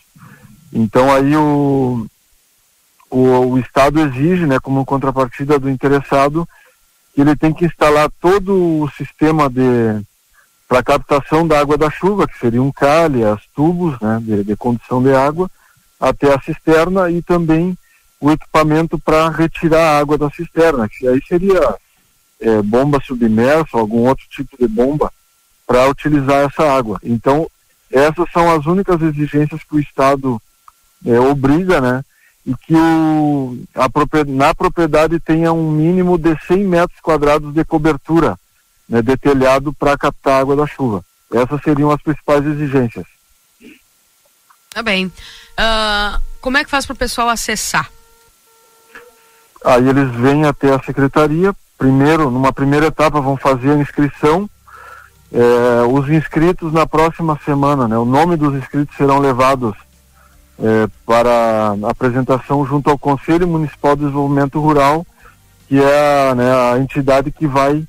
[0.72, 2.06] Então aí o,
[3.10, 6.48] o, o Estado exige, né, como contrapartida do interessado,
[7.12, 10.00] que ele tem que instalar todo o sistema de
[10.68, 15.02] para captação da água da chuva, que seria um calha, tubos, né, de, de condução
[15.02, 15.50] de água,
[15.98, 17.76] até a cisterna e também
[18.20, 21.76] o equipamento para retirar a água da cisterna, que aí seria
[22.40, 25.12] é, bomba submersa, algum outro tipo de bomba
[25.66, 26.98] para utilizar essa água.
[27.02, 27.48] Então,
[27.90, 30.40] essas são as únicas exigências que o Estado
[31.04, 32.04] é, obriga, né?
[32.44, 37.64] E que o, a propria- na propriedade tenha um mínimo de 100 metros quadrados de
[37.64, 38.38] cobertura
[38.88, 41.04] né, de telhado para captar a água da chuva.
[41.32, 43.04] Essas seriam as principais exigências.
[44.70, 45.10] Tá bem.
[45.56, 47.90] Ah, como é que faz para o pessoal acessar?
[49.64, 54.48] Aí eles vêm até a secretaria, primeiro, numa primeira etapa, vão fazer a inscrição.
[55.32, 57.98] É, os inscritos na próxima semana, né?
[57.98, 59.74] O nome dos inscritos serão levados
[60.58, 65.06] é, para apresentação junto ao Conselho Municipal de Desenvolvimento Rural,
[65.68, 67.84] que é a, né, a entidade que vai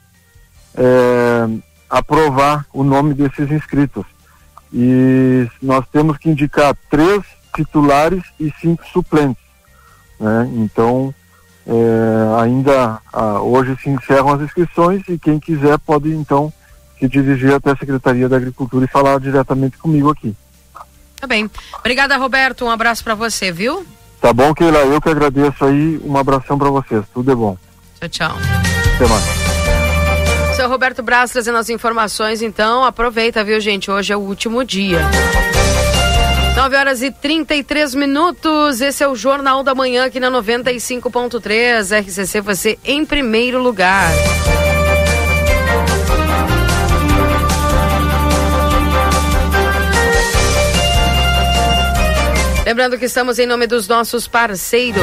[0.75, 1.47] é,
[1.89, 4.05] aprovar o nome desses inscritos.
[4.73, 7.23] E nós temos que indicar três
[7.55, 9.43] titulares e cinco suplentes.
[10.19, 10.49] Né?
[10.55, 11.13] Então,
[11.67, 16.51] é, ainda ah, hoje se encerram as inscrições e quem quiser pode então
[16.97, 20.33] se dirigir até a Secretaria da Agricultura e falar diretamente comigo aqui.
[21.19, 21.49] Tá bem.
[21.79, 22.63] Obrigada, Roberto.
[22.63, 23.85] Um abraço para você, viu?
[24.21, 24.79] Tá bom, Keila?
[24.79, 25.99] Eu que agradeço aí.
[26.03, 27.03] Um abração para vocês.
[27.13, 27.57] Tudo é bom.
[27.99, 28.37] Tchau, tchau.
[28.95, 30.55] Até mais.
[30.55, 33.91] Seu Roberto Braz trazendo as informações, então aproveita, viu, gente?
[33.91, 35.01] Hoje é o último dia.
[36.67, 38.81] 9 horas e 33 minutos.
[38.81, 42.01] Esse é o Jornal da Manhã aqui na 95.3.
[42.01, 44.11] RCC você em primeiro lugar.
[52.65, 55.01] Lembrando que estamos em nome dos nossos parceiros.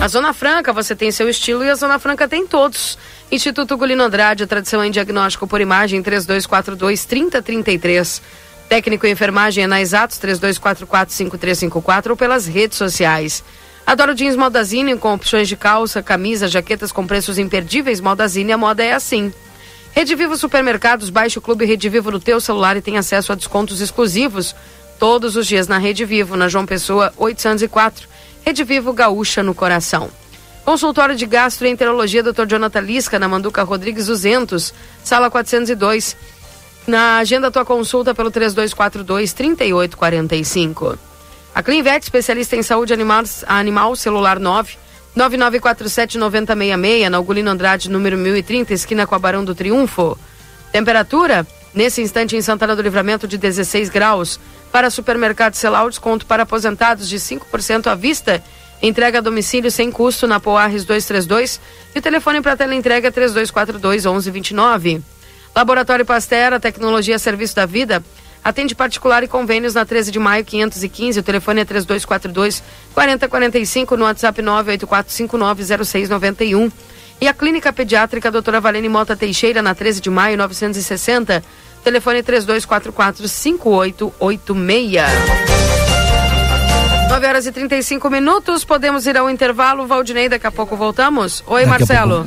[0.00, 2.98] A Zona Franca, você tem seu estilo e a Zona Franca tem todos.
[3.32, 8.20] Instituto Gulino Andrade, tradição em diagnóstico por imagem, 3242-3033.
[8.68, 13.42] Técnico em enfermagem é na Exatos, 3244-5354 ou pelas redes sociais.
[13.86, 18.02] Adoro jeans Modazine com opções de calça, camisa, jaquetas com preços imperdíveis.
[18.02, 19.32] Modazine, a moda é assim.
[19.92, 23.34] Rede Vivo Supermercados, baixe o Clube Rede Vivo no teu celular e tem acesso a
[23.34, 24.54] descontos exclusivos
[24.98, 28.06] todos os dias na Rede Vivo, na João Pessoa 804.
[28.44, 30.10] Rede Vivo Gaúcha no coração.
[30.64, 32.46] Consultório de Gastroenterologia Dr.
[32.46, 34.72] Jonathan Lisca, na Manduca Rodrigues 200,
[35.02, 36.16] sala 402.
[36.86, 40.98] Na agenda tua consulta pelo 3242 3845.
[41.54, 44.82] A Clinvet, especialista em saúde animal, animal celular 9
[45.16, 50.18] 9947-9066, na Ugolino Andrade, número 1030, esquina com a Barão do Triunfo.
[50.72, 54.40] Temperatura, nesse instante em Santana do Livramento, de 16 graus.
[54.70, 58.42] Para supermercado Celal, desconto para aposentados de 5% à vista.
[58.82, 61.60] Entrega a domicílio sem custo na Poarres 232
[61.94, 65.00] e o telefone para tela entrega 3242 1129.
[65.54, 68.02] Laboratório Pastera, tecnologia serviço da vida.
[68.42, 71.20] Atende particular e convênios na 13 de maio 515.
[71.20, 72.60] O telefone é 3242
[72.92, 76.72] 4045 no WhatsApp 984590691.
[77.20, 81.40] E a Clínica Pediátrica Doutora Valene Mota Teixeira na 13 de maio 960.
[81.84, 85.81] Telefone 3244 5886.
[87.12, 89.86] 9 horas e 35 minutos, podemos ir ao intervalo.
[89.86, 91.44] Valdinei, daqui a pouco voltamos.
[91.46, 92.26] Oi, Daqui Marcelo.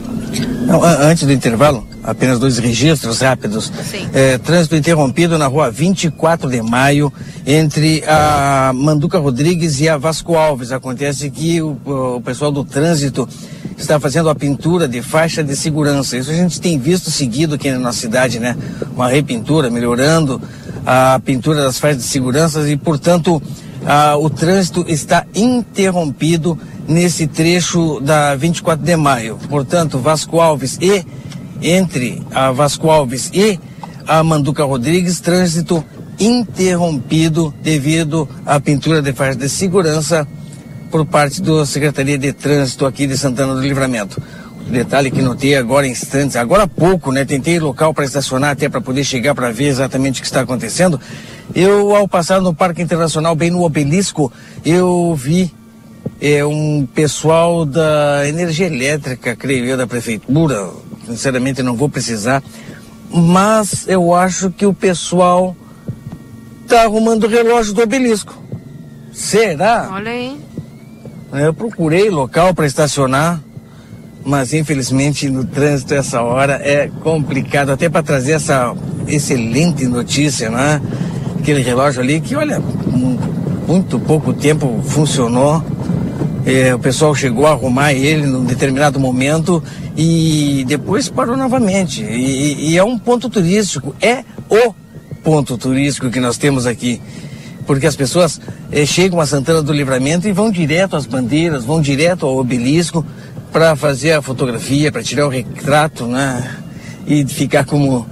[0.67, 3.73] Não, antes do intervalo, apenas dois registros rápidos.
[4.13, 7.11] É, trânsito interrompido na rua 24 de maio,
[7.47, 10.71] entre a Manduca Rodrigues e a Vasco Alves.
[10.71, 13.27] Acontece que o, o pessoal do trânsito
[13.75, 16.15] está fazendo a pintura de faixa de segurança.
[16.15, 18.55] Isso a gente tem visto seguido aqui na nossa cidade, né?
[18.95, 20.39] Uma repintura, melhorando
[20.85, 23.41] a pintura das faixas de segurança e, portanto,
[23.85, 26.57] ah, o trânsito está interrompido
[26.87, 29.37] nesse trecho da 24 de maio.
[29.49, 31.05] Portanto, Vasco Alves e
[31.61, 33.59] entre a Vasco Alves e
[34.07, 35.83] a Manduca Rodrigues, trânsito
[36.19, 40.27] interrompido devido à pintura de faixa de segurança
[40.89, 44.21] por parte da Secretaria de Trânsito aqui de Santana do Livramento.
[44.69, 47.23] Detalhe que notei agora instantes, agora há pouco, né?
[47.23, 50.99] Tentei local para estacionar até para poder chegar para ver exatamente o que está acontecendo.
[51.53, 54.31] Eu, ao passar no Parque Internacional, bem no obelisco,
[54.65, 55.53] eu vi
[56.19, 60.69] é, um pessoal da energia elétrica, creio eu, da prefeitura.
[61.05, 62.43] Sinceramente, não vou precisar.
[63.11, 65.55] Mas eu acho que o pessoal
[66.63, 68.35] está arrumando o relógio do obelisco.
[69.13, 69.89] Será?
[69.91, 70.39] Olha aí.
[71.31, 73.41] Eu procurei local para estacionar,
[74.23, 78.75] mas infelizmente no trânsito essa hora é complicado, até para trazer essa
[79.07, 80.81] excelente notícia, né?
[81.45, 83.19] Aquele relógio ali que, olha, mu-
[83.67, 85.63] muito pouco tempo funcionou.
[86.43, 89.63] É, o pessoal chegou a arrumar ele num determinado momento
[89.95, 92.01] e depois parou novamente.
[92.01, 94.73] E, e é um ponto turístico, é o
[95.23, 96.99] ponto turístico que nós temos aqui
[97.67, 98.41] porque as pessoas
[98.71, 103.05] eh, chegam a Santana do Livramento e vão direto às bandeiras, vão direto ao obelisco
[103.51, 106.57] para fazer a fotografia, para tirar o retrato, né?
[107.05, 108.05] E ficar como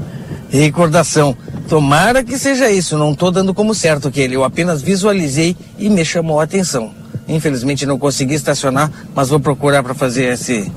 [0.51, 1.35] recordação.
[1.67, 6.03] Tomara que seja isso, não estou dando como certo aquele, eu apenas visualizei e me
[6.03, 6.93] chamou a atenção.
[7.27, 10.71] Infelizmente não consegui estacionar, mas vou procurar para fazer esse.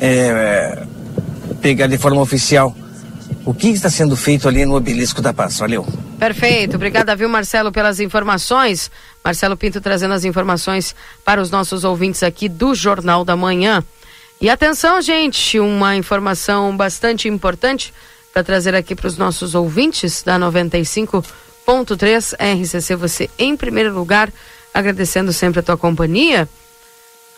[0.00, 0.86] eh,
[1.60, 2.74] pegar de forma oficial
[3.44, 5.58] o que está sendo feito ali no obelisco da Paz.
[5.58, 5.86] Valeu.
[6.18, 8.90] Perfeito, obrigada, viu, Marcelo, pelas informações.
[9.24, 10.94] Marcelo Pinto trazendo as informações
[11.24, 13.82] para os nossos ouvintes aqui do Jornal da Manhã.
[14.40, 17.92] E atenção, gente, uma informação bastante importante
[18.32, 24.32] para trazer aqui para os nossos ouvintes da 95.3 RCC, você em primeiro lugar,
[24.72, 26.48] agradecendo sempre a tua companhia.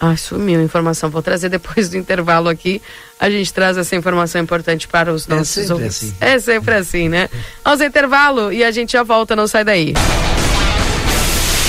[0.00, 1.08] Ah, sumiu a informação.
[1.10, 2.82] Vou trazer depois do intervalo aqui.
[3.20, 6.02] A gente traz essa informação importante para os É nossos sempre ouvintes.
[6.02, 6.14] assim.
[6.20, 7.28] É sempre assim, né?
[7.64, 9.94] Vamos ao intervalo e a gente já volta, não sai daí.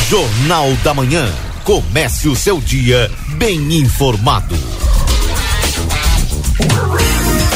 [0.09, 1.31] Jornal da Manhã.
[1.63, 4.55] Comece o seu dia bem informado.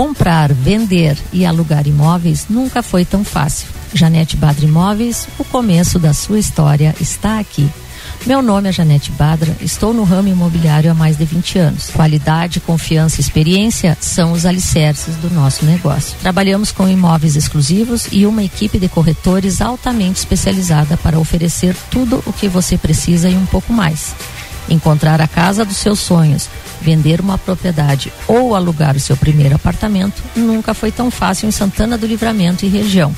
[0.00, 3.68] Comprar, vender e alugar imóveis nunca foi tão fácil.
[3.92, 7.68] Janete Badra Imóveis, o começo da sua história está aqui.
[8.24, 11.90] Meu nome é Janete Badra, estou no ramo imobiliário há mais de 20 anos.
[11.90, 16.16] Qualidade, confiança e experiência são os alicerces do nosso negócio.
[16.22, 22.32] Trabalhamos com imóveis exclusivos e uma equipe de corretores altamente especializada para oferecer tudo o
[22.32, 24.14] que você precisa e um pouco mais.
[24.68, 26.48] Encontrar a casa dos seus sonhos,
[26.80, 31.98] vender uma propriedade ou alugar o seu primeiro apartamento nunca foi tão fácil em Santana
[31.98, 33.12] do Livramento e região.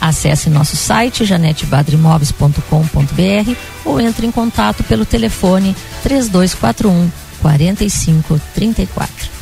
[0.00, 7.10] Acesse nosso site janetebadrimóveis.com.br ou entre em contato pelo telefone 3241
[7.40, 9.41] 4534.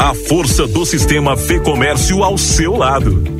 [0.00, 3.39] a força do sistema Fê Comércio ao seu lado.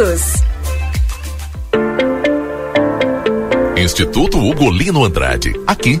[0.00, 0.22] todos.
[3.76, 5.52] Instituto Ugolino Andrade.
[5.66, 6.00] Aqui,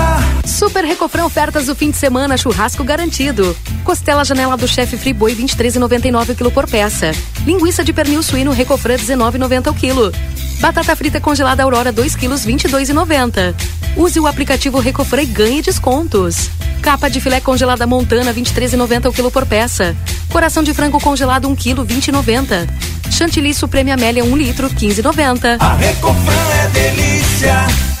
[0.45, 3.55] Super Recofran ofertas do fim de semana, churrasco garantido.
[3.83, 7.11] Costela janela do chefe Friboi 23,99 kg por peça.
[7.45, 10.11] Linguiça de pernil suíno Recofran 19,90 o quilo.
[10.59, 13.55] Batata frita congelada Aurora 2 kg 22,90.
[13.95, 16.49] Use o aplicativo Recofran e ganhe descontos.
[16.81, 19.95] Capa de filé congelada Montana 23,90 o quilo por peça.
[20.29, 22.67] Coração de frango congelado 1 kg 20,90.
[23.11, 25.57] Chantilly Supreme Amélia 1 litro 15,90.
[25.59, 28.00] A Recofran é delícia.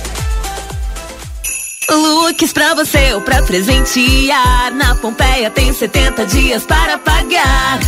[1.95, 4.73] Looks pra você ou pra presentear.
[4.73, 7.79] Na Pompeia tem 70 dias para pagar.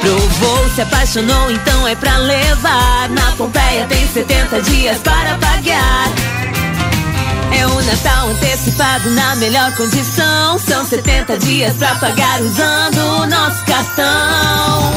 [0.00, 3.08] Provou, se apaixonou, então é pra levar.
[3.10, 6.08] Na Pompeia tem 70 dias para pagar.
[7.56, 10.58] É o Natal antecipado na melhor condição.
[10.58, 14.92] São 70 dias pra pagar usando o nosso cartão.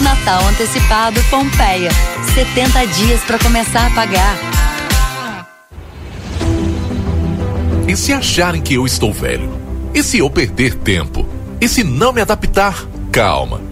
[0.00, 1.90] Natal antecipado Pompeia.
[2.34, 4.59] 70 dias para começar a pagar.
[7.90, 9.50] E se acharem que eu estou velho?
[9.92, 11.26] E se eu perder tempo?
[11.60, 12.86] E se não me adaptar?
[13.10, 13.69] Calma.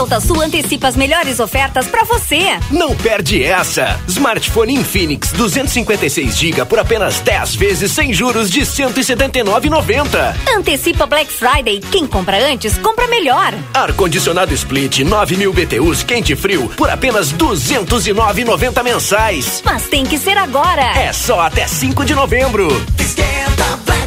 [0.00, 0.40] Delta Sul.
[0.40, 2.58] Antecipa as melhores ofertas pra você.
[2.70, 4.00] Não perde essa!
[4.08, 10.34] Smartphone Infinix 256 GB por apenas 10 vezes sem juros de 179,90.
[10.56, 11.80] Antecipa Black Friday.
[11.92, 13.52] Quem compra antes, compra melhor.
[13.74, 19.60] Ar-condicionado Split 9000 BTUs quente e frio por apenas 209,90 mensais.
[19.66, 20.98] Mas tem que ser agora.
[20.98, 22.68] É só até 5 de novembro.
[22.98, 23.99] Esquenta, Black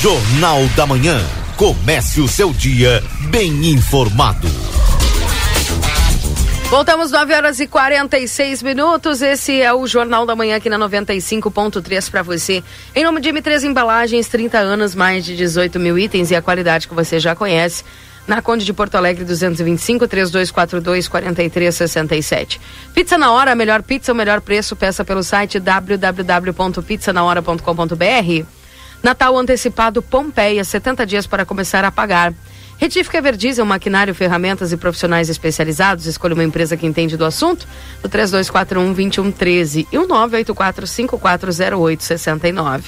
[0.00, 1.20] Jornal da Manhã.
[1.56, 4.48] Comece o seu dia bem informado.
[6.70, 9.22] Voltamos 9 horas e 46 minutos.
[9.22, 12.62] Esse é o Jornal da Manhã aqui na 95.3 para você.
[12.94, 16.86] Em nome de M3 Embalagens, 30 anos, mais de 18 mil itens e a qualidade
[16.86, 17.82] que você já conhece.
[18.26, 22.60] Na Conde de Porto Alegre 225 3242 4367.
[22.92, 24.76] Pizza na hora, a melhor pizza, o melhor preço.
[24.76, 28.46] Peça pelo site www.pizzanahora.com.br.
[29.02, 32.34] Natal antecipado Pompeia, 70 dias para começar a pagar.
[32.78, 36.06] Retífica Everdiesel, maquinário, ferramentas e profissionais especializados.
[36.06, 37.66] Escolha uma empresa que entende do assunto.
[38.04, 42.84] O 3241-2113 e o 984-540869.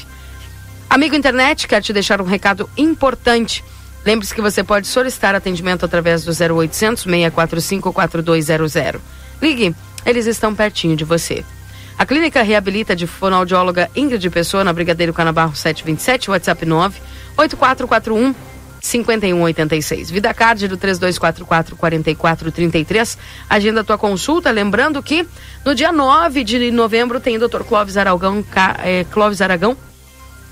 [0.88, 3.64] Amigo Internet, quer te deixar um recado importante.
[4.04, 9.00] Lembre-se que você pode solicitar atendimento através do 0800 645 4200.
[9.42, 9.74] Ligue,
[10.06, 11.44] eles estão pertinho de você.
[11.98, 17.00] A clínica reabilita de fonoaudióloga Ingrid Pessoa na Brigadeiro Canabarro 727, WhatsApp 9
[17.36, 18.50] 8441
[18.80, 20.10] 5186.
[20.10, 23.18] Vida Card do 3244 4433.
[23.48, 24.50] Agenda tua consulta.
[24.50, 25.26] Lembrando que
[25.64, 27.62] no dia 9 de novembro tem Dr.
[27.62, 28.44] Clóvis Aragão,
[28.82, 29.76] eh, Clóvis Aragão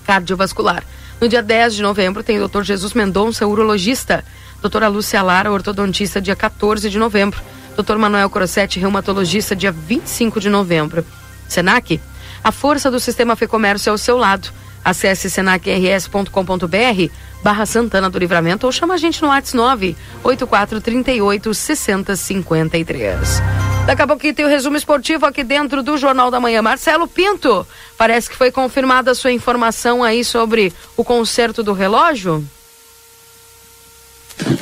[0.05, 0.83] cardiovascular.
[1.21, 2.63] No dia 10 de novembro tem Dr.
[2.63, 4.25] Jesus Mendonça, urologista.
[4.61, 7.41] Doutora Lúcia Lara, ortodontista, dia 14 de novembro.
[7.77, 7.97] Dr.
[7.97, 11.05] Manuel Crossetti, reumatologista, dia 25 de novembro.
[11.47, 12.01] Senac,
[12.43, 14.51] a força do sistema Fê Comércio é ao seu lado.
[14.89, 17.13] Acesse senacrs.com.br
[17.43, 23.43] barra Santana do Livramento ou chama a gente no WhatsApp 9 8438 6053.
[23.85, 26.63] Daqui a pouquinho tem o resumo esportivo aqui dentro do Jornal da Manhã.
[26.63, 27.67] Marcelo Pinto,
[27.99, 32.43] parece que foi confirmada a sua informação aí sobre o conserto do relógio?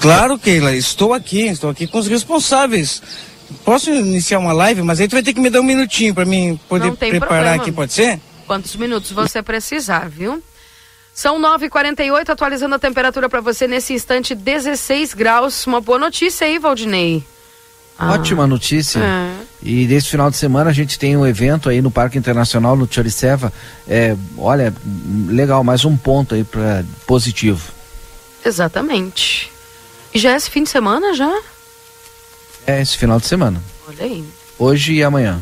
[0.00, 3.00] Claro, Keila, estou aqui, estou aqui com os responsáveis.
[3.64, 6.24] Posso iniciar uma live, mas aí tu vai ter que me dar um minutinho para
[6.24, 7.62] mim poder preparar problema.
[7.62, 8.20] aqui, pode ser?
[8.46, 10.42] Quantos minutos você precisar, viu?
[11.12, 15.66] São 9h48, atualizando a temperatura para você nesse instante, 16 graus.
[15.66, 17.24] Uma boa notícia aí, Valdinei.
[17.98, 18.12] Ah.
[18.12, 19.00] Ótima notícia.
[19.00, 19.32] É.
[19.62, 22.86] E nesse final de semana a gente tem um evento aí no Parque Internacional, no
[22.90, 23.52] Choriceva.
[23.88, 24.72] É, olha,
[25.28, 27.72] legal, mais um ponto aí para positivo.
[28.44, 29.50] Exatamente.
[30.12, 31.34] E já é esse fim de semana já?
[32.66, 33.62] É esse final de semana.
[33.88, 34.24] Olha aí.
[34.58, 35.40] Hoje e amanhã.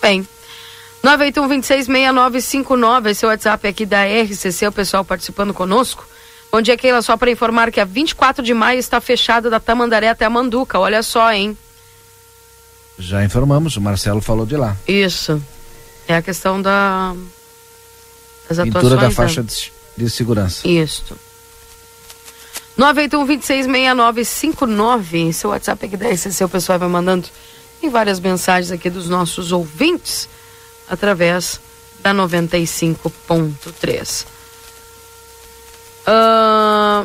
[0.00, 0.26] Bem.
[1.04, 6.04] 981-266959, esse é o WhatsApp aqui da RCC, o pessoal participando conosco.
[6.50, 7.00] Bom dia, Keila.
[7.02, 10.76] Só para informar que a 24 de maio está fechada da Tamandaré até a Manduca.
[10.78, 11.56] Olha só, hein?
[12.98, 14.76] Já informamos, o Marcelo falou de lá.
[14.86, 15.40] Isso.
[16.08, 17.14] É a questão da.
[18.48, 19.10] Das Pintura da né?
[19.10, 20.66] faixa de, de segurança.
[20.66, 21.16] Isso.
[22.78, 25.28] 981-266959.
[25.28, 26.44] Esse é o WhatsApp aqui da RCC.
[26.44, 27.28] O pessoal vai mandando.
[27.80, 30.28] Tem várias mensagens aqui dos nossos ouvintes
[30.88, 31.60] através
[32.00, 34.26] da 95.3.
[36.06, 37.04] Ah,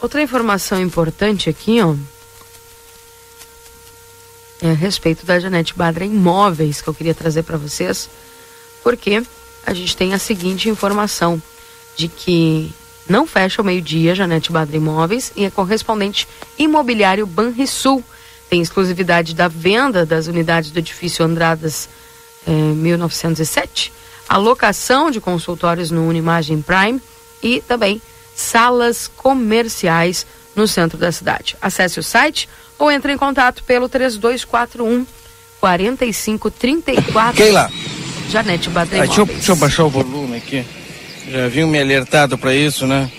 [0.00, 1.94] outra informação importante aqui, ó.
[4.62, 8.08] É a respeito da Janete Badra Imóveis que eu queria trazer para vocês,
[8.82, 9.22] porque
[9.66, 11.40] a gente tem a seguinte informação
[11.94, 12.72] de que
[13.08, 16.26] não fecha ao meio-dia Janete Badra Imóveis e a correspondente
[16.58, 18.02] imobiliário Banrisul
[18.48, 21.88] tem exclusividade da venda das unidades do edifício Andradas
[22.46, 23.92] eh, 1907,
[24.28, 27.00] a locação de consultórios no Unimagem Prime
[27.42, 28.00] e também
[28.34, 31.56] salas comerciais no centro da cidade.
[31.60, 32.48] Acesse o site
[32.78, 35.06] ou entre em contato pelo 3241
[35.60, 37.36] 4534.
[37.36, 37.70] Keila.
[38.30, 39.00] Janete Badem.
[39.00, 40.64] Ah, deixa, eu, deixa eu baixar o volume aqui.
[41.30, 43.10] Já haviam me alertado para isso, né?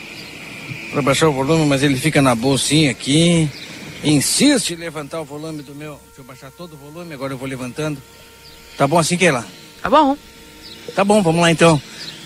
[0.91, 3.49] Para baixar o volume, mas ele fica na bolsinha aqui.
[4.03, 5.99] Insiste em levantar o volume do meu.
[6.05, 8.01] Deixa eu baixar todo o volume, agora eu vou levantando.
[8.77, 9.45] Tá bom assim, Keila?
[9.81, 10.17] Tá bom.
[10.95, 11.81] Tá bom, vamos lá então.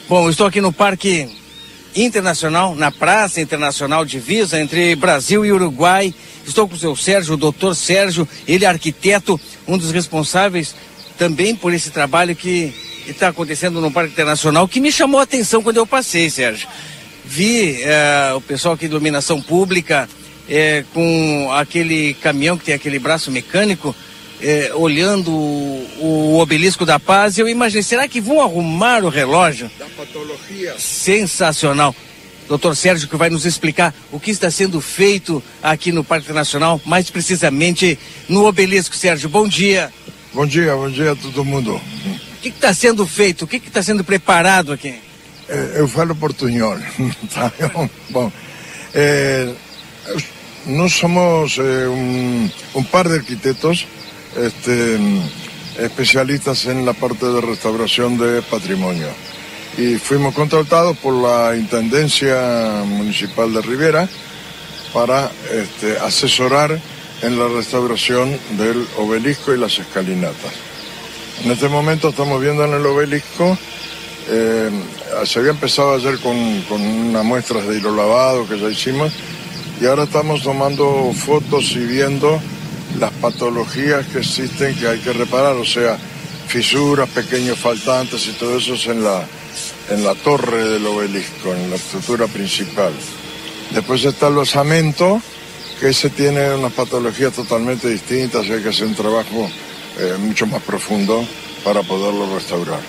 [0.09, 1.29] Bom, eu estou aqui no Parque
[1.95, 6.13] Internacional, na Praça Internacional Divisa entre Brasil e Uruguai.
[6.45, 10.75] Estou com o seu Sérgio, o doutor Sérgio, ele é arquiteto, um dos responsáveis
[11.17, 12.73] também por esse trabalho que
[13.07, 16.67] está acontecendo no Parque Internacional, que me chamou a atenção quando eu passei, Sérgio.
[17.23, 20.09] Vi eh, o pessoal aqui de iluminação pública
[20.51, 23.95] eh, com aquele caminhão que tem aquele braço mecânico,
[24.41, 29.71] eh, olhando o, o obelisco da paz, eu imaginei, será que vão arrumar o relógio?
[29.79, 30.75] Da patologia.
[30.77, 31.95] Sensacional.
[32.49, 36.81] Doutor Sérgio, que vai nos explicar o que está sendo feito aqui no Parque Nacional,
[36.85, 37.97] mais precisamente
[38.27, 38.93] no obelisco.
[38.93, 39.89] Sérgio, bom dia.
[40.33, 41.75] Bom dia, bom dia a todo mundo.
[41.75, 43.45] O que está sendo feito?
[43.45, 44.95] O que está sendo preparado aqui?
[45.47, 46.77] Eh, eu falo portunhol.
[47.33, 47.89] tá bom?
[48.09, 48.31] Bom,
[50.65, 53.87] nós somos eh, un, un par de arquitectos
[54.37, 54.99] este,
[55.79, 59.07] especialistas en la parte de restauración de patrimonio.
[59.77, 64.07] Y fuimos contratados por la Intendencia Municipal de Rivera
[64.93, 66.79] para este, asesorar
[67.21, 70.53] en la restauración del obelisco y las escalinatas.
[71.43, 73.57] En este momento estamos viendo en el obelisco,
[74.29, 74.69] eh,
[75.23, 79.11] se había empezado ayer con, con unas muestras de hilo lavado que ya hicimos
[79.81, 82.39] y ahora estamos tomando fotos y viendo
[82.99, 85.97] las patologías que existen que hay que reparar, o sea,
[86.47, 89.25] fisuras, pequeños faltantes y todo eso es en la,
[89.89, 92.93] en la torre del obelisco, en la estructura principal.
[93.71, 95.19] Después está el osamento,
[95.79, 99.49] que ese tiene unas patologías totalmente distintas y hay que hacer un trabajo
[99.97, 101.25] eh, mucho más profundo
[101.63, 102.81] para poderlo restaurar.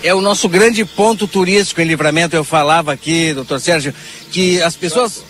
[0.00, 2.36] É o nosso grande ponto turístico em Livramento.
[2.36, 3.92] Eu falava aqui, doutor Sérgio,
[4.30, 5.24] que as pessoas,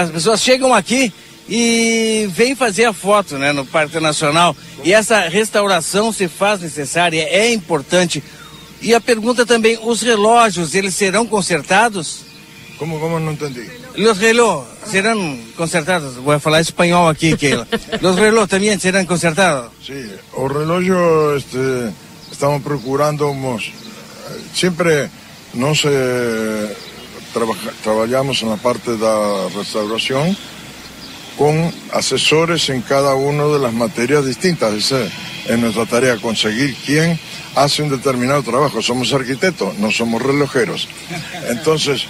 [0.00, 1.12] as pessoas chegam aqui
[1.48, 4.56] e vêm fazer a foto né, no Parque Nacional.
[4.82, 8.22] E essa restauração se faz necessária, é importante.
[8.80, 12.20] E a pergunta também, os relógios, eles serão consertados?
[12.78, 13.70] Como, como não entendi?
[13.96, 16.16] Los reloj serão consertados.
[16.16, 17.66] Vou falar espanhol aqui, Keila.
[18.02, 19.70] Los reloj também serão consertados?
[19.84, 20.88] Sí, o reloj
[21.36, 21.92] este,
[22.32, 25.08] estamos procurando, eh, siempre
[25.54, 25.88] no se
[27.34, 30.36] trabaja, trabajamos en la parte de restauración
[31.36, 34.72] con asesores en cada una de las materias distintas.
[34.72, 35.00] Esa
[35.46, 37.18] es nuestra tarea, conseguir quién
[37.56, 38.80] hace un determinado trabajo.
[38.80, 40.88] Somos arquitectos, no somos relojeros.
[41.48, 42.06] Entonces,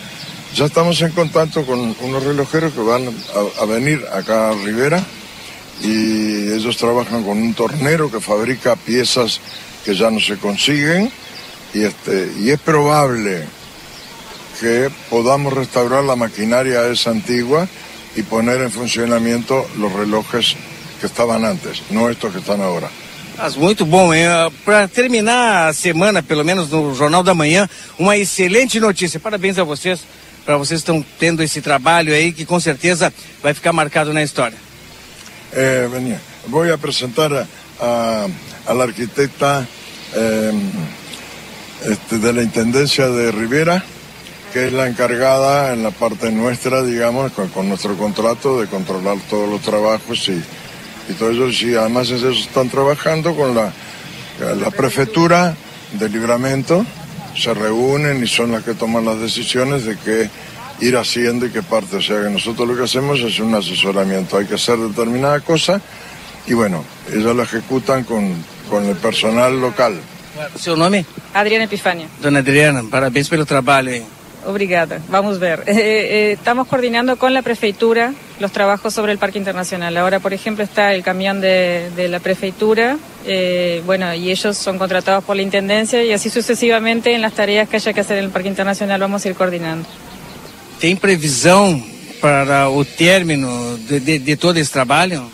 [0.55, 5.03] ya estamos en contacto con unos relojeros que van a, a venir acá a Rivera
[5.83, 9.41] y ellos trabajan con un tornero que fabrica piezas
[9.85, 11.11] que ya no se consiguen
[11.73, 13.45] y, este, y es probable
[14.61, 17.67] que podamos restaurar la maquinaria esa antigua
[18.17, 20.57] y poner en funcionamiento los relojes
[21.01, 22.89] que estaban antes, no estos que están ahora.
[23.37, 24.29] Mas muito bom, hein?
[24.65, 27.69] Para terminar a semana, pelo menos no Jornal da Manhã,
[27.99, 29.19] uma excelente notícia.
[29.19, 30.01] Parabéns a vocês,
[30.47, 33.13] para vocês que estão tendo esse trabalho aí que com certeza
[33.43, 34.57] vai ficar marcado na história.
[35.53, 36.21] Eh, venía.
[36.47, 37.47] Voy a presentar a,
[37.81, 38.27] a-
[38.69, 38.75] a
[40.17, 40.53] eh,
[41.87, 43.85] este, de la Intendencia de Rivera,
[44.55, 49.19] que es la encargada en la parte nuestra, digamos, con, con nuestro contrato de controlar
[49.29, 50.41] todos los trabajos y,
[51.09, 51.67] y todo eso.
[51.67, 53.73] Y además eso están trabajando con la,
[54.55, 55.57] la prefectura
[55.95, 56.87] de Libramento,
[57.37, 60.31] se reúnen y son las que toman las decisiones de qué
[60.81, 61.97] ir haciendo y qué parte.
[61.97, 64.37] O sea que nosotros lo que hacemos es un asesoramiento.
[64.39, 65.81] Hay que hacer determinada cosa
[66.47, 68.33] y bueno, ellos lo ejecutan con,
[68.71, 70.01] con el personal local.
[70.57, 71.05] Seu nome?
[71.33, 72.07] Adriana Epifânia.
[72.21, 74.05] Dona Adriana, parabéns pelo trabalho aí.
[74.47, 75.01] Obrigada.
[75.09, 75.65] Vamos ver.
[75.75, 79.97] Eh, eh, estamos coordinando con la prefeitura los trabajos sobre el Parque Internacional.
[79.97, 82.97] Ahora, por ejemplo, está el camión de, de la prefeitura,
[83.27, 87.69] eh, bueno, y ellos son contratados por la Intendencia y así sucesivamente en las tareas
[87.69, 89.87] que haya que hacer en el Parque Internacional vamos a ir coordinando.
[90.81, 91.83] Tem previsão
[92.21, 95.29] para o término de, de, de todo esse trabalho?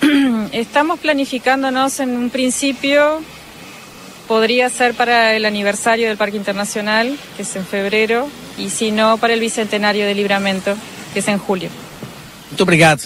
[0.52, 3.22] Estamos planificándonos en un principio,
[4.26, 8.28] podría ser para el aniversario del Parque Internacional, que es en febrero,
[8.58, 10.76] y si no, para el Bicentenario de Libramento,
[11.12, 11.70] que es en julio.
[12.50, 13.02] Muito obrigado.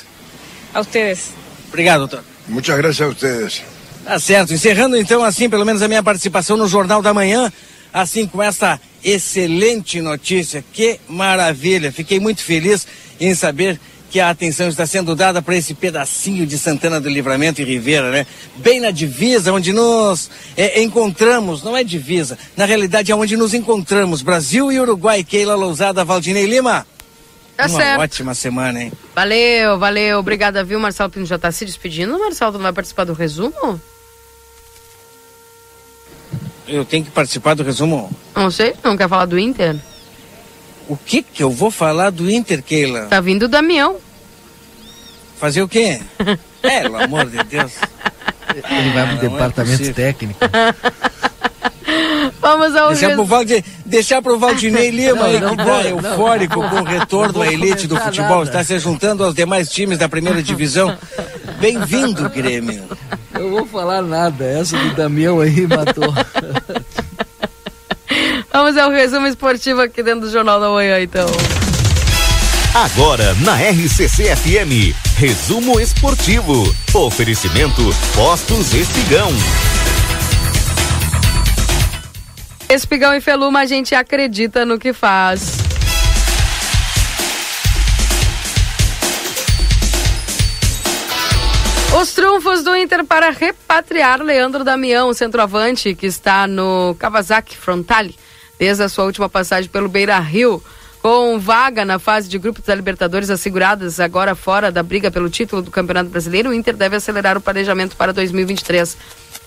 [0.74, 1.30] A ustedes.
[1.68, 2.24] Obrigado, doutor.
[2.48, 3.62] Muchas gracias a ustedes.
[4.04, 4.54] Tá certo.
[4.54, 7.52] Encerrando então assim, pelo menos a minha participação no Jornal da Manhã,
[7.92, 10.64] assim com essa excelente notícia.
[10.72, 11.92] Que maravilha.
[11.92, 12.86] Fiquei muito feliz
[13.20, 13.78] em saber
[14.10, 18.10] que a atenção está sendo dada para esse pedacinho de Santana do Livramento e Ribeira,
[18.10, 18.26] né?
[18.56, 23.54] Bem na divisa, onde nos é, encontramos, não é divisa, na realidade é onde nos
[23.54, 26.86] encontramos, Brasil e Uruguai, Keila Lousada, Valdinei Lima.
[27.56, 28.00] Tá Uma certo.
[28.00, 28.92] ótima semana, hein?
[29.16, 30.20] Valeu, valeu.
[30.20, 30.78] Obrigada, viu?
[30.78, 32.16] Marcelo Pino já tá se despedindo.
[32.16, 33.80] Marcelo, tu não vai participar do resumo?
[36.68, 38.10] Eu tenho que participar do resumo.
[38.36, 39.74] Não sei, não quer falar do Inter?
[40.88, 43.02] O que que eu vou falar do Inter, Keila?
[43.06, 43.96] Tá vindo o Damião.
[45.38, 46.00] Fazer o quê?
[46.62, 47.72] É, pelo amor de Deus.
[48.54, 49.94] Ele vai pro Não é departamento possível.
[49.94, 50.40] técnico.
[52.40, 53.26] Vamos ao Deixar pro,
[53.84, 55.82] deixar pro Valdinei Lima, Não, aí, não que tá não.
[55.82, 58.38] eufórico com o retorno Não à elite do futebol.
[58.44, 58.50] nada.
[58.50, 60.96] Está se juntando aos demais times da primeira divisão.
[61.60, 62.84] Bem-vindo, Grêmio.
[63.34, 64.44] Eu vou falar nada.
[64.44, 66.12] Essa do Damião aí matou.
[68.58, 71.28] Vamos ao resumo esportivo aqui dentro do Jornal da Manhã, então.
[72.74, 76.64] Agora na RCC FM, resumo esportivo.
[76.92, 77.80] Oferecimento
[78.16, 79.30] Postos Espigão.
[82.68, 85.58] Espigão e Feluma, a gente acredita no que faz.
[92.02, 98.16] Os trunfos do Inter para repatriar Leandro Damião, centroavante, que está no Kawasaki Frontale,
[98.58, 100.62] desde a sua última passagem pelo Beira Rio.
[101.00, 105.62] Com vaga na fase de grupos da Libertadores asseguradas agora fora da briga pelo título
[105.62, 108.96] do Campeonato Brasileiro, o Inter deve acelerar o planejamento para 2023.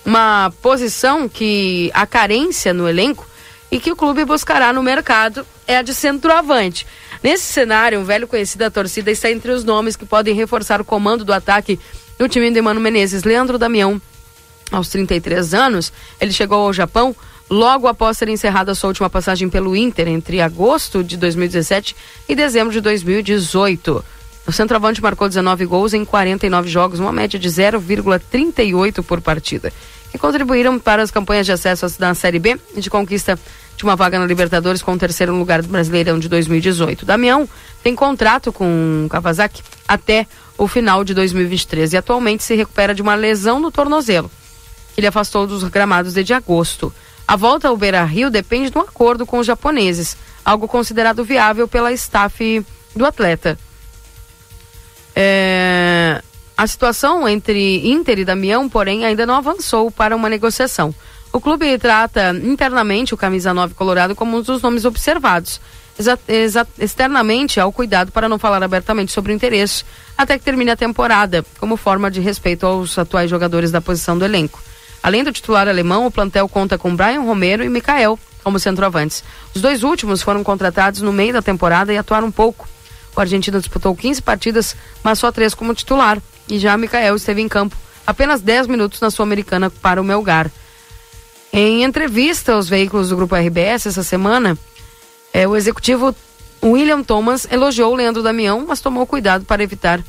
[0.04, 3.26] Uma posição que a carência no elenco
[3.70, 6.86] e que o clube buscará no mercado é a de centroavante.
[7.22, 10.84] Nesse cenário, um velho conhecido da torcida está entre os nomes que podem reforçar o
[10.84, 11.78] comando do ataque
[12.18, 13.24] do time de Mano Menezes.
[13.24, 14.00] Leandro Damião,
[14.70, 17.14] aos 33 anos, ele chegou ao Japão
[17.52, 21.94] logo após ter encerrado a sua última passagem pelo Inter entre agosto de 2017
[22.26, 24.02] e dezembro de 2018.
[24.46, 29.70] O centroavante marcou 19 gols em 49 jogos, uma média de 0,38 por partida,
[30.10, 33.38] que contribuíram para as campanhas de acesso na Série B e de conquista
[33.76, 37.04] de uma vaga na Libertadores com o terceiro lugar do Brasileirão de 2018.
[37.04, 37.46] Damião
[37.82, 40.26] tem contrato com o Kawasaki até
[40.56, 44.30] o final de 2023 e atualmente se recupera de uma lesão no tornozelo,
[44.94, 46.90] que lhe afastou dos gramados desde agosto.
[47.26, 51.66] A volta ao Beira Rio depende de um acordo com os japoneses, algo considerado viável
[51.66, 53.58] pela staff do atleta.
[55.14, 56.22] É,
[56.56, 60.94] A situação entre Inter e Damião, porém, ainda não avançou para uma negociação.
[61.32, 65.60] O clube trata internamente o camisa 9 colorado como um dos nomes observados.
[66.78, 69.84] Externamente, há o cuidado para não falar abertamente sobre o interesse
[70.16, 74.24] até que termine a temporada, como forma de respeito aos atuais jogadores da posição do
[74.24, 74.62] elenco.
[75.02, 79.24] Além do titular alemão, o plantel conta com Brian Romero e Mikael como centroavantes.
[79.54, 82.68] Os dois últimos foram contratados no meio da temporada e atuaram pouco.
[83.14, 86.20] O argentino disputou 15 partidas, mas só três como titular.
[86.48, 87.76] E já Mikael esteve em campo
[88.06, 90.50] apenas 10 minutos na Sul-Americana para o Melgar.
[91.52, 94.56] Em entrevista aos veículos do Grupo RBS essa semana,
[95.32, 96.14] eh, o executivo
[96.62, 100.00] William Thomas elogiou o Leandro Damião, mas tomou cuidado para evitar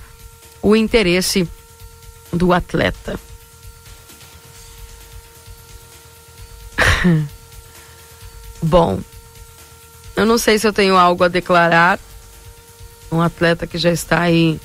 [0.61, 1.48] o interesse
[2.32, 3.20] do atleta.
[8.62, 9.02] Bom,
[10.16, 12.00] eu não sei se eu tenho algo a declarar.
[13.12, 14.60] Um atleta que já está aí.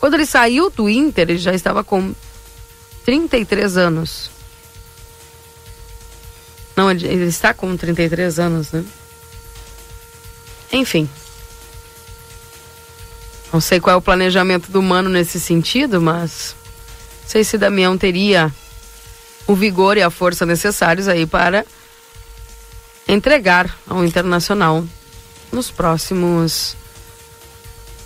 [0.00, 2.14] Quando ele saiu do Inter, ele já estava com
[3.04, 4.30] 33 anos.
[6.74, 8.84] Não, ele está com 33 anos, né?
[10.72, 11.08] Enfim.
[13.52, 16.54] Não sei qual é o planejamento do Mano nesse sentido, mas
[17.22, 18.52] não sei se Damião teria
[19.46, 21.64] o vigor e a força necessários aí para
[23.06, 24.84] entregar ao Internacional
[25.52, 26.76] nos próximos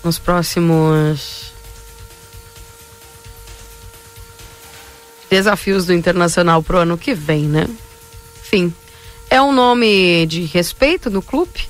[0.05, 1.53] nos próximos
[5.29, 7.67] desafios do Internacional pro ano que vem, né?
[8.43, 8.75] Enfim,
[9.29, 11.69] é um nome de respeito no clube.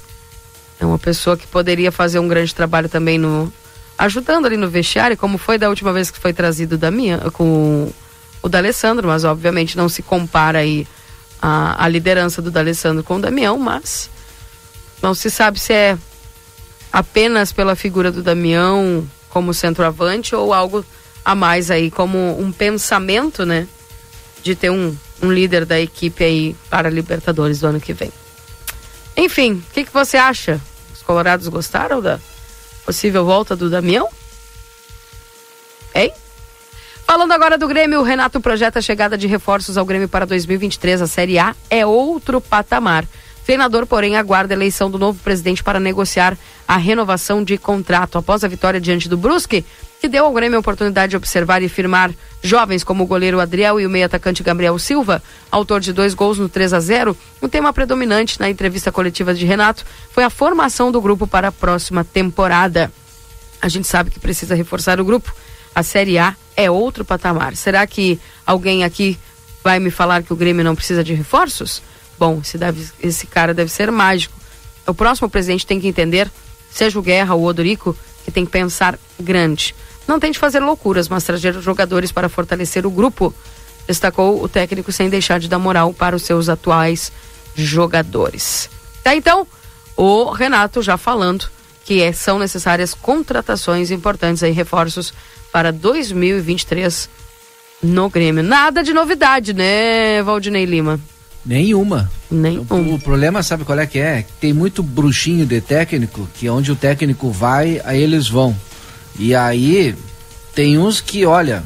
[0.80, 3.52] É uma pessoa que poderia fazer um grande trabalho também no
[3.98, 7.92] ajudando ali no vestiário, como foi da última vez que foi trazido da minha com
[8.42, 10.86] o D'Alessandro, mas obviamente não se compara aí
[11.40, 14.10] a, a liderança do D'Alessandro com o Damião, mas
[15.02, 15.98] não se sabe se é
[16.92, 20.84] apenas pela figura do Damião como centroavante ou algo
[21.24, 23.66] a mais aí como um pensamento, né,
[24.42, 28.12] de ter um, um líder da equipe aí para a Libertadores do ano que vem.
[29.16, 30.60] Enfim, o que, que você acha?
[30.92, 32.18] Os colorados gostaram da
[32.84, 34.08] possível volta do Damião?
[35.94, 36.12] Hein?
[37.10, 41.02] Falando agora do Grêmio, o Renato projeta a chegada de reforços ao Grêmio para 2023.
[41.02, 43.04] A Série A é outro patamar.
[43.44, 46.38] treinador, porém, aguarda a eleição do novo presidente para negociar
[46.68, 48.16] a renovação de contrato.
[48.16, 49.64] Após a vitória diante do Brusque,
[50.00, 53.80] que deu ao Grêmio a oportunidade de observar e firmar jovens como o goleiro Adriel
[53.80, 55.20] e o meio-atacante Gabriel Silva,
[55.50, 59.44] autor de dois gols no 3 a 0 o tema predominante na entrevista coletiva de
[59.44, 62.88] Renato foi a formação do grupo para a próxima temporada.
[63.60, 65.34] A gente sabe que precisa reforçar o grupo.
[65.74, 67.56] A Série A é outro patamar.
[67.56, 69.18] Será que alguém aqui
[69.62, 71.82] vai me falar que o Grêmio não precisa de reforços?
[72.18, 74.38] Bom, esse, deve, esse cara deve ser mágico.
[74.86, 76.30] O próximo presidente tem que entender,
[76.70, 79.74] seja o Guerra ou o Odorico, que tem que pensar grande.
[80.06, 83.32] Não tente fazer loucuras, mas trazer jogadores para fortalecer o grupo,
[83.86, 87.12] destacou o técnico sem deixar de dar moral para os seus atuais
[87.54, 88.68] jogadores.
[89.02, 89.46] Tá então,
[89.96, 91.48] o Renato já falando
[91.90, 95.12] que é- são necessárias contratações importantes aí, reforços
[95.50, 97.10] para 2023
[97.82, 98.44] no Grêmio.
[98.44, 101.00] Nada de novidade, né, Valdinei Lima?
[101.44, 102.08] Nenhuma.
[102.30, 102.64] Nenhum.
[102.70, 104.24] O, o problema, sabe qual é que é?
[104.40, 108.56] Tem muito bruxinho de técnico, que onde o técnico vai, aí eles vão.
[109.18, 109.96] E aí
[110.54, 111.64] tem uns que, olha,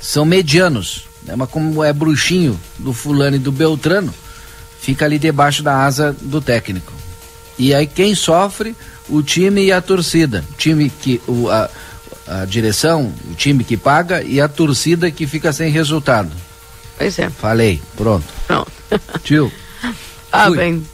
[0.00, 1.34] são medianos, né?
[1.34, 4.14] mas como é bruxinho do fulano e do Beltrano,
[4.80, 6.92] fica ali debaixo da asa do técnico.
[7.58, 8.74] E aí quem sofre,
[9.12, 10.44] o time e a torcida.
[10.50, 11.20] O time que.
[11.28, 11.68] O, a,
[12.26, 16.30] a direção, o time que paga e a torcida que fica sem resultado.
[16.96, 17.28] Pois é.
[17.28, 18.24] Falei, pronto.
[18.46, 18.72] Pronto.
[19.22, 19.52] Tio.
[20.34, 20.56] Ah, Fui.
[20.56, 20.86] bem.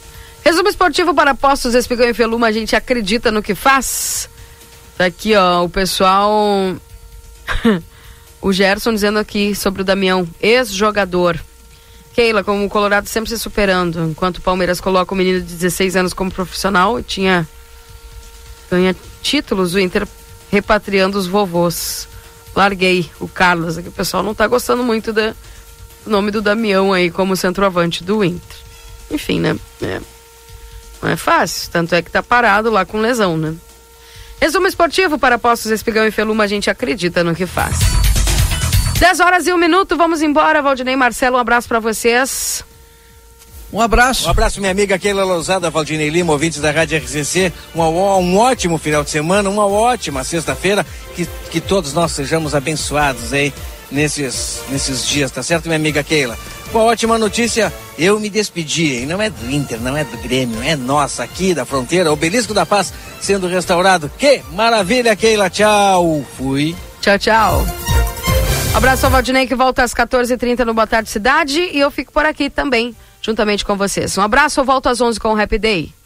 [0.43, 4.27] Resumo esportivo para postos Espigão e Feluma, a gente acredita no que faz.
[4.97, 6.75] Tá aqui, ó, o pessoal.
[8.41, 11.39] o Gerson dizendo aqui sobre o Damião, ex-jogador.
[12.13, 15.95] Keila, como o Colorado sempre se superando, enquanto o Palmeiras coloca o menino de 16
[15.95, 17.47] anos como profissional, tinha
[18.69, 20.07] ganha títulos, o Inter
[20.51, 22.07] repatriando os vovôs.
[22.55, 25.35] Larguei o Carlos, aqui o pessoal não tá gostando muito do
[26.05, 28.57] nome do Damião aí como centroavante do Inter.
[29.11, 29.55] Enfim, né?
[29.81, 30.01] É.
[31.01, 33.55] Não é fácil, tanto é que tá parado lá com lesão, né?
[34.41, 37.77] Resumo esportivo para Postos Espigão e Feluma, a gente acredita no que faz.
[38.99, 42.63] 10 horas e um minuto, vamos embora, Valdinei Marcelo, um abraço para vocês.
[43.71, 44.27] Um abraço.
[44.27, 47.53] Um abraço, minha amiga Keila Lousada, Valdinei Lima, ouvintes da Rádio RCC.
[47.75, 50.85] Um, um ótimo final de semana, uma ótima sexta-feira.
[51.15, 53.53] Que, que todos nós sejamos abençoados aí
[53.91, 56.37] nesses, nesses dias, tá certo, minha amiga Keila?
[56.73, 59.05] Uma ótima notícia, eu me despedi, hein?
[59.07, 62.65] Não é do Inter, não é do Grêmio, é nossa aqui da fronteira, Obelisco da
[62.65, 64.09] Paz sendo restaurado.
[64.17, 66.23] Que maravilha, Keila, tchau.
[66.37, 66.75] Fui.
[67.01, 67.65] Tchau, tchau.
[68.75, 72.25] Abraço ao Valdinei que volta às 14h30 no Boa Tarde Cidade e eu fico por
[72.25, 74.17] aqui também, juntamente com vocês.
[74.17, 75.83] Um abraço, eu volto às 11 com o Happy Day.
[75.83, 75.99] Tchau.